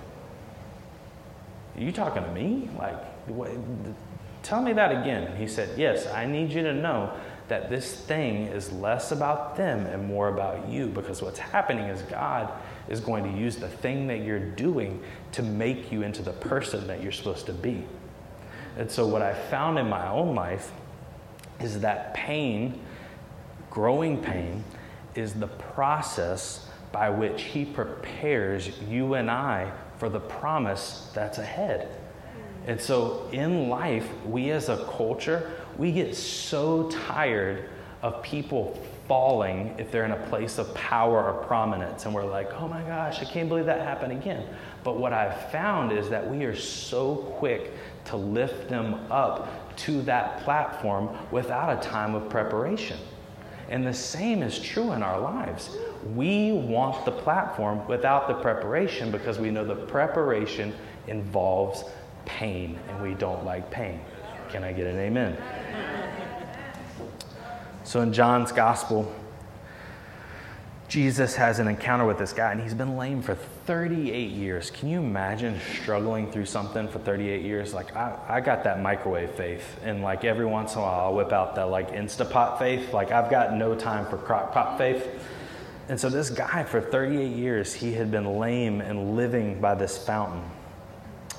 are 1.76 1.82
you 1.82 1.92
talking 1.92 2.24
to 2.24 2.32
me? 2.32 2.70
Like, 2.78 3.11
Tell 4.44 4.62
me 4.62 4.74
that 4.74 4.92
again. 4.92 5.36
He 5.38 5.48
said, 5.48 5.78
Yes, 5.78 6.08
I 6.08 6.26
need 6.26 6.52
you 6.52 6.64
to 6.64 6.74
know 6.74 7.14
that 7.48 7.70
this 7.70 7.94
thing 7.94 8.48
is 8.48 8.72
less 8.72 9.12
about 9.12 9.58
them 9.58 9.86
and 9.86 10.06
more 10.06 10.30
about 10.30 10.70
you 10.70 10.88
because 10.88 11.22
what's 11.22 11.38
happening 11.38 11.86
is 11.86 12.02
God 12.04 12.50
is 12.88 13.02
going 13.02 13.24
to 13.24 13.38
use 13.38 13.58
the 13.58 13.68
thing 13.68 14.08
that 14.08 14.22
you're 14.22 14.40
doing 14.40 15.04
to 15.34 15.44
make 15.44 15.92
you 15.92 16.02
into 16.02 16.22
the 16.22 16.32
person 16.32 16.88
that 16.88 17.04
you're 17.04 17.12
supposed 17.12 17.46
to 17.48 17.54
be. 17.54 17.84
And 18.78 18.90
so, 18.90 19.06
what 19.06 19.22
I 19.22 19.34
found 19.34 19.78
in 19.78 19.90
my 19.90 20.08
own 20.10 20.34
life 20.34 20.72
is 21.60 21.82
that 21.82 22.14
pain, 22.14 22.80
growing 23.70 24.22
pain, 24.22 24.64
is 25.14 25.34
the 25.34 25.48
process 25.48 26.70
by 26.92 27.10
which 27.10 27.44
He 27.44 27.66
prepares 27.66 28.80
you 28.90 29.16
and 29.16 29.30
I 29.30 29.72
for 29.98 30.10
the 30.10 30.20
promise 30.20 31.12
that's 31.14 31.38
ahead. 31.38 31.90
And 32.68 32.80
so 32.80 33.28
in 33.32 33.70
life, 33.70 34.08
we 34.26 34.52
as 34.52 34.70
a 34.70 34.86
culture, 34.86 35.52
we 35.78 35.92
get 35.92 36.16
so 36.16 36.90
tired 36.90 37.70
of 38.02 38.22
people 38.24 38.80
falling 39.08 39.76
if 39.78 39.92
they're 39.92 40.06
in 40.06 40.12
a 40.12 40.28
place 40.28 40.58
of 40.58 40.74
power 40.74 41.24
or 41.24 41.44
prominence. 41.46 42.06
And 42.06 42.14
we're 42.14 42.26
like, 42.26 42.54
oh 42.54 42.68
my 42.68 42.82
gosh, 42.84 43.22
I 43.22 43.26
can't 43.26 43.50
believe 43.50 43.66
that 43.66 43.82
happened 43.82 44.14
again. 44.14 44.48
But 44.84 44.98
what 44.98 45.12
I've 45.12 45.52
found 45.52 45.92
is 45.92 46.10
that 46.10 46.30
we 46.30 46.46
are 46.46 46.56
so 46.56 47.16
quick 47.38 47.72
to 48.06 48.16
lift 48.16 48.70
them 48.70 48.96
up 49.12 49.76
to 49.78 50.02
that 50.04 50.42
platform 50.44 51.10
without 51.32 51.78
a 51.78 51.88
time 51.88 52.16
of 52.16 52.30
preparation. 52.30 52.98
And 53.70 53.86
the 53.86 53.94
same 53.94 54.44
is 54.44 54.60
true 54.60 54.92
in 54.92 55.02
our 55.02 55.20
lives. 55.20 55.78
We 56.14 56.52
want 56.52 57.06
the 57.06 57.12
platform 57.12 57.88
without 57.88 58.28
the 58.28 58.34
preparation 58.34 59.12
because 59.12 59.40
we 59.40 59.50
know 59.50 59.66
the 59.66 59.76
preparation 59.76 60.74
involves 61.08 61.86
pain, 62.26 62.80
and 62.90 63.02
we 63.02 63.14
don't 63.14 63.46
like 63.46 63.70
pain. 63.72 64.00
Can 64.50 64.64
I 64.64 64.74
get 64.74 64.88
an 64.88 65.00
amen? 65.00 65.38
So 67.84 68.02
in 68.02 68.14
John's 68.14 68.52
gospel, 68.52 69.14
Jesus 70.92 71.36
has 71.36 71.60
an 71.60 71.70
encounter 71.70 72.06
with 72.06 72.18
this 72.18 72.34
guy, 72.34 72.52
and 72.52 72.62
he's 72.62 72.74
been 72.74 72.98
lame 72.98 73.22
for 73.22 73.34
38 73.34 74.30
years. 74.32 74.70
Can 74.72 74.90
you 74.90 75.00
imagine 75.00 75.58
struggling 75.82 76.30
through 76.30 76.48
something 76.48 76.90
for 76.90 77.00
38 77.00 77.44
years? 77.44 77.74
Like, 77.74 77.96
I, 77.96 78.18
I 78.28 78.42
got 78.42 78.66
that 78.66 78.82
microwave 78.82 79.32
faith, 79.32 79.64
and 79.84 80.02
like 80.02 80.26
every 80.26 80.46
once 80.46 80.74
in 80.74 80.80
a 80.80 80.82
while, 80.82 81.00
I'll 81.00 81.16
whip 81.16 81.32
out 81.32 81.56
that 81.56 81.70
like 81.70 81.92
Instapot 81.92 82.60
faith. 82.60 82.94
Like, 82.94 83.12
I've 83.12 83.32
got 83.32 83.54
no 83.54 83.74
time 83.74 84.06
for 84.06 84.18
crock 84.18 84.52
pot 84.52 84.78
faith. 84.78 85.08
And 85.88 85.98
so, 85.98 86.10
this 86.10 86.30
guy, 86.30 86.66
for 86.66 86.82
38 86.82 87.38
years, 87.38 87.74
he 87.74 87.94
had 87.94 88.12
been 88.12 88.38
lame 88.38 88.82
and 88.82 89.16
living 89.16 89.62
by 89.62 89.76
this 89.76 89.98
fountain. 89.98 90.44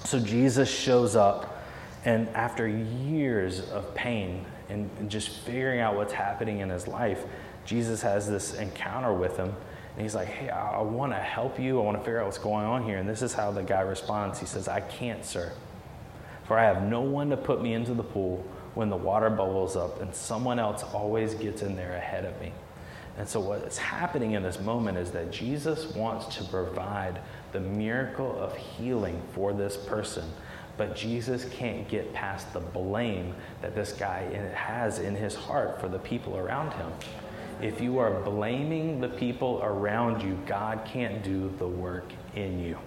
So, 0.04 0.18
Jesus 0.18 0.68
shows 0.68 1.16
up, 1.16 1.64
and 2.04 2.28
after 2.30 2.66
years 2.66 3.60
of 3.70 3.94
pain 3.94 4.44
and, 4.68 4.90
and 4.98 5.10
just 5.10 5.28
figuring 5.28 5.80
out 5.80 5.96
what's 5.96 6.12
happening 6.12 6.58
in 6.58 6.68
his 6.68 6.88
life, 6.88 7.24
Jesus 7.64 8.02
has 8.02 8.28
this 8.28 8.54
encounter 8.54 9.14
with 9.14 9.36
him. 9.36 9.54
And 9.94 10.02
he's 10.02 10.14
like, 10.14 10.28
Hey, 10.28 10.48
I, 10.48 10.78
I 10.78 10.82
want 10.82 11.12
to 11.12 11.18
help 11.18 11.58
you. 11.60 11.80
I 11.80 11.84
want 11.84 11.98
to 11.98 12.02
figure 12.02 12.20
out 12.20 12.26
what's 12.26 12.38
going 12.38 12.66
on 12.66 12.82
here. 12.82 12.98
And 12.98 13.08
this 13.08 13.22
is 13.22 13.32
how 13.32 13.50
the 13.52 13.62
guy 13.62 13.80
responds. 13.82 14.40
He 14.40 14.46
says, 14.46 14.68
I 14.68 14.80
can't, 14.80 15.24
sir. 15.24 15.52
For 16.44 16.58
I 16.58 16.64
have 16.64 16.82
no 16.82 17.02
one 17.02 17.30
to 17.30 17.36
put 17.36 17.62
me 17.62 17.74
into 17.74 17.94
the 17.94 18.02
pool 18.02 18.44
when 18.74 18.88
the 18.88 18.96
water 18.96 19.30
bubbles 19.30 19.76
up, 19.76 20.00
and 20.00 20.14
someone 20.14 20.58
else 20.58 20.82
always 20.82 21.34
gets 21.34 21.62
in 21.62 21.76
there 21.76 21.94
ahead 21.94 22.24
of 22.24 22.40
me. 22.40 22.52
And 23.18 23.28
so, 23.28 23.40
what's 23.40 23.76
happening 23.76 24.32
in 24.32 24.42
this 24.42 24.60
moment 24.60 24.96
is 24.96 25.10
that 25.10 25.30
Jesus 25.30 25.94
wants 25.94 26.36
to 26.36 26.44
provide 26.44 27.20
the 27.52 27.60
miracle 27.60 28.38
of 28.40 28.56
healing 28.56 29.20
for 29.34 29.52
this 29.52 29.76
person. 29.76 30.24
But 30.78 30.96
Jesus 30.96 31.44
can't 31.50 31.86
get 31.88 32.14
past 32.14 32.52
the 32.54 32.60
blame 32.60 33.34
that 33.60 33.74
this 33.74 33.92
guy 33.92 34.22
has 34.54 34.98
in 34.98 35.14
his 35.14 35.34
heart 35.34 35.80
for 35.80 35.88
the 35.88 35.98
people 35.98 36.38
around 36.38 36.72
him. 36.72 36.90
If 37.60 37.80
you 37.80 37.98
are 37.98 38.10
blaming 38.22 39.00
the 39.00 39.08
people 39.08 39.60
around 39.62 40.22
you, 40.22 40.38
God 40.46 40.80
can't 40.84 41.22
do 41.22 41.52
the 41.58 41.68
work 41.68 42.10
in 42.34 42.58
you. 42.58 42.78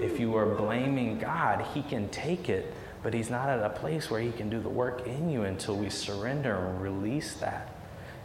If 0.00 0.20
you 0.20 0.36
are 0.36 0.46
blaming 0.46 1.18
God, 1.18 1.66
He 1.74 1.82
can 1.82 2.08
take 2.10 2.48
it, 2.48 2.72
but 3.02 3.14
He's 3.14 3.30
not 3.30 3.48
at 3.48 3.60
a 3.60 3.70
place 3.70 4.10
where 4.10 4.20
He 4.20 4.30
can 4.30 4.50
do 4.50 4.60
the 4.60 4.68
work 4.68 5.06
in 5.06 5.30
you 5.30 5.42
until 5.42 5.76
we 5.76 5.90
surrender 5.90 6.54
and 6.54 6.80
release 6.80 7.34
that. 7.34 7.71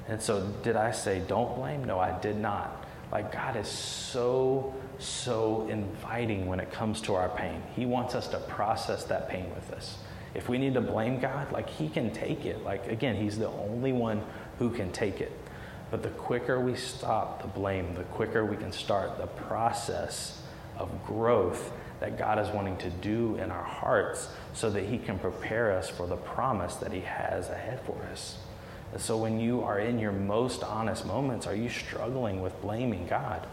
And 0.08 0.22
so, 0.22 0.48
did 0.64 0.76
I 0.76 0.92
say 0.92 1.22
don't 1.28 1.56
blame? 1.56 1.84
No, 1.84 2.00
I 2.00 2.18
did 2.20 2.38
not. 2.38 2.86
Like, 3.12 3.32
God 3.32 3.56
is 3.56 3.68
so, 3.68 4.74
so 5.00 5.68
inviting 5.70 6.48
when 6.48 6.60
it 6.60 6.72
comes 6.72 7.02
to 7.02 7.16
our 7.16 7.30
pain. 7.30 7.62
He 7.76 7.86
wants 7.86 8.16
us 8.16 8.28
to 8.30 8.40
process 8.40 9.04
that 9.06 9.30
pain 9.30 9.50
with 9.54 9.72
us. 9.72 9.98
If 10.34 10.50
we 10.50 10.58
need 10.58 10.74
to 10.76 10.82
blame 10.82 11.20
God, 11.20 11.52
like, 11.52 11.70
He 11.70 11.90
can 11.90 12.12
take 12.12 12.46
it. 12.46 12.64
Like, 12.64 12.88
again, 12.88 13.16
He's 13.16 13.38
the 13.38 13.50
only 13.50 13.92
one 13.92 14.22
who 14.60 14.70
can 14.70 14.92
take 14.92 15.22
it. 15.22 15.32
But 15.90 16.04
the 16.04 16.10
quicker 16.10 16.60
we 16.60 16.76
stop 16.76 17.42
the 17.42 17.48
blame, 17.48 17.96
the 17.96 18.04
quicker 18.04 18.46
we 18.46 18.58
can 18.58 18.72
start 18.72 19.18
the 19.18 19.28
process 19.28 20.42
of 20.78 21.06
growth 21.06 21.72
that 22.00 22.18
God 22.18 22.40
is 22.40 22.50
wanting 22.50 22.78
to 22.78 22.90
do 22.90 23.36
in 23.38 23.52
our 23.52 23.64
hearts 23.64 24.30
so 24.54 24.70
that 24.70 24.84
He 24.84 24.98
can 24.98 25.18
prepare 25.18 25.72
us 25.72 25.90
for 25.90 26.08
the 26.08 26.18
promise 26.18 26.76
that 26.76 26.92
He 26.92 27.02
has 27.02 27.50
ahead 27.50 27.80
for 27.86 27.98
us. 28.12 28.38
So 28.96 29.18
when 29.18 29.40
you 29.40 29.64
are 29.64 29.80
in 29.80 30.00
your 30.00 30.14
most 30.14 30.64
honest 30.64 31.06
moments, 31.06 31.46
are 31.46 31.56
you 31.56 31.70
struggling 31.70 32.42
with 32.42 32.60
blaming 32.62 33.06
God? 33.08 33.46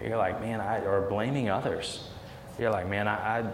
You're 0.00 0.16
like, 0.16 0.40
man, 0.40 0.60
I, 0.60 0.80
or 0.80 1.08
blaming 1.08 1.50
others. 1.50 2.08
You're 2.58 2.70
like, 2.70 2.88
man, 2.88 3.08
I, 3.08 3.40
I 3.40 3.50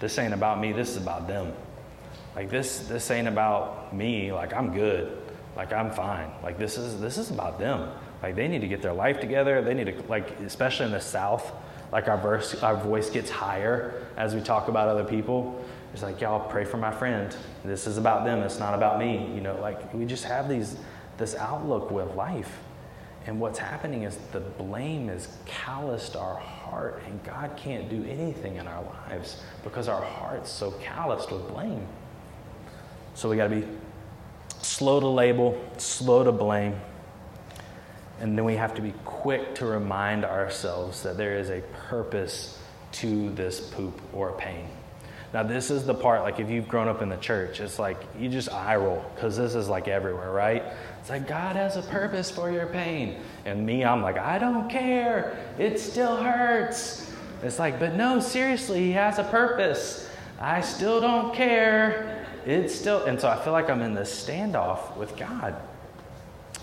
this 0.00 0.18
ain't 0.18 0.34
about 0.34 0.60
me, 0.60 0.72
this 0.72 0.90
is 0.90 0.96
about 0.96 1.28
them. 1.28 1.52
Like 2.34 2.50
this, 2.50 2.80
this 2.88 3.10
ain't 3.10 3.28
about 3.28 3.94
me, 3.94 4.32
like 4.32 4.52
I'm 4.52 4.72
good. 4.72 5.16
Like 5.56 5.72
I'm 5.72 5.90
fine. 5.90 6.30
Like 6.42 6.56
this 6.56 6.78
is 6.78 7.00
this 7.00 7.18
is 7.18 7.30
about 7.30 7.58
them. 7.58 7.90
Like 8.22 8.36
they 8.36 8.46
need 8.46 8.60
to 8.60 8.68
get 8.68 8.80
their 8.80 8.92
life 8.92 9.20
together. 9.20 9.60
They 9.60 9.74
need 9.74 9.86
to 9.86 10.02
like 10.08 10.38
especially 10.40 10.86
in 10.86 10.92
the 10.92 11.00
South, 11.00 11.52
like 11.90 12.06
our 12.06 12.16
verse 12.16 12.54
our 12.62 12.76
voice 12.76 13.10
gets 13.10 13.28
higher 13.28 14.06
as 14.16 14.34
we 14.34 14.40
talk 14.40 14.68
about 14.68 14.88
other 14.88 15.04
people. 15.04 15.64
It's 15.92 16.02
like 16.02 16.20
y'all 16.20 16.48
pray 16.48 16.64
for 16.64 16.76
my 16.76 16.90
friend. 16.90 17.34
This 17.64 17.86
is 17.86 17.98
about 17.98 18.24
them. 18.24 18.40
It's 18.40 18.58
not 18.58 18.74
about 18.74 18.98
me. 18.98 19.30
You 19.34 19.40
know, 19.40 19.58
like 19.60 19.92
we 19.94 20.04
just 20.04 20.24
have 20.24 20.48
these 20.48 20.76
this 21.18 21.34
outlook 21.34 21.90
with 21.90 22.14
life. 22.14 22.58
And 23.26 23.40
what's 23.40 23.58
happening 23.58 24.04
is 24.04 24.16
the 24.32 24.40
blame 24.40 25.08
has 25.08 25.36
calloused 25.44 26.16
our 26.16 26.36
heart, 26.36 27.02
and 27.06 27.22
God 27.24 27.56
can't 27.58 27.90
do 27.90 28.02
anything 28.04 28.56
in 28.56 28.66
our 28.66 28.82
lives 28.82 29.42
because 29.62 29.86
our 29.86 30.02
heart's 30.02 30.50
so 30.50 30.70
calloused 30.70 31.30
with 31.30 31.46
blame. 31.48 31.86
So 33.14 33.28
we 33.28 33.36
got 33.36 33.48
to 33.48 33.56
be 33.56 33.66
slow 34.62 35.00
to 35.00 35.06
label, 35.06 35.62
slow 35.76 36.24
to 36.24 36.32
blame. 36.32 36.80
And 38.20 38.36
then 38.36 38.44
we 38.44 38.54
have 38.54 38.74
to 38.76 38.82
be 38.82 38.94
quick 39.04 39.54
to 39.56 39.66
remind 39.66 40.24
ourselves 40.24 41.02
that 41.02 41.16
there 41.16 41.36
is 41.36 41.50
a 41.50 41.60
purpose 41.88 42.58
to 42.92 43.30
this 43.34 43.60
poop 43.60 44.00
or 44.12 44.32
pain. 44.32 44.68
Now, 45.32 45.42
this 45.42 45.70
is 45.70 45.84
the 45.84 45.94
part, 45.94 46.22
like 46.22 46.40
if 46.40 46.48
you've 46.48 46.68
grown 46.68 46.88
up 46.88 47.02
in 47.02 47.08
the 47.08 47.16
church, 47.16 47.60
it's 47.60 47.78
like 47.78 47.98
you 48.18 48.28
just 48.28 48.50
eye 48.50 48.76
roll 48.76 49.04
because 49.14 49.36
this 49.36 49.54
is 49.54 49.68
like 49.68 49.86
everywhere, 49.86 50.32
right? 50.32 50.62
It's 51.00 51.10
like 51.10 51.28
God 51.28 51.56
has 51.56 51.76
a 51.76 51.82
purpose 51.82 52.30
for 52.30 52.50
your 52.50 52.66
pain. 52.66 53.20
And 53.44 53.66
me, 53.66 53.84
I'm 53.84 54.02
like, 54.02 54.16
I 54.16 54.38
don't 54.38 54.70
care. 54.70 55.38
It 55.58 55.78
still 55.78 56.16
hurts. 56.16 57.12
It's 57.42 57.58
like, 57.58 57.78
but 57.78 57.94
no, 57.94 58.20
seriously, 58.20 58.80
He 58.80 58.92
has 58.92 59.18
a 59.18 59.24
purpose. 59.24 60.08
I 60.40 60.60
still 60.60 61.00
don't 61.00 61.34
care 61.34 62.18
it's 62.48 62.74
still, 62.74 63.04
and 63.04 63.20
so 63.20 63.28
I 63.28 63.36
feel 63.36 63.52
like 63.52 63.68
I'm 63.68 63.82
in 63.82 63.92
this 63.92 64.10
standoff 64.26 64.96
with 64.96 65.16
God. 65.18 65.54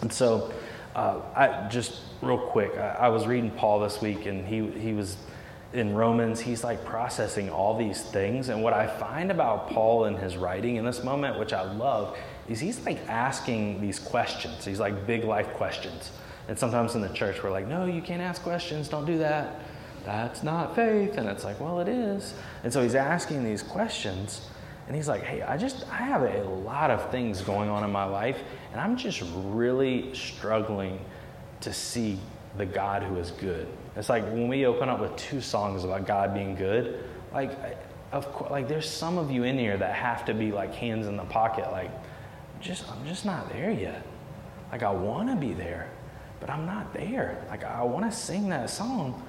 And 0.02 0.12
so, 0.12 0.52
uh, 0.96 1.20
I 1.36 1.68
just 1.70 2.00
real 2.24 2.40
quick, 2.40 2.76
I, 2.76 2.90
I, 3.02 3.10
was 3.10 3.28
reading 3.28 3.52
Paul 3.52 3.82
this 3.82 4.02
week, 4.02 4.26
and 4.26 4.48
he 4.48 4.68
he 4.80 4.94
was 4.94 5.16
in 5.76 5.94
Romans. 5.94 6.40
He's 6.40 6.64
like 6.64 6.84
processing 6.86 7.50
all 7.50 7.78
these 7.78 8.02
things, 8.02 8.50
and 8.50 8.64
what 8.64 8.74
I 8.74 8.88
find 8.88 9.32
about 9.32 9.70
Paul 9.70 10.06
in 10.06 10.16
his 10.16 10.38
writing 10.38 10.78
in 10.78 10.86
this 10.86 11.04
moment, 11.04 11.38
which 11.38 11.54
I 11.54 11.64
love, 11.74 12.18
is 12.48 12.60
he's 12.60 12.86
like 12.86 13.00
asking 13.10 13.82
these 13.82 14.00
questions. 14.00 14.64
He's 14.64 14.80
like 14.80 15.06
big 15.06 15.24
life 15.24 15.50
questions. 15.54 16.12
And 16.48 16.58
sometimes 16.58 16.96
in 16.96 17.02
the 17.02 17.10
church, 17.10 17.44
we're 17.44 17.52
like, 17.52 17.68
no, 17.68 17.86
you 17.86 18.02
can't 18.02 18.22
ask 18.22 18.42
questions. 18.44 18.88
Don't 18.88 19.06
do 19.06 19.18
that. 19.18 19.60
That's 20.06 20.44
not 20.44 20.76
faith. 20.76 21.18
And 21.18 21.28
it's 21.28 21.44
like, 21.44 21.60
well, 21.60 21.80
it 21.80 21.88
is. 21.88 22.36
And 22.64 22.72
so 22.72 22.84
he's 22.84 22.94
asking 22.94 23.44
these 23.44 23.64
questions. 23.64 24.48
And 24.88 24.96
he's 24.96 25.08
like, 25.08 25.24
hey, 25.24 25.42
I 25.42 25.58
just, 25.58 25.86
I 25.92 25.98
have 25.98 26.22
a 26.22 26.44
lot 26.44 26.92
of 26.92 27.10
things 27.10 27.42
going 27.42 27.70
on 27.70 27.84
in 27.84 27.92
my 27.92 28.06
life, 28.06 28.38
and 28.72 28.80
I'm 28.80 28.96
just 28.96 29.24
really 29.36 30.14
struggling 30.14 31.00
to 31.62 31.74
see 31.74 32.20
the 32.58 32.68
God 32.68 33.02
who 33.02 33.18
is 33.18 33.32
good. 33.32 33.68
It's 33.96 34.10
like 34.10 34.24
when 34.26 34.48
we 34.48 34.66
open 34.66 34.90
up 34.90 35.00
with 35.00 35.16
two 35.16 35.42
songs 35.42 35.84
about 35.84 36.06
God 36.06 36.34
being 36.34 36.56
good, 36.56 37.04
like, 37.34 37.52
of 38.12 38.32
course, 38.34 38.52
like 38.52 38.68
there's 38.68 38.90
some 38.90 39.18
of 39.18 39.32
you 39.32 39.44
in 39.44 39.58
here 39.58 39.78
that 39.78 39.96
have 39.96 40.26
to 40.26 40.34
be 40.34 40.52
like 40.52 40.74
hands 40.74 41.08
in 41.08 41.18
the 41.18 41.24
pocket, 41.24 41.72
like, 41.72 41.92
just, 42.60 42.90
I'm 42.92 43.06
just 43.06 43.26
not 43.26 43.50
there 43.50 43.72
yet. 43.72 44.06
Like, 44.72 44.84
I 44.84 44.92
want 44.92 45.30
to 45.30 45.36
be 45.36 45.54
there, 45.54 45.90
but 46.40 46.50
I'm 46.50 46.66
not 46.66 46.94
there. 46.94 47.46
Like, 47.50 47.64
I 47.64 47.84
want 47.84 48.10
to 48.10 48.18
sing 48.18 48.50
that 48.50 48.70
song, 48.70 49.24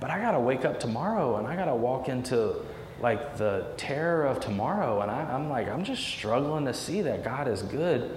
but 0.00 0.10
I 0.10 0.20
got 0.20 0.32
to 0.32 0.40
wake 0.40 0.64
up 0.64 0.80
tomorrow 0.80 1.36
and 1.36 1.46
I 1.46 1.56
got 1.56 1.66
to 1.66 1.74
walk 1.74 2.08
into 2.08 2.56
like 3.00 3.36
the 3.36 3.66
terror 3.76 4.26
of 4.26 4.40
tomorrow. 4.40 5.02
And 5.02 5.10
I, 5.10 5.34
am 5.34 5.50
like, 5.50 5.68
I'm 5.68 5.84
just 5.84 6.02
struggling 6.02 6.64
to 6.64 6.74
see 6.74 7.02
that 7.02 7.22
God 7.24 7.48
is 7.48 7.62
good 7.62 8.16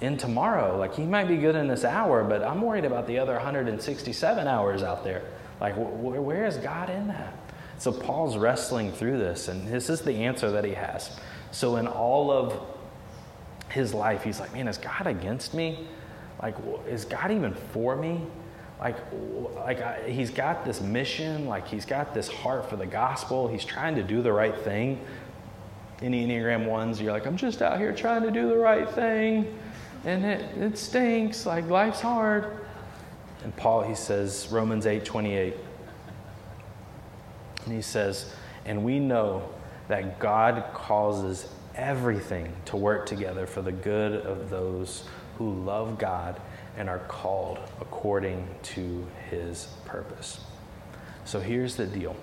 in 0.00 0.16
tomorrow. 0.16 0.78
Like, 0.78 0.94
He 0.94 1.04
might 1.04 1.28
be 1.28 1.36
good 1.36 1.54
in 1.54 1.68
this 1.68 1.84
hour, 1.84 2.24
but 2.24 2.42
I'm 2.42 2.60
worried 2.60 2.84
about 2.84 3.06
the 3.06 3.18
other 3.18 3.34
167 3.34 4.46
hours 4.46 4.82
out 4.82 5.04
there. 5.04 5.22
Like, 5.60 5.74
wh- 5.74 6.24
where 6.24 6.46
is 6.46 6.56
God 6.58 6.90
in 6.90 7.08
that? 7.08 7.34
So, 7.78 7.92
Paul's 7.92 8.36
wrestling 8.36 8.92
through 8.92 9.18
this, 9.18 9.48
and 9.48 9.66
this 9.68 9.90
is 9.90 10.00
the 10.02 10.12
answer 10.24 10.50
that 10.50 10.64
he 10.64 10.72
has. 10.74 11.18
So, 11.50 11.76
in 11.76 11.86
all 11.86 12.30
of 12.30 12.60
his 13.70 13.92
life, 13.94 14.22
he's 14.22 14.40
like, 14.40 14.52
man, 14.52 14.68
is 14.68 14.78
God 14.78 15.06
against 15.06 15.54
me? 15.54 15.86
Like, 16.42 16.56
is 16.88 17.04
God 17.04 17.30
even 17.30 17.54
for 17.54 17.96
me? 17.96 18.20
like 18.78 18.96
like 19.54 19.80
I, 19.80 20.10
he's 20.10 20.30
got 20.30 20.66
this 20.66 20.82
mission 20.82 21.46
like 21.46 21.66
he's 21.66 21.86
got 21.86 22.12
this 22.12 22.28
heart 22.28 22.68
for 22.68 22.76
the 22.76 22.84
gospel 22.84 23.48
he's 23.48 23.64
trying 23.64 23.94
to 23.94 24.02
do 24.02 24.20
the 24.20 24.30
right 24.32 24.54
thing 24.54 25.00
Any 26.02 26.26
enneagram 26.26 26.66
ones 26.66 27.00
you're 27.00 27.12
like 27.12 27.24
i'm 27.26 27.38
just 27.38 27.62
out 27.62 27.78
here 27.78 27.94
trying 27.94 28.22
to 28.24 28.30
do 28.30 28.48
the 28.50 28.56
right 28.58 28.86
thing 28.90 29.58
and 30.06 30.24
it, 30.24 30.40
it 30.56 30.78
stinks 30.78 31.44
like 31.44 31.68
life's 31.68 32.00
hard 32.00 32.66
and 33.44 33.54
paul 33.56 33.82
he 33.82 33.94
says 33.94 34.48
romans 34.50 34.86
8 34.86 35.04
28 35.04 35.54
and 37.66 37.74
he 37.74 37.82
says 37.82 38.32
and 38.64 38.82
we 38.82 38.98
know 38.98 39.46
that 39.88 40.18
god 40.18 40.64
causes 40.72 41.48
everything 41.74 42.50
to 42.64 42.78
work 42.78 43.04
together 43.04 43.46
for 43.46 43.60
the 43.60 43.72
good 43.72 44.14
of 44.24 44.48
those 44.48 45.04
who 45.36 45.52
love 45.64 45.98
god 45.98 46.40
and 46.76 46.88
are 46.88 47.00
called 47.00 47.58
according 47.80 48.46
to 48.62 49.06
his 49.30 49.68
purpose. 49.84 50.40
So 51.24 51.40
here's 51.40 51.76
the 51.76 51.86
deal. 51.86 52.16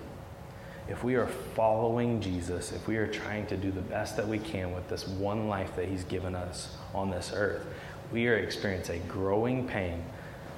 If 0.88 1.02
we 1.02 1.14
are 1.14 1.26
following 1.26 2.20
Jesus, 2.20 2.72
if 2.72 2.86
we 2.86 2.96
are 2.96 3.06
trying 3.06 3.46
to 3.46 3.56
do 3.56 3.70
the 3.70 3.80
best 3.80 4.16
that 4.16 4.28
we 4.28 4.38
can 4.38 4.74
with 4.74 4.88
this 4.88 5.08
one 5.08 5.48
life 5.48 5.74
that 5.76 5.88
he's 5.88 6.04
given 6.04 6.34
us 6.34 6.76
on 6.94 7.10
this 7.10 7.32
earth, 7.34 7.66
We 8.12 8.28
are 8.28 8.36
experiencing 8.36 9.00
a 9.02 9.12
growing 9.12 9.66
pain 9.66 10.04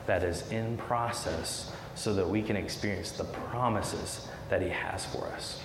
that 0.07 0.23
is 0.23 0.51
in 0.51 0.77
process 0.77 1.71
so 1.95 2.13
that 2.15 2.29
we 2.29 2.43
can 2.43 2.57
experience 2.57 3.13
the 3.13 3.25
promises 3.25 4.29
that 4.51 4.63
He 4.63 4.69
has 4.69 5.05
for 5.07 5.27
us. 5.29 5.61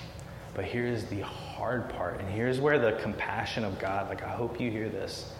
But 0.53 0.65
here's 0.65 1.05
the 1.05 1.21
hard 1.21 1.89
part, 1.89 2.19
and 2.19 2.29
here's 2.29 2.59
where 2.59 2.79
the 2.79 2.93
compassion 3.01 3.63
of 3.63 3.79
God, 3.79 4.09
like 4.09 4.23
I 4.23 4.29
hope 4.29 4.59
you 4.59 4.69
hear 4.69 4.89
this, 4.89 5.31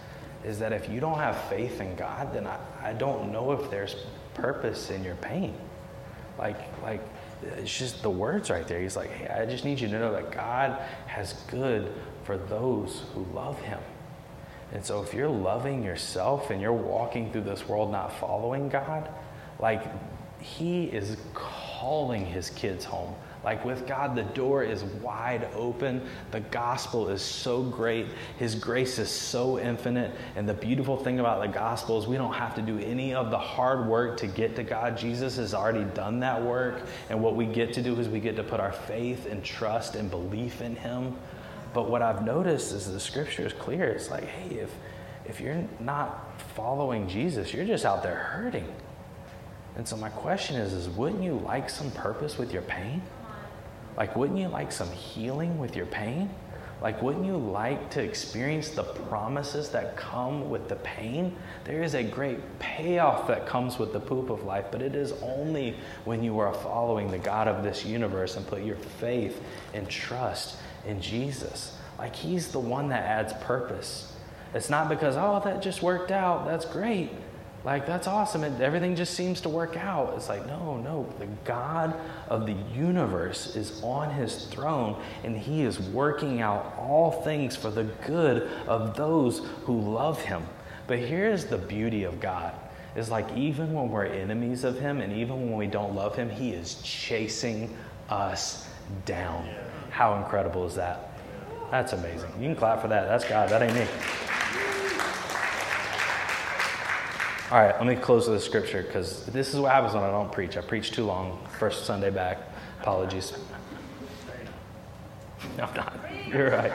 is 0.44 0.60
that 0.60 0.74
if 0.74 0.90
you 0.90 1.00
don't 1.00 1.20
have 1.20 1.38
faith 1.50 1.82
in 1.82 1.96
God, 1.96 2.34
then 2.34 2.48
I, 2.48 2.58
I 2.82 2.94
don't 2.94 3.32
know 3.32 3.52
if 3.52 3.70
there's 3.70 3.96
purpose 4.34 4.90
in 4.90 5.04
your 5.04 5.16
pain. 5.16 5.56
Like, 6.38 6.60
like 6.82 7.02
it's 7.44 7.78
just 7.78 8.02
the 8.04 8.10
words 8.10 8.50
right 8.50 8.68
there. 8.68 8.80
He's 8.80 8.96
like, 8.96 9.12
hey, 9.12 9.28
I 9.28 9.46
just 9.46 9.66
need 9.66 9.80
you 9.80 9.88
to 9.88 10.00
know 10.00 10.12
that 10.12 10.32
God 10.32 10.80
has 11.08 11.34
good 11.48 11.92
for 12.24 12.38
those 12.38 13.04
who 13.14 13.26
love 13.34 13.60
him. 13.62 13.80
And 14.74 14.86
so 14.86 15.02
if 15.02 15.14
you're 15.14 15.30
loving 15.30 15.84
yourself 15.84 16.50
and 16.50 16.62
you're 16.62 16.72
walking 16.72 17.32
through 17.32 17.42
this 17.42 17.68
world 17.68 17.92
not 17.92 18.18
following 18.20 18.70
God, 18.70 19.10
like 19.60 19.84
he 20.40 20.86
is 20.86 21.18
calling 21.34 22.26
his 22.26 22.50
kids 22.52 22.86
home. 22.86 23.14
Like 23.44 23.66
with 23.66 23.88
God, 23.88 24.16
the 24.16 24.24
door 24.24 24.64
is 24.64 24.84
wide 24.84 25.48
open. 25.56 26.02
The 26.30 26.42
gospel 26.42 27.10
is 27.10 27.24
so 27.24 27.64
great. 27.64 28.06
His 28.38 28.54
grace 28.54 29.00
is 29.00 29.10
so 29.10 29.60
infinite. 29.60 30.12
And 30.36 30.48
the 30.48 30.54
beautiful 30.54 30.96
thing 30.96 31.20
about 31.20 31.42
the 31.42 31.48
gospel 31.48 31.98
is 31.98 32.06
we 32.06 32.18
don't 32.18 32.34
have 32.34 32.54
to 32.56 32.62
do 32.62 32.78
any 32.78 33.16
of 33.16 33.32
the 33.32 33.40
hard 33.40 33.88
work 33.88 34.18
to 34.18 34.28
get 34.28 34.56
to 34.58 34.64
God. 34.64 34.96
Jesus 34.96 35.38
has 35.38 35.56
already 35.56 35.86
done 35.96 36.20
that 36.20 36.40
work. 36.40 36.84
And 37.10 37.22
what 37.22 37.36
we 37.36 37.48
get 37.48 37.74
to 37.74 37.82
do 37.82 38.00
is 38.00 38.08
we 38.08 38.20
get 38.20 38.36
to 38.36 38.44
put 38.44 38.60
our 38.60 38.74
faith 38.74 39.26
and 39.26 39.44
trust 39.44 39.96
and 39.96 40.12
belief 40.12 40.62
in 40.62 40.76
Him. 40.76 41.16
But 41.74 41.90
what 41.90 42.04
I've 42.04 42.24
noticed 42.24 42.74
is 42.74 42.92
the 42.92 43.00
scripture 43.00 43.48
is 43.48 43.54
clear. 43.54 43.86
It's 43.86 44.12
like, 44.12 44.26
hey, 44.26 44.58
if, 44.58 44.72
if 45.26 45.42
you're 45.42 45.64
not 45.80 46.40
following 46.54 47.08
Jesus, 47.08 47.54
you're 47.54 47.66
just 47.66 47.86
out 47.86 48.04
there 48.04 48.16
hurting. 48.16 48.72
And 49.78 49.88
so 49.88 49.96
my 49.98 50.10
question 50.10 50.58
is, 50.58 50.74
is 50.74 50.90
wouldn't 50.90 51.24
you 51.24 51.36
like 51.40 51.72
some 51.72 51.90
purpose 51.92 52.38
with 52.38 52.52
your 52.52 52.62
pain? 52.64 53.02
Like, 53.98 54.16
wouldn't 54.16 54.40
you 54.40 54.48
like 54.48 54.72
some 54.72 54.92
healing 54.92 55.58
with 55.60 55.76
your 55.76 55.86
pain? 55.86 56.30
Like, 56.82 57.04
wouldn't 57.04 57.28
you 57.28 57.38
like 57.38 57.92
to 57.92 58.04
experience 58.04 58.70
the 58.70 58.84
promises 58.84 59.70
that 59.70 59.96
come 59.96 60.50
with 60.50 60.68
the 60.68 60.78
pain? 60.78 61.36
There 61.64 61.84
is 61.84 61.94
a 61.94 62.02
great 62.02 62.40
payoff 62.58 63.28
that 63.28 63.46
comes 63.46 63.78
with 63.78 63.94
the 63.94 64.00
poop 64.00 64.32
of 64.32 64.44
life, 64.44 64.66
but 64.72 64.82
it 64.82 64.96
is 64.96 65.14
only 65.22 65.76
when 66.06 66.24
you 66.24 66.40
are 66.40 66.54
following 66.54 67.12
the 67.12 67.20
God 67.20 67.48
of 67.48 67.64
this 67.64 67.86
universe 67.86 68.36
and 68.36 68.48
put 68.48 68.64
your 68.64 68.78
faith 68.78 69.40
and 69.76 69.88
trust 69.88 70.58
in 70.88 71.00
Jesus. 71.00 71.78
Like, 72.00 72.16
He's 72.16 72.52
the 72.52 72.60
one 72.60 72.90
that 72.90 73.04
adds 73.04 73.34
purpose. 73.42 74.12
It's 74.56 74.70
not 74.70 74.90
because, 74.90 75.16
oh, 75.18 75.40
that 75.46 75.62
just 75.62 75.84
worked 75.84 76.12
out. 76.12 76.46
That's 76.48 76.66
great. 76.66 77.12
Like, 77.64 77.86
that's 77.86 78.08
awesome. 78.08 78.44
And 78.44 78.60
everything 78.60 78.96
just 78.96 79.14
seems 79.14 79.42
to 79.42 79.50
work 79.50 79.78
out. 79.78 80.14
It's 80.16 80.30
like, 80.30 80.46
no, 80.48 80.78
no. 80.78 81.08
The 81.20 81.28
God 81.46 81.96
of 82.28 82.48
the 82.48 82.56
universe 82.74 83.56
is 83.56 83.82
on 83.84 84.12
his 84.12 84.46
throne, 84.46 85.00
and 85.24 85.38
he 85.38 85.62
is 85.62 85.80
working 85.80 86.42
out 86.42 86.76
all 86.80 87.12
things 87.24 87.56
for 87.56 87.70
the 87.70 87.84
good 88.06 88.50
of 88.68 88.96
those 88.96 89.40
who 89.66 89.80
love 89.80 90.20
him. 90.22 90.44
But 90.88 91.00
here's 91.00 91.46
the 91.46 91.58
beauty 91.58 92.04
of 92.04 92.20
God 92.20 92.54
is 92.96 93.10
like 93.10 93.32
even 93.38 93.74
when 93.74 93.90
we're 93.90 94.06
enemies 94.06 94.64
of 94.64 94.78
him 94.78 95.00
and 95.00 95.14
even 95.14 95.48
when 95.48 95.56
we 95.56 95.68
don't 95.68 95.96
love 95.96 96.16
him, 96.16 96.30
he 96.30 96.52
is 96.52 96.82
chasing 96.84 97.74
us 98.10 98.68
down. 99.06 99.48
How 99.90 100.18
incredible 100.18 100.66
is 100.66 100.76
that? 100.76 101.12
That's 101.70 101.94
amazing. 101.94 102.30
You 102.40 102.48
can 102.50 102.56
clap 102.56 102.82
for 102.82 102.90
that. 102.90 103.08
That's 103.08 103.24
God. 103.24 103.50
That 103.50 103.62
ain't 103.62 103.76
me. 103.76 103.88
All 107.52 107.60
right, 107.60 107.76
let 107.78 107.86
me 107.86 107.98
close 107.98 108.30
with 108.30 108.38
a 108.38 108.42
scripture 108.42 108.82
because 108.82 109.26
this 109.26 109.54
is 109.54 109.60
what 109.60 109.74
happens 109.74 109.94
when 109.94 110.04
I 110.04 110.10
don't 110.10 110.32
preach. 110.32 110.56
I 110.56 110.62
preach 110.62 110.92
too 110.92 111.04
long. 111.04 111.46
First 111.60 111.86
Sunday 111.86 112.10
back. 112.10 112.38
Apologies. 112.80 113.34
No, 115.58 115.66
I'm 115.66 115.76
not. 115.76 116.00
You're 116.30 116.50
right. 116.50 116.72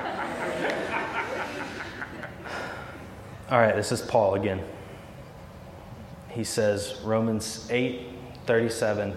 All 3.51 3.59
right, 3.59 3.75
this 3.75 3.91
is 3.91 4.03
Paul 4.03 4.35
again. 4.35 4.63
He 6.29 6.45
says, 6.45 7.01
Romans 7.03 7.67
8 7.71 8.09
37, 8.45 9.17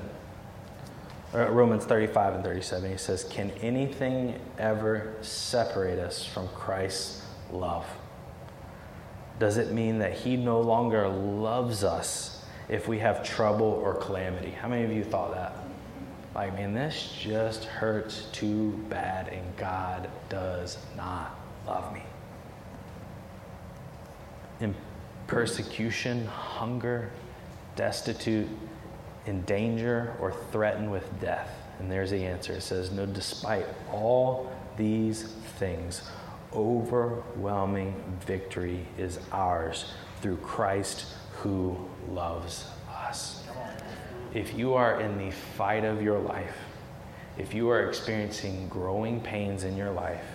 Romans 1.34 1.84
35 1.84 2.36
and 2.36 2.44
37, 2.44 2.90
he 2.90 2.98
says, 2.98 3.26
Can 3.26 3.52
anything 3.62 4.40
ever 4.58 5.14
separate 5.20 6.00
us 6.00 6.26
from 6.26 6.48
Christ's 6.50 7.22
love? 7.52 7.86
Does 9.40 9.58
it 9.58 9.72
mean 9.72 10.00
that 10.00 10.14
He 10.14 10.36
no 10.36 10.60
longer 10.60 11.08
loves 11.08 11.84
us 11.84 12.46
if 12.68 12.88
we 12.88 13.00
have 13.00 13.24
trouble 13.24 13.82
or 13.84 13.96
calamity? 13.96 14.52
How 14.52 14.68
many 14.68 14.84
of 14.84 14.92
you 14.92 15.04
thought 15.04 15.34
that? 15.34 15.54
Like, 16.36 16.54
man, 16.54 16.74
this 16.74 17.18
just 17.20 17.64
hurts 17.66 18.28
too 18.32 18.72
bad, 18.90 19.30
and 19.30 19.58
God 19.58 20.10
does 20.30 20.78
not 20.96 21.40
love 21.66 21.94
me. 21.94 22.04
In 24.60 24.76
persecution, 25.28 26.26
hunger, 26.28 27.12
destitute, 27.76 28.48
in 29.26 29.42
danger, 29.44 30.16
or 30.20 30.34
threatened 30.52 30.92
with 30.92 31.20
death. 31.20 31.50
And 31.80 31.90
there's 31.90 32.12
the 32.12 32.24
answer. 32.24 32.54
It 32.54 32.62
says, 32.62 32.92
No, 32.92 33.06
despite 33.06 33.66
all 33.92 34.52
these 34.78 35.24
things, 35.58 36.10
overwhelming 36.54 37.94
victory 38.26 38.86
is 38.98 39.20
ours 39.32 39.92
through 40.22 40.38
Christ 40.38 41.06
who 41.34 41.78
loves 42.10 42.66
us. 42.90 43.44
If 44.34 44.58
you 44.58 44.74
are 44.74 45.00
in 45.00 45.18
the 45.18 45.32
fight 45.32 45.84
of 45.84 46.02
your 46.02 46.20
life, 46.20 46.56
if 47.38 47.54
you 47.54 47.70
are 47.70 47.88
experiencing 47.88 48.68
growing 48.68 49.22
pains 49.22 49.64
in 49.64 49.78
your 49.78 49.92
life, 49.92 50.26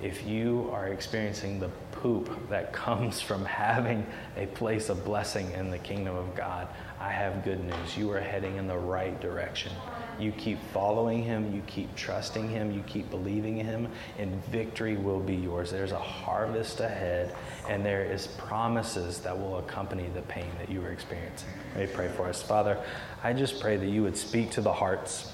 if 0.00 0.24
you 0.26 0.70
are 0.72 0.88
experiencing 0.88 1.58
the 1.58 1.70
poop 1.92 2.48
that 2.50 2.72
comes 2.84 3.20
from 3.20 3.44
having 3.44 4.06
a 4.36 4.46
place 4.46 4.88
of 4.88 5.04
blessing 5.04 5.50
in 5.52 5.70
the 5.70 5.78
kingdom 5.78 6.16
of 6.16 6.34
God, 6.34 6.68
I 7.00 7.10
have 7.10 7.44
good 7.44 7.64
news. 7.64 7.96
You 7.96 8.10
are 8.12 8.20
heading 8.20 8.56
in 8.56 8.66
the 8.66 8.78
right 8.78 9.18
direction. 9.20 9.72
You 10.18 10.32
keep 10.32 10.58
following 10.72 11.22
Him, 11.22 11.54
you 11.54 11.62
keep 11.66 11.94
trusting 11.94 12.48
Him, 12.48 12.72
you 12.72 12.82
keep 12.82 13.08
believing 13.10 13.58
in 13.58 13.66
Him, 13.66 13.88
and 14.18 14.44
victory 14.46 14.96
will 14.96 15.20
be 15.20 15.36
yours. 15.36 15.70
There's 15.70 15.92
a 15.92 15.98
harvest 15.98 16.80
ahead, 16.80 17.34
and 17.68 17.84
there 17.84 18.04
is 18.04 18.26
promises 18.26 19.20
that 19.20 19.38
will 19.38 19.58
accompany 19.58 20.08
the 20.08 20.22
pain 20.22 20.50
that 20.58 20.68
you 20.68 20.82
are 20.84 20.90
experiencing. 20.90 21.50
May 21.76 21.86
pray 21.86 22.08
for 22.08 22.26
us. 22.26 22.42
Father, 22.42 22.78
I 23.22 23.32
just 23.32 23.60
pray 23.60 23.76
that 23.76 23.88
you 23.88 24.02
would 24.02 24.16
speak 24.16 24.50
to 24.52 24.60
the 24.60 24.72
hearts. 24.72 25.32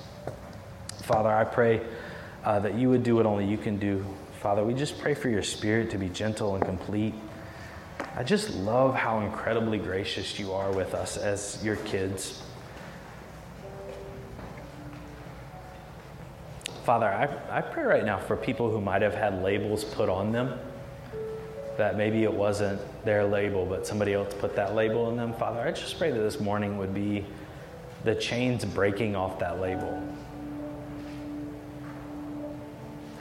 Father, 1.03 1.31
I 1.31 1.45
pray 1.45 1.81
uh, 2.45 2.61
that 2.61 2.75
you 2.75 2.91
would 2.91 3.03
do 3.03 3.17
what 3.17 3.27
only 3.27 3.47
you 3.47 3.57
can 3.57 3.79
do. 3.79 4.05
Father, 4.41 4.63
we 4.65 4.75
just 4.75 4.99
pray 4.99 5.15
for 5.15 5.31
your 5.31 5.43
spirit 5.43 5.91
to 5.91 5.99
be 5.99 6.11
gentle 6.11 6.55
and 6.55 6.65
complete. 6.65 7.15
I 8.17 8.23
just 8.23 8.51
love 8.51 8.95
how 8.95 9.21
incredibly 9.21 9.79
gracious 9.79 10.39
you 10.39 10.53
are 10.53 10.71
with 10.71 10.95
us 10.95 11.17
as 11.17 11.65
your 11.65 11.77
kids. 11.77 12.44
Father, 16.85 17.07
I, 17.07 17.59
I 17.59 17.63
pray 17.63 17.85
right 17.85 18.05
now 18.05 18.19
for 18.19 18.37
people 18.37 18.71
who 18.71 18.79
might 18.79 19.01
have 19.01 19.15
had 19.15 19.43
labels 19.43 19.85
put 19.85 20.11
on 20.11 20.33
them, 20.33 20.59
that 21.79 21.97
maybe 21.97 22.25
it 22.25 22.33
wasn't 22.33 22.79
their 23.07 23.25
label, 23.25 23.65
but 23.65 23.87
somebody 23.87 24.13
else 24.13 24.35
put 24.35 24.55
that 24.57 24.75
label 24.75 25.07
on 25.07 25.17
them. 25.17 25.33
Father, 25.33 25.61
I 25.61 25.73
just 25.73 25.97
pray 25.99 26.11
that 26.11 26.19
this 26.19 26.41
morning 26.41 26.77
would 26.77 26.93
be 26.93 27.25
the 28.05 28.15
chains 28.15 28.67
breaking 28.67 29.17
off 29.17 29.39
that 29.39 29.63
label. 29.63 30.07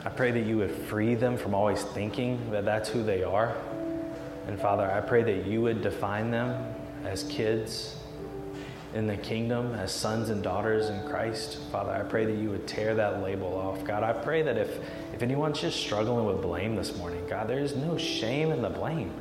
I 0.04 0.10
pray 0.10 0.30
that 0.30 0.44
you 0.44 0.58
would 0.58 0.70
free 0.70 1.14
them 1.14 1.38
from 1.38 1.54
always 1.54 1.82
thinking 1.82 2.50
that 2.50 2.66
that's 2.66 2.90
who 2.90 3.02
they 3.02 3.24
are. 3.24 3.56
And 4.46 4.60
Father, 4.60 4.90
I 4.90 5.00
pray 5.00 5.22
that 5.22 5.46
you 5.46 5.62
would 5.62 5.80
define 5.80 6.30
them 6.30 6.74
as 7.06 7.24
kids 7.24 7.96
in 8.94 9.08
the 9.08 9.16
kingdom 9.16 9.74
as 9.74 9.92
sons 9.92 10.30
and 10.30 10.42
daughters 10.42 10.88
in 10.88 11.02
Christ. 11.08 11.58
Father, 11.72 11.90
I 11.90 12.02
pray 12.02 12.24
that 12.26 12.36
you 12.36 12.50
would 12.50 12.66
tear 12.66 12.94
that 12.94 13.22
label 13.22 13.52
off. 13.52 13.84
God, 13.84 14.04
I 14.04 14.12
pray 14.12 14.42
that 14.42 14.56
if, 14.56 14.78
if 15.12 15.20
anyone's 15.20 15.60
just 15.60 15.80
struggling 15.80 16.24
with 16.26 16.40
blame 16.40 16.76
this 16.76 16.96
morning, 16.96 17.20
God, 17.28 17.48
there 17.48 17.58
is 17.58 17.74
no 17.74 17.98
shame 17.98 18.52
in 18.52 18.62
the 18.62 18.70
blame. 18.70 19.12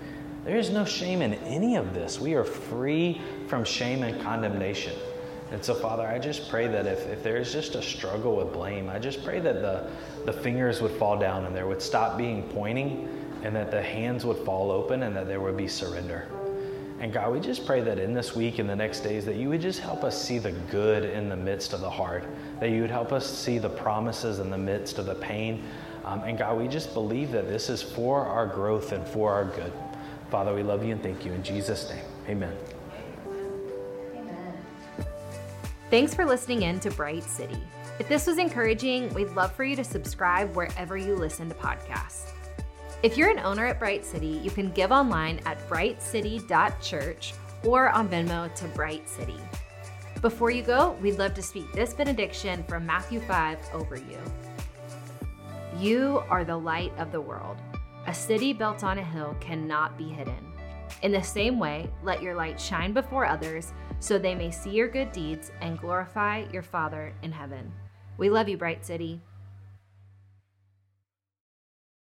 There 0.46 0.58
is 0.58 0.70
no 0.70 0.86
shame 0.86 1.24
in 1.24 1.34
any 1.46 1.76
of 1.76 1.94
this. 1.94 2.20
We 2.20 2.36
are 2.36 2.44
free 2.44 3.20
from 3.48 3.64
shame 3.64 4.04
and 4.04 4.22
condemnation. 4.22 4.94
And 5.52 5.64
so, 5.64 5.74
Father, 5.74 6.06
I 6.06 6.20
just 6.20 6.50
pray 6.50 6.68
that 6.68 6.86
if, 6.86 7.08
if 7.08 7.24
there 7.24 7.38
is 7.38 7.52
just 7.52 7.76
a 7.76 7.82
struggle 7.82 8.38
with 8.38 8.54
blame, 8.54 8.90
I 8.90 9.00
just 9.00 9.24
pray 9.24 9.40
that 9.40 9.62
the, 9.62 9.90
the 10.26 10.34
fingers 10.34 10.82
would 10.82 10.92
fall 10.92 11.18
down 11.18 11.46
and 11.46 11.56
there 11.56 11.68
would 11.68 11.82
stop 11.82 12.18
being 12.18 12.44
pointing 12.50 13.08
and 13.44 13.56
that 13.56 13.72
the 13.72 13.82
hands 13.82 14.24
would 14.24 14.38
fall 14.38 14.72
open 14.72 15.04
and 15.04 15.16
that 15.16 15.28
there 15.28 15.40
would 15.40 15.58
be 15.58 15.68
surrender. 15.68 16.28
And 17.04 17.12
God, 17.12 17.34
we 17.34 17.42
just 17.42 17.66
pray 17.66 17.82
that 17.82 18.00
in 18.00 18.14
this 18.14 18.34
week 18.34 18.60
and 18.60 18.70
the 18.70 18.76
next 18.78 19.02
days, 19.02 19.26
that 19.26 19.36
you 19.36 19.50
would 19.50 19.60
just 19.60 19.82
help 19.82 20.06
us 20.06 20.20
see 20.20 20.40
the 20.40 20.54
good 20.72 21.04
in 21.04 21.28
the 21.28 21.36
midst 21.36 21.74
of 21.74 21.82
the 21.82 21.90
hard, 21.90 22.24
that 22.62 22.70
you 22.70 22.80
would 22.80 22.90
help 22.90 23.12
us 23.12 23.30
see 23.30 23.58
the 23.58 23.68
promises 23.68 24.40
in 24.40 24.50
the 24.50 24.58
midst 24.58 25.00
of 25.00 25.06
the 25.06 25.16
pain. 25.16 25.66
Um, 26.06 26.22
and 26.22 26.38
God, 26.38 26.58
we 26.58 26.70
just 26.70 26.94
believe 26.94 27.30
that 27.34 27.50
this 27.50 27.68
is 27.68 27.82
for 27.82 28.26
our 28.26 28.48
growth 28.48 28.94
and 28.94 29.06
for 29.06 29.34
our 29.34 29.44
good. 29.44 29.74
Father, 30.32 30.56
we 30.56 30.64
love 30.64 30.82
you 30.82 30.94
and 30.94 31.04
thank 31.04 31.26
you. 31.26 31.34
In 31.34 31.44
Jesus' 31.44 31.90
name, 31.90 32.06
amen. 32.30 32.56
Amen. 34.16 34.54
Thanks 35.90 36.14
for 36.14 36.24
listening 36.24 36.62
in 36.62 36.80
to 36.80 36.90
Bright 36.90 37.26
City. 37.26 37.62
If 38.00 38.08
this 38.08 38.28
was 38.28 38.38
encouraging, 38.38 39.14
we'd 39.14 39.32
love 39.32 39.54
for 39.54 39.66
you 39.66 39.76
to 39.76 39.84
subscribe 39.84 40.56
wherever 40.56 40.96
you 40.96 41.18
listen 41.18 41.50
to 41.50 41.56
podcasts. 41.56 42.32
If 43.04 43.18
you're 43.18 43.30
an 43.30 43.40
owner 43.40 43.66
at 43.66 43.80
Bright 43.80 44.06
City, 44.06 44.40
you 44.42 44.50
can 44.50 44.72
give 44.72 44.94
online 44.94 45.42
at 45.46 45.60
brightcity.church 45.68 47.34
or 47.66 47.90
on 47.90 48.08
Venmo 48.08 48.56
to 48.56 48.66
Bright 48.70 49.10
City. 49.10 49.36
Before 50.22 50.52
you 50.52 50.64
go, 50.64 50.92
we'd 51.02 51.20
love 51.20 51.34
to 51.34 51.42
speak 51.42 51.70
this 51.74 51.94
benediction 51.94 52.64
from 52.64 52.86
Matthew 52.86 53.20
5 53.20 53.60
over 53.74 53.98
you. 53.98 54.18
You 55.78 56.24
are 56.30 56.46
the 56.46 56.56
light 56.56 56.94
of 56.98 57.12
the 57.12 57.20
world. 57.20 57.58
A 58.08 58.14
city 58.14 58.54
built 58.54 58.86
on 58.86 58.98
a 58.98 59.04
hill 59.04 59.36
cannot 59.42 59.98
be 59.98 60.08
hidden. 60.08 60.54
In 61.02 61.12
the 61.12 61.22
same 61.22 61.60
way, 61.60 61.90
let 62.04 62.22
your 62.22 62.36
light 62.36 62.58
shine 62.58 62.94
before 62.94 63.26
others 63.26 63.74
so 64.00 64.18
they 64.18 64.34
may 64.34 64.50
see 64.50 64.70
your 64.70 64.88
good 64.88 65.12
deeds 65.12 65.52
and 65.60 65.78
glorify 65.78 66.46
your 66.54 66.64
Father 66.64 67.14
in 67.22 67.34
heaven. 67.34 67.70
We 68.18 68.30
love 68.30 68.48
you, 68.48 68.56
Bright 68.56 68.86
City. 68.86 69.20